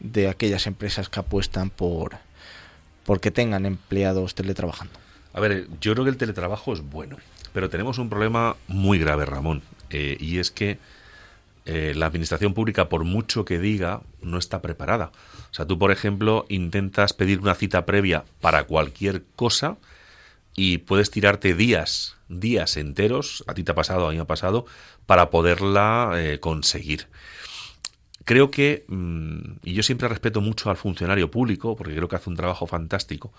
de 0.00 0.28
aquellas 0.28 0.66
empresas 0.66 1.08
que 1.08 1.20
apuestan 1.20 1.70
por 1.70 2.16
porque 3.04 3.30
tengan 3.30 3.66
empleados 3.66 4.34
teletrabajando? 4.34 4.94
A 5.32 5.40
ver, 5.40 5.66
yo 5.80 5.92
creo 5.92 6.04
que 6.04 6.10
el 6.10 6.16
teletrabajo 6.16 6.72
es 6.72 6.82
bueno, 6.82 7.16
pero 7.52 7.70
tenemos 7.70 7.98
un 7.98 8.08
problema 8.08 8.56
muy 8.68 8.98
grave, 8.98 9.24
Ramón, 9.24 9.62
eh, 9.90 10.16
y 10.20 10.38
es 10.38 10.50
que 10.50 10.78
eh, 11.64 11.94
la 11.96 12.06
administración 12.06 12.54
pública, 12.54 12.88
por 12.88 13.04
mucho 13.04 13.44
que 13.44 13.58
diga, 13.58 14.02
no 14.20 14.38
está 14.38 14.60
preparada. 14.60 15.10
O 15.50 15.54
sea, 15.54 15.66
tú, 15.66 15.78
por 15.78 15.90
ejemplo, 15.90 16.44
intentas 16.48 17.12
pedir 17.12 17.40
una 17.40 17.54
cita 17.54 17.86
previa 17.86 18.24
para 18.40 18.64
cualquier 18.64 19.22
cosa 19.36 19.76
y 20.54 20.78
puedes 20.78 21.10
tirarte 21.10 21.54
días, 21.54 22.16
días 22.28 22.76
enteros, 22.76 23.44
a 23.46 23.54
ti 23.54 23.64
te 23.64 23.72
ha 23.72 23.74
pasado, 23.74 24.06
a 24.06 24.10
mí 24.10 24.16
me 24.16 24.22
ha 24.22 24.26
pasado, 24.26 24.66
para 25.06 25.30
poderla 25.30 26.12
eh, 26.16 26.40
conseguir. 26.40 27.08
Creo 28.24 28.50
que, 28.50 28.84
mm, 28.88 29.58
y 29.64 29.74
yo 29.74 29.82
siempre 29.82 30.08
respeto 30.08 30.40
mucho 30.40 30.70
al 30.70 30.76
funcionario 30.76 31.30
público, 31.30 31.76
porque 31.76 31.94
creo 31.94 32.08
que 32.08 32.16
hace 32.16 32.30
un 32.30 32.36
trabajo 32.36 32.66
fantástico, 32.66 33.32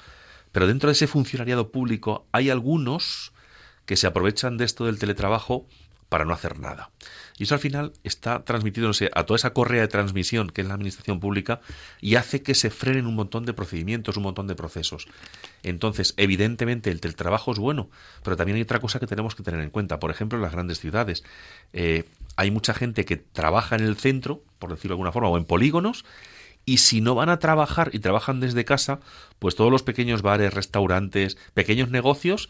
pero 0.52 0.68
dentro 0.68 0.88
de 0.88 0.94
ese 0.94 1.08
funcionariado 1.08 1.72
público 1.72 2.28
hay 2.32 2.50
algunos 2.50 3.32
que 3.86 3.98
se 3.98 4.08
aprovechan 4.08 4.58
de 4.58 4.66
esto 4.66 4.86
del 4.86 5.00
teletrabajo 5.00 5.68
para 6.10 6.26
no 6.26 6.34
hacer 6.34 6.60
nada. 6.60 6.92
Y 7.38 7.44
eso 7.44 7.56
al 7.56 7.60
final 7.60 7.94
está 8.04 8.44
transmitiéndose 8.44 9.10
a 9.14 9.26
toda 9.26 9.38
esa 9.38 9.54
correa 9.54 9.82
de 9.82 9.88
transmisión 9.88 10.50
que 10.50 10.62
es 10.62 10.68
la 10.68 10.76
administración 10.76 11.20
pública 11.20 11.62
y 12.00 12.16
hace 12.16 12.44
que 12.44 12.56
se 12.56 12.70
frenen 12.70 13.08
un 13.08 13.16
montón 13.16 13.46
de 13.46 13.54
procedimientos, 13.54 14.18
un 14.18 14.24
montón 14.24 14.48
de 14.48 14.56
procesos. 14.56 15.08
Entonces, 15.64 16.14
evidentemente, 16.18 16.92
el 16.92 17.02
teletrabajo 17.02 17.52
es 17.52 17.60
bueno, 17.60 17.90
pero 18.24 18.38
también 18.38 18.58
hay 18.58 18.62
otra 18.62 18.80
cosa 18.80 19.00
que 19.00 19.08
tenemos 19.08 19.36
que 19.36 19.44
tener 19.44 19.62
en 19.62 19.70
cuenta. 19.70 20.00
Por 20.00 20.12
ejemplo, 20.12 20.38
en 20.38 20.44
las 20.44 20.52
grandes 20.52 20.80
ciudades. 20.80 21.24
Eh, 21.74 22.06
hay 22.36 22.52
mucha 22.52 22.74
gente 22.74 23.06
que 23.06 23.18
trabaja 23.18 23.76
en 23.76 23.84
el 23.84 23.98
centro, 23.98 24.44
por 24.60 24.72
decirlo 24.72 24.90
de 24.90 24.96
alguna 24.96 25.12
forma, 25.12 25.30
o 25.30 25.38
en 25.38 25.46
polígonos, 25.46 26.06
y 26.66 26.78
si 26.78 27.02
no 27.02 27.16
van 27.16 27.30
a 27.30 27.40
trabajar 27.40 27.90
y 27.94 28.00
trabajan 28.00 28.40
desde 28.40 28.66
casa, 28.66 29.00
pues 29.40 29.56
todos 29.56 29.72
los 29.72 29.84
pequeños 29.84 30.22
bares, 30.22 30.54
restaurantes, 30.54 31.38
pequeños 31.54 31.90
negocios 31.90 32.50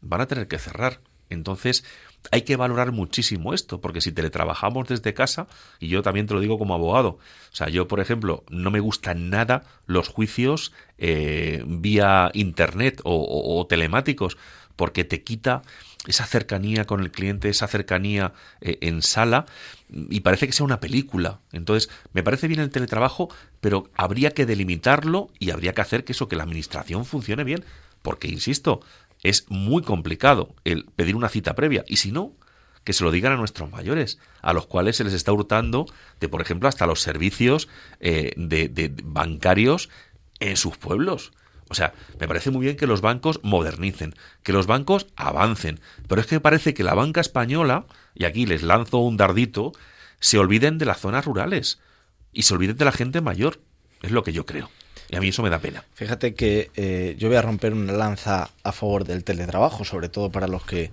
van 0.00 0.20
a 0.20 0.26
tener 0.26 0.46
que 0.46 0.58
cerrar. 0.58 1.00
Entonces, 1.30 1.84
hay 2.32 2.42
que 2.42 2.56
valorar 2.56 2.92
muchísimo 2.92 3.54
esto, 3.54 3.80
porque 3.80 4.00
si 4.00 4.12
teletrabajamos 4.12 4.88
desde 4.88 5.14
casa, 5.14 5.46
y 5.80 5.88
yo 5.88 6.02
también 6.02 6.26
te 6.26 6.34
lo 6.34 6.40
digo 6.40 6.58
como 6.58 6.74
abogado, 6.74 7.08
o 7.08 7.56
sea, 7.56 7.68
yo, 7.68 7.88
por 7.88 8.00
ejemplo, 8.00 8.44
no 8.48 8.70
me 8.70 8.80
gustan 8.80 9.30
nada 9.30 9.64
los 9.86 10.08
juicios 10.08 10.72
eh, 10.98 11.62
vía 11.66 12.30
internet 12.34 13.00
o, 13.04 13.66
telemáticos, 13.68 14.36
porque 14.76 15.04
te 15.04 15.22
quita 15.22 15.62
esa 16.06 16.26
cercanía 16.26 16.84
con 16.84 17.00
el 17.00 17.10
cliente, 17.10 17.48
esa 17.48 17.66
cercanía 17.66 18.32
eh, 18.60 18.78
en 18.82 19.02
sala, 19.02 19.46
y 19.88 20.20
parece 20.20 20.46
que 20.46 20.52
sea 20.52 20.66
una 20.66 20.80
película. 20.80 21.40
Entonces, 21.52 21.90
me 22.12 22.22
parece 22.22 22.48
bien 22.48 22.60
el 22.60 22.70
teletrabajo, 22.70 23.28
pero 23.60 23.90
habría 23.94 24.30
que 24.30 24.46
delimitarlo 24.46 25.30
y 25.38 25.50
habría 25.50 25.72
que 25.72 25.80
hacer 25.80 26.04
que 26.04 26.12
eso, 26.12 26.28
que 26.28 26.36
la 26.36 26.44
administración 26.44 27.04
funcione 27.04 27.44
bien. 27.44 27.64
Porque, 28.02 28.28
insisto, 28.28 28.82
es 29.28 29.44
muy 29.48 29.82
complicado 29.82 30.54
el 30.64 30.84
pedir 30.84 31.16
una 31.16 31.28
cita 31.28 31.54
previa. 31.54 31.84
Y 31.88 31.96
si 31.96 32.12
no, 32.12 32.32
que 32.84 32.92
se 32.92 33.02
lo 33.02 33.10
digan 33.10 33.32
a 33.32 33.36
nuestros 33.36 33.70
mayores, 33.72 34.18
a 34.40 34.52
los 34.52 34.66
cuales 34.66 34.96
se 34.96 35.04
les 35.04 35.14
está 35.14 35.32
hurtando 35.32 35.86
de, 36.20 36.28
por 36.28 36.40
ejemplo, 36.40 36.68
hasta 36.68 36.86
los 36.86 37.00
servicios 37.00 37.68
eh, 37.98 38.32
de, 38.36 38.94
bancarios 39.02 39.90
en 40.38 40.56
sus 40.56 40.76
pueblos. 40.76 41.32
O 41.68 41.74
sea, 41.74 41.92
me 42.20 42.28
parece 42.28 42.52
muy 42.52 42.64
bien 42.64 42.76
que 42.76 42.86
los 42.86 43.00
bancos 43.00 43.40
modernicen, 43.42 44.14
que 44.44 44.52
los 44.52 44.68
bancos 44.68 45.08
avancen, 45.16 45.80
pero 46.06 46.20
es 46.20 46.28
que 46.28 46.38
parece 46.38 46.74
que 46.74 46.84
la 46.84 46.94
banca 46.94 47.20
española, 47.20 47.86
y 48.14 48.24
aquí 48.24 48.46
les 48.46 48.62
lanzo 48.62 48.98
un 48.98 49.16
dardito, 49.16 49.72
se 50.20 50.38
olviden 50.38 50.78
de 50.78 50.84
las 50.84 51.00
zonas 51.00 51.24
rurales 51.24 51.80
y 52.32 52.42
se 52.42 52.54
olviden 52.54 52.76
de 52.76 52.84
la 52.84 52.92
gente 52.92 53.20
mayor. 53.20 53.58
Es 54.02 54.12
lo 54.12 54.22
que 54.22 54.32
yo 54.32 54.46
creo. 54.46 54.70
Y 55.08 55.16
a 55.16 55.20
mí 55.20 55.28
eso 55.28 55.42
me 55.42 55.50
da 55.50 55.58
pena. 55.58 55.84
Fíjate 55.94 56.34
que 56.34 56.70
eh, 56.74 57.14
yo 57.18 57.28
voy 57.28 57.36
a 57.36 57.42
romper 57.42 57.72
una 57.72 57.92
lanza 57.92 58.50
a 58.62 58.72
favor 58.72 59.04
del 59.04 59.24
teletrabajo, 59.24 59.84
sobre 59.84 60.08
todo 60.08 60.30
para 60.30 60.48
los 60.48 60.64
que 60.64 60.90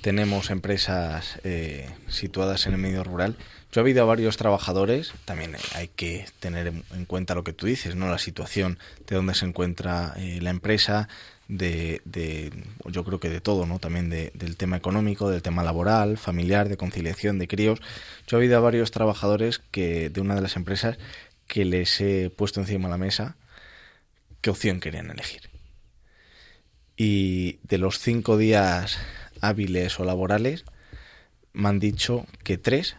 tenemos 0.00 0.50
empresas 0.50 1.38
eh, 1.44 1.88
situadas 2.08 2.66
en 2.66 2.74
el 2.74 2.78
medio 2.78 3.04
rural. 3.04 3.36
Yo 3.72 3.80
he 3.80 3.82
habido 3.82 4.02
a 4.02 4.06
varios 4.06 4.36
trabajadores, 4.36 5.12
también 5.24 5.56
hay 5.74 5.88
que 5.88 6.26
tener 6.38 6.68
en 6.68 7.04
cuenta 7.06 7.34
lo 7.34 7.42
que 7.42 7.52
tú 7.52 7.66
dices, 7.66 7.96
¿no? 7.96 8.08
La 8.08 8.18
situación 8.18 8.78
de 9.06 9.16
dónde 9.16 9.34
se 9.34 9.46
encuentra 9.46 10.14
eh, 10.16 10.38
la 10.40 10.50
empresa, 10.50 11.08
de, 11.48 12.00
de, 12.04 12.52
yo 12.86 13.04
creo 13.04 13.18
que 13.18 13.30
de 13.30 13.40
todo, 13.40 13.66
¿no? 13.66 13.78
También 13.78 14.10
de, 14.10 14.30
del 14.34 14.56
tema 14.56 14.76
económico, 14.76 15.28
del 15.28 15.42
tema 15.42 15.62
laboral, 15.62 16.18
familiar, 16.18 16.68
de 16.68 16.76
conciliación, 16.76 17.38
de 17.38 17.48
críos. 17.48 17.80
Yo 18.26 18.36
he 18.36 18.40
habido 18.40 18.58
a 18.58 18.60
varios 18.60 18.90
trabajadores 18.90 19.60
que 19.70 20.08
de 20.08 20.20
una 20.20 20.34
de 20.34 20.42
las 20.42 20.56
empresas 20.56 20.98
que 21.46 21.64
les 21.64 22.00
he 22.00 22.30
puesto 22.30 22.60
encima 22.60 22.88
de 22.88 22.92
la 22.92 22.98
mesa 22.98 23.36
qué 24.40 24.50
opción 24.50 24.80
querían 24.80 25.10
elegir. 25.10 25.50
Y 26.96 27.58
de 27.62 27.78
los 27.78 27.98
cinco 27.98 28.36
días 28.36 28.98
hábiles 29.40 29.98
o 29.98 30.04
laborales, 30.04 30.64
me 31.52 31.68
han 31.68 31.80
dicho 31.80 32.26
que 32.42 32.58
tres 32.58 32.96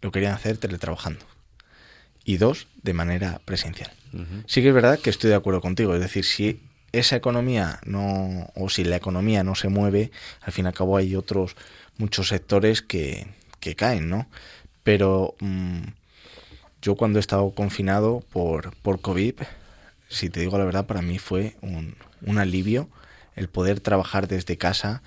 lo 0.00 0.12
querían 0.12 0.34
hacer 0.34 0.58
teletrabajando 0.58 1.24
y 2.24 2.36
dos 2.36 2.68
de 2.82 2.92
manera 2.92 3.40
presencial. 3.44 3.92
Uh 4.12 4.18
-huh. 4.18 4.44
Sí 4.46 4.62
que 4.62 4.68
es 4.68 4.74
verdad 4.74 4.98
que 4.98 5.10
estoy 5.10 5.30
de 5.30 5.36
acuerdo 5.36 5.60
contigo, 5.60 5.94
es 5.94 6.00
decir, 6.00 6.24
si 6.24 6.60
esa 6.92 7.16
economía 7.16 7.80
no 7.84 8.50
o 8.54 8.68
si 8.68 8.84
la 8.84 8.96
economía 8.96 9.42
no 9.42 9.54
se 9.54 9.68
mueve, 9.68 10.10
al 10.40 10.52
fin 10.52 10.66
y 10.66 10.68
al 10.68 10.74
cabo 10.74 10.96
hay 10.96 11.16
otros 11.16 11.56
muchos 11.96 12.28
sectores 12.28 12.82
que, 12.82 13.26
que 13.60 13.74
caen, 13.74 14.08
¿no? 14.08 14.28
Pero 14.82 15.34
mmm, 15.40 15.82
yo 16.82 16.96
cuando 16.96 17.18
he 17.18 17.20
estado 17.20 17.50
confinado 17.52 18.24
por, 18.32 18.74
por 18.76 19.00
COVID, 19.00 19.34
si 20.08 20.28
te 20.28 20.40
digo 20.40 20.58
la 20.58 20.64
verdad, 20.64 20.86
para 20.86 21.00
mí 21.00 21.18
fue 21.18 21.56
un, 21.62 21.94
un 22.20 22.38
alivio 22.38 22.88
el 23.36 23.48
poder 23.48 23.80
trabajar 23.80 24.28
desde 24.28 24.58
casa. 24.58 25.02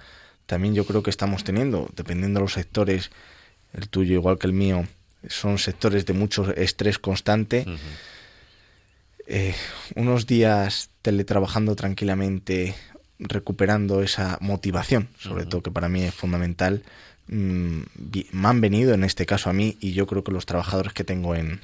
También 0.45 0.73
yo 0.73 0.85
creo 0.85 1.03
que 1.03 1.09
estamos 1.09 1.43
teniendo, 1.43 1.89
dependiendo 1.95 2.39
de 2.39 2.45
los 2.45 2.53
sectores, 2.53 3.11
el 3.73 3.89
tuyo 3.89 4.13
igual 4.13 4.39
que 4.39 4.47
el 4.47 4.53
mío, 4.53 4.87
son 5.27 5.57
sectores 5.57 6.05
de 6.05 6.13
mucho 6.13 6.51
estrés 6.55 6.97
constante. 6.97 7.65
Uh 7.67 7.71
-huh. 7.71 7.77
eh, 9.27 9.55
unos 9.95 10.25
días 10.27 10.89
teletrabajando 11.01 11.75
tranquilamente, 11.75 12.75
recuperando 13.19 14.01
esa 14.01 14.37
motivación, 14.41 15.09
sobre 15.19 15.43
uh 15.43 15.45
-huh. 15.45 15.49
todo 15.49 15.61
que 15.63 15.71
para 15.71 15.89
mí 15.89 16.03
es 16.03 16.13
fundamental, 16.13 16.83
mmm, 17.27 17.81
me 18.31 18.47
han 18.47 18.61
venido 18.61 18.93
en 18.93 19.03
este 19.03 19.25
caso 19.25 19.49
a 19.49 19.53
mí 19.53 19.77
y 19.79 19.93
yo 19.93 20.07
creo 20.07 20.23
que 20.23 20.31
los 20.31 20.45
trabajadores 20.45 20.93
que 20.93 21.03
tengo 21.03 21.35
en 21.35 21.61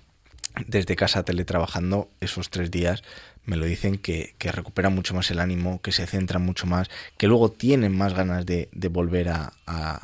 desde 0.68 0.98
casa 0.98 1.24
teletrabajando 1.24 2.10
esos 2.20 2.50
tres 2.50 2.72
días 2.72 3.04
me 3.46 3.56
lo 3.56 3.66
dicen 3.66 3.98
que, 3.98 4.36
que 4.38 4.52
recuperan 4.52 4.94
mucho 4.94 5.16
más 5.16 5.32
el 5.32 5.40
ánimo, 5.40 5.82
que 5.82 5.92
se 5.92 6.06
centran 6.06 6.44
mucho 6.44 6.68
más, 6.68 6.90
que 7.18 7.28
luego 7.28 7.50
tienen 7.50 7.98
más 7.98 8.14
ganas 8.14 8.46
de, 8.46 8.70
volver 8.92 9.30
a, 9.30 9.54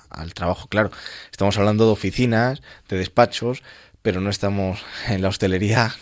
al 0.10 0.34
trabajo. 0.34 0.68
Claro, 0.70 0.91
estamos 1.32 1.58
hablando 1.58 1.86
de 1.86 1.91
oficinas, 1.91 2.64
de 2.89 2.97
despachos, 2.97 3.62
pero 4.08 4.22
no 4.22 4.30
estamos 4.30 4.80
en 5.10 5.22
la 5.22 5.28
hostelería. 5.28 5.93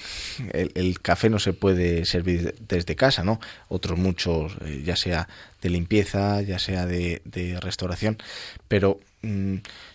El, 0.54 1.00
café 1.02 1.28
no 1.28 1.40
se 1.40 1.54
puede 1.54 2.06
servir 2.06 2.54
desde 2.68 2.96
casa, 2.96 3.24
¿no? 3.24 3.40
Otros 3.68 3.98
muchos, 3.98 4.58
eh, 4.64 4.84
ya 4.86 4.96
sea 4.96 5.28
de 5.62 5.70
limpieza, 5.72 6.42
ya 6.44 6.60
sea 6.60 6.86
de, 6.86 7.22
restauración, 7.62 8.20
pero 8.68 9.00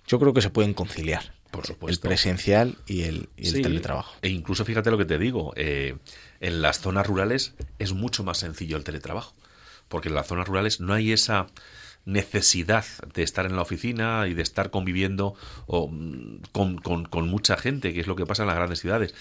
yo 0.07 0.19
creo 0.19 0.33
que 0.33 0.43
se 0.43 0.51
pueden 0.51 0.75
conciliar. 0.75 1.33
Por 1.51 1.67
supuesto. 1.67 2.07
El 2.07 2.11
presencial 2.11 2.77
y 2.87 3.03
el, 3.03 3.29
y 3.37 3.49
el 3.49 3.55
sí, 3.55 3.63
teletrabajo. 3.63 4.15
E 4.23 4.29
incluso 4.29 4.65
fíjate 4.65 4.91
lo 4.91 4.99
que 4.99 5.05
te 5.05 5.19
digo, 5.19 5.53
eh, 5.57 5.97
en 6.41 6.63
las 6.63 6.81
zonas 6.81 7.07
rurales 7.07 7.55
es 7.79 7.93
mucho 7.93 8.23
más 8.23 8.39
sencillo 8.39 8.77
el 8.77 8.85
teletrabajo, 8.85 9.35
porque 9.89 10.09
en 10.09 10.15
las 10.15 10.29
zonas 10.29 10.47
rurales 10.47 10.81
no 10.81 10.93
hay 10.93 11.13
esa 11.13 11.49
necesidad 12.05 12.85
de 13.15 13.23
estar 13.23 13.47
en 13.47 13.57
la 13.57 13.63
oficina 13.63 14.27
y 14.29 14.35
de 14.35 14.43
estar 14.43 14.71
conviviendo 14.71 15.35
o, 15.67 15.91
con, 16.53 16.79
con, 16.79 17.05
con, 17.05 17.29
mucha 17.29 17.57
gente, 17.57 17.93
que 17.93 18.01
es 18.01 18.07
lo 18.07 18.17
que 18.17 18.27
pasa 18.27 18.45
en 18.45 18.49
las 18.49 18.57
grandes 18.57 18.81
ciudades. 18.81 19.15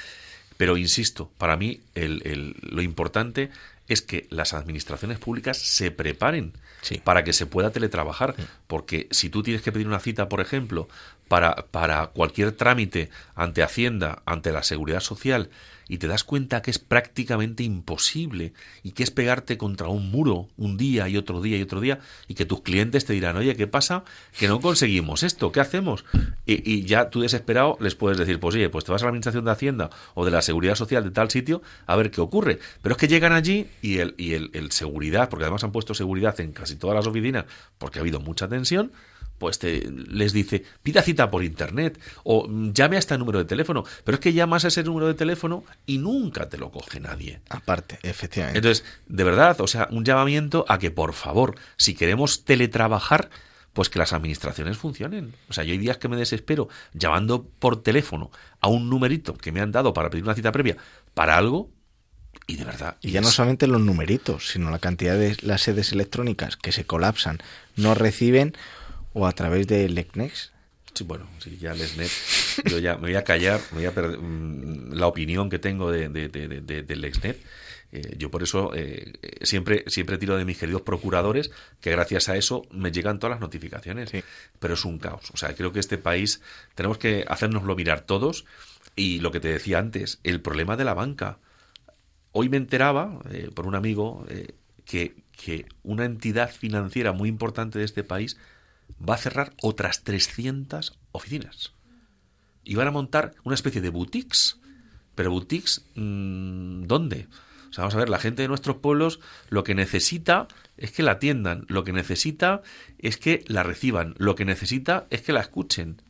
Pero 0.57 0.77
insisto, 0.77 1.31
para 1.37 1.57
mí 1.57 1.81
el, 1.95 2.21
el, 2.25 2.55
lo 2.61 2.81
importante 2.81 3.49
es 3.87 4.01
que 4.01 4.27
las 4.29 4.53
administraciones 4.53 5.17
públicas 5.17 5.57
se 5.57 5.89
preparen 5.89 6.53
sí. 6.81 7.01
para 7.03 7.23
que 7.23 7.33
se 7.33 7.45
pueda 7.45 7.71
teletrabajar. 7.71 8.35
Sí. 8.37 8.43
Porque 8.67 9.07
si 9.11 9.29
tú 9.29 9.43
tienes 9.43 9.61
que 9.61 9.71
pedir 9.71 9.87
una 9.87 9.99
cita, 9.99 10.29
por 10.29 10.41
ejemplo, 10.41 10.87
para, 11.27 11.67
para 11.71 12.07
cualquier 12.07 12.51
trámite 12.51 13.09
ante 13.35 13.63
Hacienda, 13.63 14.21
ante 14.25 14.51
la 14.51 14.63
Seguridad 14.63 14.99
Social, 14.99 15.49
y 15.89 15.97
te 15.97 16.07
das 16.07 16.23
cuenta 16.23 16.61
que 16.61 16.71
es 16.71 16.79
prácticamente 16.79 17.63
imposible 17.63 18.53
y 18.83 18.91
que 18.91 19.03
es 19.03 19.11
pegarte 19.11 19.57
contra 19.57 19.89
un 19.89 20.09
muro 20.11 20.47
un 20.55 20.77
día 20.77 21.09
y 21.09 21.17
otro 21.17 21.41
día 21.41 21.57
y 21.57 21.61
otro 21.61 21.81
día 21.81 21.99
y 22.27 22.35
que 22.35 22.45
tus 22.45 22.61
clientes 22.61 23.03
te 23.03 23.13
dirán, 23.13 23.35
oye, 23.35 23.55
¿qué 23.57 23.67
pasa? 23.67 24.05
Que 24.37 24.47
no 24.47 24.61
conseguimos 24.61 25.23
esto, 25.23 25.51
¿qué 25.51 25.59
hacemos? 25.59 26.05
Y, 26.45 26.71
y 26.71 26.83
ya 26.83 27.09
tú 27.09 27.21
desesperado 27.21 27.77
les 27.81 27.95
puedes 27.95 28.17
decir, 28.17 28.39
pues 28.39 28.55
oye, 28.55 28.69
pues 28.69 28.85
te 28.85 28.91
vas 28.91 29.01
a 29.01 29.05
la 29.05 29.09
Administración 29.09 29.43
de 29.43 29.51
Hacienda 29.51 29.89
o 30.13 30.23
de 30.23 30.31
la 30.31 30.41
Seguridad 30.41 30.75
Social 30.75 31.03
de 31.03 31.11
tal 31.11 31.29
sitio 31.29 31.61
a 31.87 31.95
ver 31.95 32.11
qué 32.11 32.21
ocurre. 32.21 32.59
Pero 32.81 32.93
es 32.93 32.99
que 32.99 33.07
llegan 33.07 33.33
allí 33.33 33.67
y 33.81 33.97
el, 33.97 34.15
y 34.17 34.33
el, 34.33 34.51
el 34.53 34.71
seguridad, 34.71 35.29
porque 35.29 35.43
además 35.43 35.63
han 35.63 35.71
puesto 35.71 35.93
seguridad 35.93 36.39
en 36.39 36.53
casi 36.53 36.75
todas 36.75 36.95
las 36.95 37.07
oficinas 37.07 37.45
porque 37.77 37.99
ha 37.99 38.01
habido 38.01 38.19
mucha 38.19 38.47
tensión, 38.47 38.91
pues 39.39 39.57
te, 39.57 39.89
les 39.89 40.33
dice, 40.33 40.63
pida 40.83 41.01
cita 41.01 41.31
por 41.31 41.43
internet 41.43 41.99
o 42.23 42.47
llame 42.71 42.97
a 42.97 42.99
este 42.99 43.17
número 43.17 43.39
de 43.39 43.45
teléfono. 43.45 43.83
Pero 44.03 44.15
es 44.15 44.21
que 44.21 44.33
llamas 44.33 44.65
a 44.65 44.67
ese 44.67 44.83
número 44.83 45.07
de 45.07 45.15
teléfono 45.15 45.63
y 45.85 45.97
nunca 45.97 46.49
te 46.49 46.57
lo 46.57 46.69
coge 46.71 46.99
nadie. 46.99 47.41
Aparte, 47.49 47.99
efectivamente. 48.03 48.59
Entonces, 48.59 48.85
de 49.07 49.23
verdad, 49.23 49.59
o 49.61 49.67
sea, 49.67 49.87
un 49.91 50.05
llamamiento 50.05 50.65
a 50.67 50.77
que, 50.77 50.91
por 50.91 51.13
favor, 51.13 51.55
si 51.77 51.95
queremos 51.95 52.43
teletrabajar, 52.43 53.29
pues 53.73 53.89
que 53.89 53.99
las 53.99 54.13
administraciones 54.13 54.77
funcionen. 54.77 55.33
O 55.49 55.53
sea, 55.53 55.63
yo 55.63 55.71
hay 55.71 55.77
días 55.77 55.97
que 55.97 56.09
me 56.09 56.17
desespero 56.17 56.67
llamando 56.93 57.43
por 57.43 57.81
teléfono 57.81 58.31
a 58.59 58.67
un 58.67 58.89
numerito 58.89 59.35
que 59.35 59.51
me 59.51 59.61
han 59.61 59.71
dado 59.71 59.93
para 59.93 60.09
pedir 60.09 60.25
una 60.25 60.35
cita 60.35 60.51
previa 60.51 60.75
para 61.13 61.37
algo 61.37 61.71
y 62.49 62.55
de 62.55 62.65
verdad. 62.65 62.97
Y 63.01 63.11
ya 63.11 63.21
no 63.21 63.29
solamente 63.29 63.67
los 63.67 63.81
numeritos, 63.81 64.49
sino 64.49 64.71
la 64.71 64.79
cantidad 64.79 65.17
de 65.17 65.37
las 65.41 65.61
sedes 65.61 65.91
electrónicas 65.91 66.57
que 66.57 66.71
se 66.71 66.83
colapsan, 66.83 67.37
no 67.75 67.93
reciben 67.93 68.55
o 69.19 69.27
a 69.27 69.33
través 69.33 69.67
de 69.67 69.89
LECNEX. 69.89 70.51
Sí, 70.93 71.03
bueno, 71.03 71.27
sí, 71.39 71.57
ya 71.61 71.73
LECNET, 71.73 72.09
yo 72.65 72.79
ya 72.79 72.95
me 72.95 73.09
voy 73.09 73.15
a 73.15 73.23
callar, 73.23 73.59
me 73.71 73.77
voy 73.77 73.85
a 73.85 73.93
perder 73.93 74.17
mmm, 74.17 74.93
la 74.93 75.07
opinión 75.07 75.49
que 75.49 75.59
tengo 75.59 75.91
de, 75.91 76.09
de, 76.09 76.29
de, 76.29 76.47
de, 76.61 76.83
de 76.83 76.95
LECNET. 76.95 77.37
Eh, 77.91 78.15
yo 78.17 78.29
por 78.29 78.43
eso 78.43 78.71
eh, 78.75 79.13
siempre, 79.41 79.83
siempre 79.87 80.17
tiro 80.17 80.37
de 80.37 80.45
mis 80.45 80.57
queridos 80.57 80.83
procuradores, 80.83 81.51
que 81.81 81.91
gracias 81.91 82.29
a 82.29 82.37
eso 82.37 82.63
me 82.71 82.91
llegan 82.91 83.17
todas 83.17 83.35
las 83.35 83.41
notificaciones. 83.41 84.09
Sí. 84.09 84.23
Pero 84.59 84.73
es 84.75 84.85
un 84.85 84.99
caos. 84.99 85.31
O 85.33 85.37
sea, 85.37 85.55
creo 85.55 85.71
que 85.71 85.79
este 85.79 85.97
país 85.97 86.41
tenemos 86.75 86.97
que 86.97 87.25
hacernoslo 87.27 87.75
mirar 87.75 88.01
todos. 88.01 88.45
Y 88.95 89.19
lo 89.19 89.31
que 89.31 89.39
te 89.39 89.47
decía 89.47 89.79
antes, 89.79 90.19
el 90.23 90.41
problema 90.41 90.75
de 90.75 90.83
la 90.83 90.93
banca. 90.93 91.39
Hoy 92.31 92.49
me 92.49 92.57
enteraba, 92.57 93.19
eh, 93.31 93.49
por 93.53 93.65
un 93.65 93.75
amigo, 93.75 94.25
eh, 94.29 94.53
que, 94.85 95.15
que 95.31 95.65
una 95.83 96.05
entidad 96.05 96.51
financiera 96.51 97.11
muy 97.11 97.29
importante 97.29 97.79
de 97.79 97.85
este 97.85 98.03
país 98.03 98.37
va 98.97 99.15
a 99.15 99.19
cerrar 99.19 99.53
otras 99.61 100.03
300 100.03 100.97
oficinas. 101.11 101.73
Y 102.63 102.75
van 102.75 102.87
a 102.87 102.91
montar 102.91 103.33
una 103.43 103.55
especie 103.55 103.81
de 103.81 103.89
boutiques. 103.89 104.59
Pero 105.15 105.31
boutiques, 105.31 105.85
mmm, 105.95 106.83
¿dónde? 106.83 107.27
O 107.69 107.73
sea, 107.73 107.83
vamos 107.83 107.95
a 107.95 107.99
ver, 107.99 108.09
la 108.09 108.19
gente 108.19 108.41
de 108.41 108.47
nuestros 108.47 108.77
pueblos 108.77 109.19
lo 109.49 109.63
que 109.63 109.75
necesita 109.75 110.47
es 110.77 110.91
que 110.91 111.03
la 111.03 111.13
atiendan, 111.13 111.65
lo 111.67 111.83
que 111.83 111.93
necesita 111.93 112.61
es 112.97 113.17
que 113.17 113.43
la 113.47 113.63
reciban, 113.63 114.15
lo 114.17 114.35
que 114.35 114.45
necesita 114.45 115.05
es 115.09 115.21
que 115.21 115.33
la 115.33 115.41
escuchen. 115.41 116.01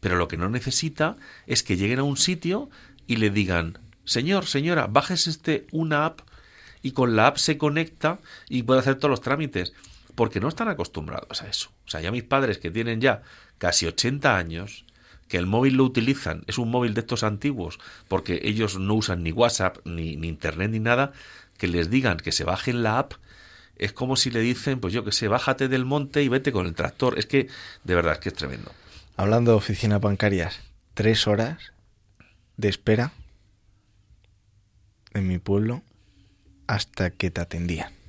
Pero 0.00 0.16
lo 0.16 0.26
que 0.26 0.36
no 0.36 0.48
necesita 0.48 1.16
es 1.46 1.62
que 1.62 1.76
lleguen 1.76 2.00
a 2.00 2.04
un 2.04 2.16
sitio 2.16 2.68
y 3.06 3.16
le 3.16 3.30
digan, 3.30 3.78
señor, 4.04 4.46
señora, 4.46 4.88
bajes 4.88 5.28
este 5.28 5.66
una 5.70 6.04
app 6.06 6.20
y 6.82 6.92
con 6.92 7.14
la 7.14 7.28
app 7.28 7.36
se 7.36 7.58
conecta 7.58 8.18
y 8.48 8.64
puede 8.64 8.80
hacer 8.80 8.96
todos 8.96 9.10
los 9.10 9.20
trámites 9.20 9.72
porque 10.14 10.40
no 10.40 10.48
están 10.48 10.68
acostumbrados 10.68 11.42
a 11.42 11.48
eso. 11.48 11.70
O 11.86 11.90
sea, 11.90 12.00
ya 12.00 12.10
mis 12.10 12.22
padres 12.22 12.58
que 12.58 12.70
tienen 12.70 13.00
ya 13.00 13.22
casi 13.58 13.86
80 13.86 14.36
años, 14.36 14.84
que 15.28 15.38
el 15.38 15.46
móvil 15.46 15.76
lo 15.76 15.84
utilizan, 15.84 16.44
es 16.46 16.58
un 16.58 16.70
móvil 16.70 16.94
de 16.94 17.00
estos 17.00 17.22
antiguos, 17.22 17.78
porque 18.08 18.40
ellos 18.44 18.78
no 18.78 18.94
usan 18.94 19.22
ni 19.22 19.32
WhatsApp, 19.32 19.78
ni, 19.84 20.16
ni 20.16 20.28
Internet, 20.28 20.70
ni 20.70 20.78
nada, 20.78 21.12
que 21.58 21.68
les 21.68 21.90
digan 21.90 22.18
que 22.18 22.32
se 22.32 22.44
bajen 22.44 22.82
la 22.82 22.98
app, 22.98 23.14
es 23.76 23.92
como 23.92 24.16
si 24.16 24.30
le 24.30 24.40
dicen, 24.40 24.80
pues 24.80 24.92
yo 24.92 25.04
que 25.04 25.12
sé, 25.12 25.28
bájate 25.28 25.68
del 25.68 25.84
monte 25.84 26.22
y 26.22 26.28
vete 26.28 26.52
con 26.52 26.66
el 26.66 26.74
tractor. 26.74 27.18
Es 27.18 27.26
que, 27.26 27.48
de 27.84 27.94
verdad, 27.94 28.12
es 28.12 28.18
que 28.18 28.28
es 28.28 28.34
tremendo. 28.34 28.70
Hablando 29.16 29.52
de 29.52 29.56
oficinas 29.56 30.00
bancarias, 30.00 30.60
tres 30.94 31.26
horas 31.26 31.72
de 32.56 32.68
espera 32.68 33.12
en 35.14 35.26
mi 35.26 35.38
pueblo 35.38 35.82
hasta 36.66 37.10
que 37.10 37.30
te 37.30 37.40
atendían 37.40 38.01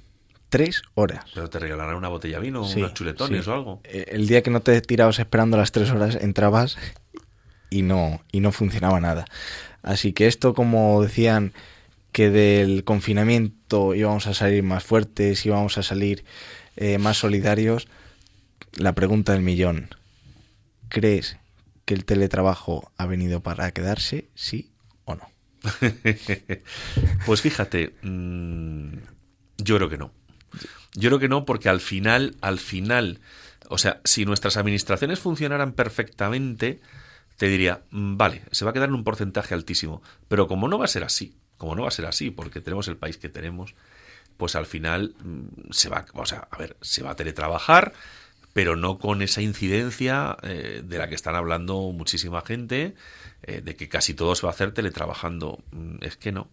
tres 0.54 0.84
horas. 0.94 1.26
Pero 1.34 1.50
te 1.50 1.58
regalarán 1.58 1.96
una 1.96 2.10
botella 2.10 2.38
de 2.38 2.44
vino, 2.44 2.64
sí, 2.64 2.78
unos 2.78 2.94
chuletones 2.94 3.44
sí. 3.44 3.50
o 3.50 3.54
algo. 3.56 3.82
El 3.86 4.28
día 4.28 4.44
que 4.44 4.52
no 4.52 4.62
te 4.62 4.80
tirabas 4.82 5.18
esperando 5.18 5.58
las 5.58 5.72
tres 5.72 5.90
horas, 5.90 6.14
entrabas 6.14 6.78
y 7.72 7.82
no, 7.82 8.22
y 8.32 8.40
no 8.40 8.52
funcionaba 8.52 9.00
nada. 9.00 9.26
Así 9.82 10.14
que 10.14 10.28
esto, 10.28 10.54
como 10.54 11.02
decían, 11.02 11.54
que 12.12 12.30
del 12.30 12.84
confinamiento 12.84 13.96
íbamos 13.96 14.28
a 14.28 14.36
salir 14.36 14.62
más 14.62 14.84
fuertes, 14.84 15.44
íbamos 15.44 15.80
a 15.80 15.82
salir 15.82 16.24
eh, 16.76 17.00
más 17.00 17.18
solidarios, 17.18 17.88
la 18.76 18.94
pregunta 18.94 19.32
del 19.32 19.42
millón, 19.42 19.90
¿crees 20.88 21.38
que 21.86 21.96
el 21.96 22.06
teletrabajo 22.06 22.92
ha 22.96 23.08
venido 23.08 23.42
para 23.42 23.72
quedarse, 23.72 24.30
sí 24.36 24.70
o 25.06 25.16
no? 25.16 25.32
pues 27.26 27.42
fíjate, 27.42 27.96
mm, 28.04 28.98
yo 29.58 29.78
creo 29.78 29.90
que 29.90 29.98
no. 29.98 30.12
Yo 30.96 31.10
creo 31.10 31.20
que 31.20 31.30
no, 31.30 31.46
porque 31.46 31.70
al 31.70 31.82
final, 31.82 32.36
al 32.42 32.60
final, 32.60 33.20
o 33.70 33.78
sea, 33.78 34.02
si 34.04 34.26
nuestras 34.26 34.58
administraciones 34.58 35.20
funcionaran 35.20 35.74
perfectamente, 35.74 36.82
te 37.38 37.48
diría, 37.48 37.82
mm, 37.92 38.18
vale, 38.18 38.44
se 38.52 38.66
va 38.66 38.72
a 38.72 38.74
quedar 38.74 38.90
en 38.90 38.96
un 38.96 39.04
porcentaje 39.04 39.54
altísimo. 39.54 40.02
Pero 40.28 40.48
como 40.48 40.68
no 40.68 40.78
va 40.78 40.86
a 40.86 40.90
ser 40.90 41.04
así, 41.04 41.36
como 41.58 41.76
no 41.76 41.84
va 41.84 41.88
a 41.88 41.92
ser 41.92 42.06
así, 42.06 42.32
porque 42.32 42.62
tenemos 42.62 42.88
el 42.88 42.98
país 42.98 43.18
que 43.18 43.30
tenemos, 43.30 43.76
pues 44.38 44.56
al 44.56 44.66
final 44.66 45.16
mm, 45.24 45.72
se 45.72 45.90
va, 45.90 46.06
o 46.14 46.26
sea, 46.26 46.48
a 46.52 46.58
ver, 46.58 46.78
se 46.82 47.04
va 47.04 47.12
a 47.12 47.16
teletrabajar, 47.16 47.94
pero 48.54 48.76
no 48.76 49.00
con 49.00 49.22
esa 49.22 49.42
incidencia 49.42 50.38
eh, 50.44 50.84
de 50.86 50.98
la 50.98 51.10
que 51.10 51.16
están 51.16 51.36
hablando 51.36 51.92
muchísima 51.92 52.42
gente, 52.42 52.94
eh, 53.42 53.62
de 53.62 53.76
que 53.76 53.90
casi 53.90 54.14
todo 54.14 54.36
se 54.36 54.46
va 54.46 54.52
a 54.52 54.54
hacer 54.54 54.74
teletrabajando. 54.74 55.64
Mm, 55.72 55.98
es 56.02 56.18
que 56.18 56.32
no. 56.32 56.48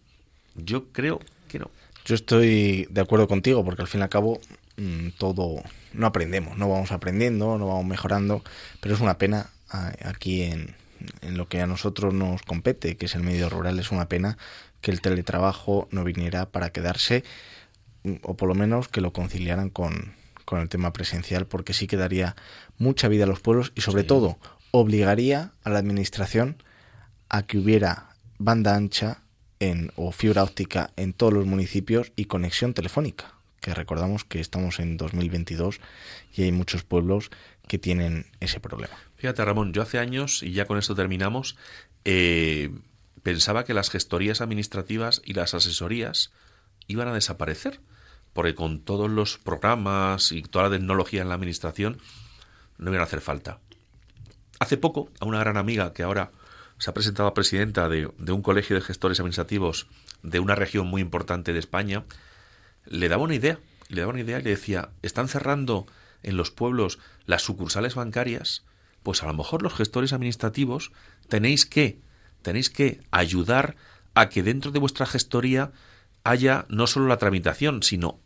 Yo 0.55 0.91
creo 0.91 1.19
que 1.47 1.59
no. 1.59 1.69
Yo 2.05 2.15
estoy 2.15 2.87
de 2.89 3.01
acuerdo 3.01 3.27
contigo, 3.27 3.63
porque 3.63 3.81
al 3.81 3.87
fin 3.87 4.01
y 4.01 4.03
al 4.03 4.09
cabo 4.09 4.39
mm, 4.77 5.09
todo 5.17 5.63
no 5.93 6.07
aprendemos, 6.07 6.57
no 6.57 6.69
vamos 6.69 6.91
aprendiendo, 6.91 7.57
no 7.57 7.67
vamos 7.67 7.85
mejorando, 7.85 8.43
pero 8.79 8.95
es 8.95 9.01
una 9.01 9.17
pena 9.17 9.49
aquí 10.03 10.43
en, 10.43 10.75
en 11.21 11.37
lo 11.37 11.47
que 11.47 11.61
a 11.61 11.67
nosotros 11.67 12.13
nos 12.13 12.41
compete, 12.41 12.97
que 12.97 13.05
es 13.05 13.15
el 13.15 13.23
medio 13.23 13.49
rural, 13.49 13.79
es 13.79 13.91
una 13.91 14.07
pena 14.07 14.37
que 14.81 14.91
el 14.91 15.01
teletrabajo 15.01 15.87
no 15.91 16.03
viniera 16.03 16.47
para 16.47 16.71
quedarse, 16.71 17.23
o 18.23 18.35
por 18.35 18.49
lo 18.49 18.55
menos 18.55 18.87
que 18.87 19.01
lo 19.01 19.13
conciliaran 19.13 19.69
con, 19.69 20.15
con 20.45 20.59
el 20.59 20.69
tema 20.69 20.91
presencial 20.91 21.47
porque 21.47 21.73
sí 21.73 21.87
que 21.87 21.97
daría 21.97 22.35
mucha 22.77 23.07
vida 23.07 23.23
a 23.23 23.27
los 23.27 23.39
pueblos 23.39 23.71
y 23.75 23.81
sobre 23.81 24.03
todo 24.03 24.37
obligaría 24.71 25.51
a 25.63 25.69
la 25.69 25.79
administración 25.79 26.61
a 27.29 27.43
que 27.43 27.57
hubiera 27.57 28.09
banda 28.37 28.75
ancha 28.75 29.21
en, 29.61 29.93
o 29.95 30.11
fibra 30.11 30.43
óptica 30.43 30.91
en 30.97 31.13
todos 31.13 31.31
los 31.31 31.45
municipios 31.45 32.11
y 32.15 32.25
conexión 32.25 32.73
telefónica, 32.73 33.35
que 33.61 33.73
recordamos 33.73 34.25
que 34.25 34.39
estamos 34.39 34.79
en 34.79 34.97
2022 34.97 35.79
y 36.33 36.43
hay 36.43 36.51
muchos 36.51 36.83
pueblos 36.83 37.29
que 37.67 37.77
tienen 37.77 38.25
ese 38.39 38.59
problema. 38.59 38.95
Fíjate 39.15 39.45
Ramón, 39.45 39.71
yo 39.71 39.83
hace 39.83 39.99
años, 39.99 40.41
y 40.41 40.51
ya 40.51 40.65
con 40.65 40.79
esto 40.79 40.95
terminamos, 40.95 41.55
eh, 42.05 42.71
pensaba 43.21 43.63
que 43.63 43.75
las 43.75 43.91
gestorías 43.91 44.41
administrativas 44.41 45.21
y 45.23 45.33
las 45.33 45.53
asesorías 45.53 46.31
iban 46.87 47.07
a 47.07 47.13
desaparecer 47.13 47.79
porque 48.33 48.55
con 48.55 48.81
todos 48.81 49.11
los 49.11 49.37
programas 49.37 50.31
y 50.31 50.41
toda 50.41 50.69
la 50.69 50.77
tecnología 50.77 51.21
en 51.21 51.29
la 51.29 51.35
administración 51.35 51.99
no 52.79 52.89
iban 52.89 53.01
a 53.01 53.03
hacer 53.03 53.21
falta. 53.21 53.59
Hace 54.59 54.77
poco, 54.77 55.09
a 55.19 55.25
una 55.25 55.39
gran 55.39 55.57
amiga 55.57 55.93
que 55.93 56.01
ahora 56.01 56.31
se 56.81 56.89
ha 56.89 56.95
presentado 56.95 57.29
a 57.29 57.35
presidenta 57.35 57.87
de, 57.89 58.07
un 58.07 58.41
colegio 58.41 58.75
de 58.75 58.81
gestores 58.81 59.19
administrativos 59.19 59.85
de 60.23 60.39
una 60.39 60.55
región 60.55 60.87
muy 60.87 60.99
importante 60.99 61.53
de 61.53 61.59
España, 61.59 62.05
le 62.87 63.07
daba 63.07 63.21
una 63.21 63.35
idea, 63.35 63.59
le 63.89 64.01
daba 64.01 64.13
una 64.13 64.21
idea 64.21 64.39
y 64.39 64.41
le 64.41 64.49
decía, 64.49 64.89
están 65.03 65.27
cerrando 65.27 65.85
en 66.23 66.37
los 66.37 66.49
pueblos 66.49 66.97
las 67.27 67.43
sucursales 67.43 67.93
bancarias, 67.93 68.63
pues 69.03 69.21
a 69.21 69.27
lo 69.27 69.35
mejor 69.35 69.61
los 69.61 69.75
gestores 69.75 70.11
administrativos 70.11 70.91
tenéis 71.29 71.67
que, 71.67 71.99
tenéis 72.41 72.71
que 72.71 73.01
ayudar 73.11 73.75
a 74.15 74.29
que 74.29 74.41
dentro 74.41 74.71
de 74.71 74.79
vuestra 74.79 75.05
gestoría 75.05 75.71
haya 76.23 76.65
no 76.67 76.87
solo 76.87 77.05
la 77.05 77.17
tramitación, 77.17 77.83
sino 77.83 78.19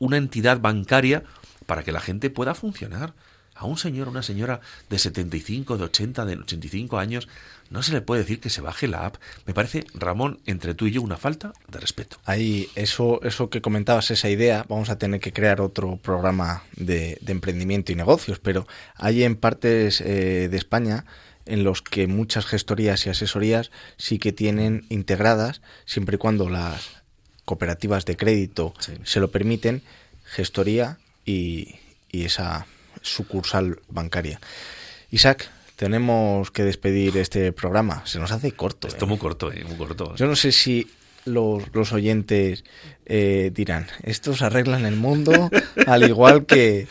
una 0.00 0.16
entidad 0.16 0.60
bancaria 0.60 1.22
para 1.66 1.84
que 1.84 1.92
la 1.92 2.00
gente 2.00 2.30
pueda 2.30 2.56
funcionar. 2.56 3.14
A 3.62 3.66
un 3.66 3.78
señor, 3.78 4.08
una 4.08 4.24
señora 4.24 4.60
de 4.90 4.98
75, 4.98 5.78
de 5.78 5.84
80, 5.84 6.24
de 6.24 6.36
85 6.36 6.98
años, 6.98 7.28
no 7.70 7.82
se 7.82 7.92
le 7.92 8.00
puede 8.00 8.22
decir 8.22 8.40
que 8.40 8.50
se 8.50 8.60
baje 8.60 8.88
la 8.88 9.06
app. 9.06 9.16
Me 9.46 9.54
parece, 9.54 9.84
Ramón, 9.94 10.40
entre 10.46 10.74
tú 10.74 10.86
y 10.86 10.90
yo, 10.90 11.00
una 11.00 11.16
falta 11.16 11.52
de 11.68 11.78
respeto. 11.78 12.18
Ahí, 12.24 12.68
eso, 12.74 13.22
eso 13.22 13.50
que 13.50 13.62
comentabas, 13.62 14.10
esa 14.10 14.28
idea, 14.28 14.66
vamos 14.68 14.90
a 14.90 14.98
tener 14.98 15.20
que 15.20 15.32
crear 15.32 15.60
otro 15.60 15.96
programa 15.96 16.64
de, 16.76 17.18
emprendimiento 17.28 17.92
y 17.92 17.94
negocios, 17.94 18.40
pero 18.40 18.66
hay 18.96 19.22
en 19.22 19.36
partes 19.36 20.00
eh, 20.00 20.48
de 20.50 20.56
España 20.56 21.04
en 21.46 21.62
los 21.62 21.82
que 21.82 22.08
muchas 22.08 22.46
gestorías 22.46 23.06
y 23.06 23.10
asesorías 23.10 23.70
sí 23.96 24.18
que 24.18 24.32
tienen 24.32 24.86
integradas, 24.88 25.62
siempre 25.86 26.16
y 26.16 26.18
cuando 26.18 26.48
las 26.48 27.02
cooperativas 27.44 28.04
de 28.06 28.16
crédito 28.16 28.74
se 29.04 29.20
lo 29.20 29.30
permiten, 29.30 29.82
gestoría 30.24 30.98
y, 31.24 31.76
esa 32.12 32.66
sucursal 33.02 33.80
bancaria. 33.88 34.40
Isaac, 35.10 35.50
tenemos 35.76 36.50
que 36.50 36.64
despedir 36.64 37.16
este 37.16 37.52
programa. 37.52 38.02
Se 38.06 38.18
nos 38.18 38.32
hace 38.32 38.52
corto. 38.52 38.88
Esto 38.88 39.04
¿eh? 39.04 39.08
muy 39.08 39.18
corto, 39.18 39.52
eh, 39.52 39.64
muy 39.66 39.76
corto. 39.76 40.14
Yo 40.16 40.26
no 40.26 40.36
sé 40.36 40.52
si 40.52 40.90
los, 41.24 41.62
los 41.74 41.92
oyentes 41.92 42.64
eh, 43.06 43.50
dirán, 43.54 43.86
estos 44.02 44.42
arreglan 44.42 44.86
el 44.86 44.96
mundo, 44.96 45.50
al 45.86 46.04
igual 46.04 46.46
que, 46.46 46.86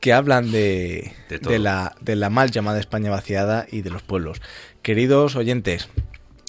que 0.00 0.12
hablan 0.12 0.50
de, 0.52 1.12
de, 1.28 1.58
la, 1.58 1.94
de 2.00 2.16
la 2.16 2.30
mal 2.30 2.50
llamada 2.50 2.80
España 2.80 3.10
vaciada 3.10 3.66
y 3.70 3.82
de 3.82 3.90
los 3.90 4.02
pueblos. 4.02 4.42
Queridos 4.82 5.36
oyentes, 5.36 5.88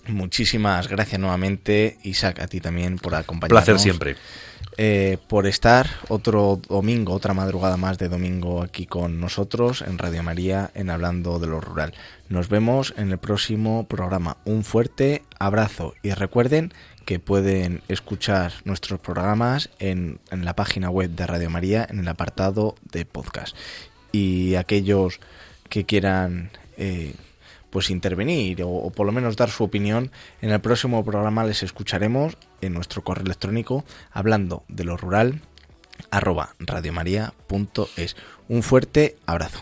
Muchísimas 0.07 0.87
gracias 0.87 1.19
nuevamente, 1.19 1.97
Isaac, 2.03 2.39
a 2.39 2.47
ti 2.47 2.61
también 2.61 2.97
por 2.99 3.15
acompañarnos. 3.15 3.63
Placer 3.63 3.79
siempre. 3.79 4.15
Eh, 4.77 5.17
por 5.29 5.47
estar 5.47 5.87
otro 6.09 6.59
domingo, 6.67 7.13
otra 7.13 7.33
madrugada 7.33 7.77
más 7.77 7.97
de 7.97 8.09
domingo 8.09 8.61
aquí 8.61 8.85
con 8.85 9.21
nosotros 9.21 9.81
en 9.81 9.97
Radio 9.97 10.21
María 10.21 10.69
en 10.73 10.89
Hablando 10.89 11.39
de 11.39 11.47
lo 11.47 11.61
Rural. 11.61 11.93
Nos 12.27 12.49
vemos 12.49 12.93
en 12.97 13.11
el 13.11 13.17
próximo 13.17 13.87
programa. 13.87 14.35
Un 14.43 14.65
fuerte 14.65 15.23
abrazo 15.39 15.93
y 16.03 16.11
recuerden 16.11 16.73
que 17.05 17.19
pueden 17.19 17.83
escuchar 17.87 18.51
nuestros 18.65 18.99
programas 18.99 19.69
en, 19.79 20.19
la 20.31 20.55
página 20.55 20.89
web 20.89 21.11
de 21.11 21.25
Radio 21.25 21.49
María 21.49 21.87
en 21.89 21.99
el 21.99 22.07
apartado 22.09 22.75
de 22.91 23.05
podcast. 23.05 23.55
Y 24.11 24.55
aquellos 24.55 25.21
que 25.69 25.85
quieran 25.85 26.49
eh, 26.77 27.13
pues 27.75 27.89
intervenir 27.89 28.63
o, 28.63 28.89
por 28.89 29.05
lo 29.05 29.11
menos 29.11 29.35
dar 29.35 29.49
su 29.49 29.65
opinión. 29.65 30.09
En 30.41 30.51
el 30.51 30.61
próximo 30.61 31.03
programa 31.03 31.43
les 31.43 31.61
escucharemos 31.61 32.37
en 32.61 32.73
nuestro 32.73 33.03
correo 33.03 33.25
electrónico 33.25 33.83
hablando 34.13 34.63
de 34.69 34.85
lo 34.85 34.95
rural 34.95 35.41
arroba 36.09 36.55
radiomaria.es. 36.57 38.15
Un 38.47 38.63
fuerte 38.63 39.17
abrazo. 39.25 39.61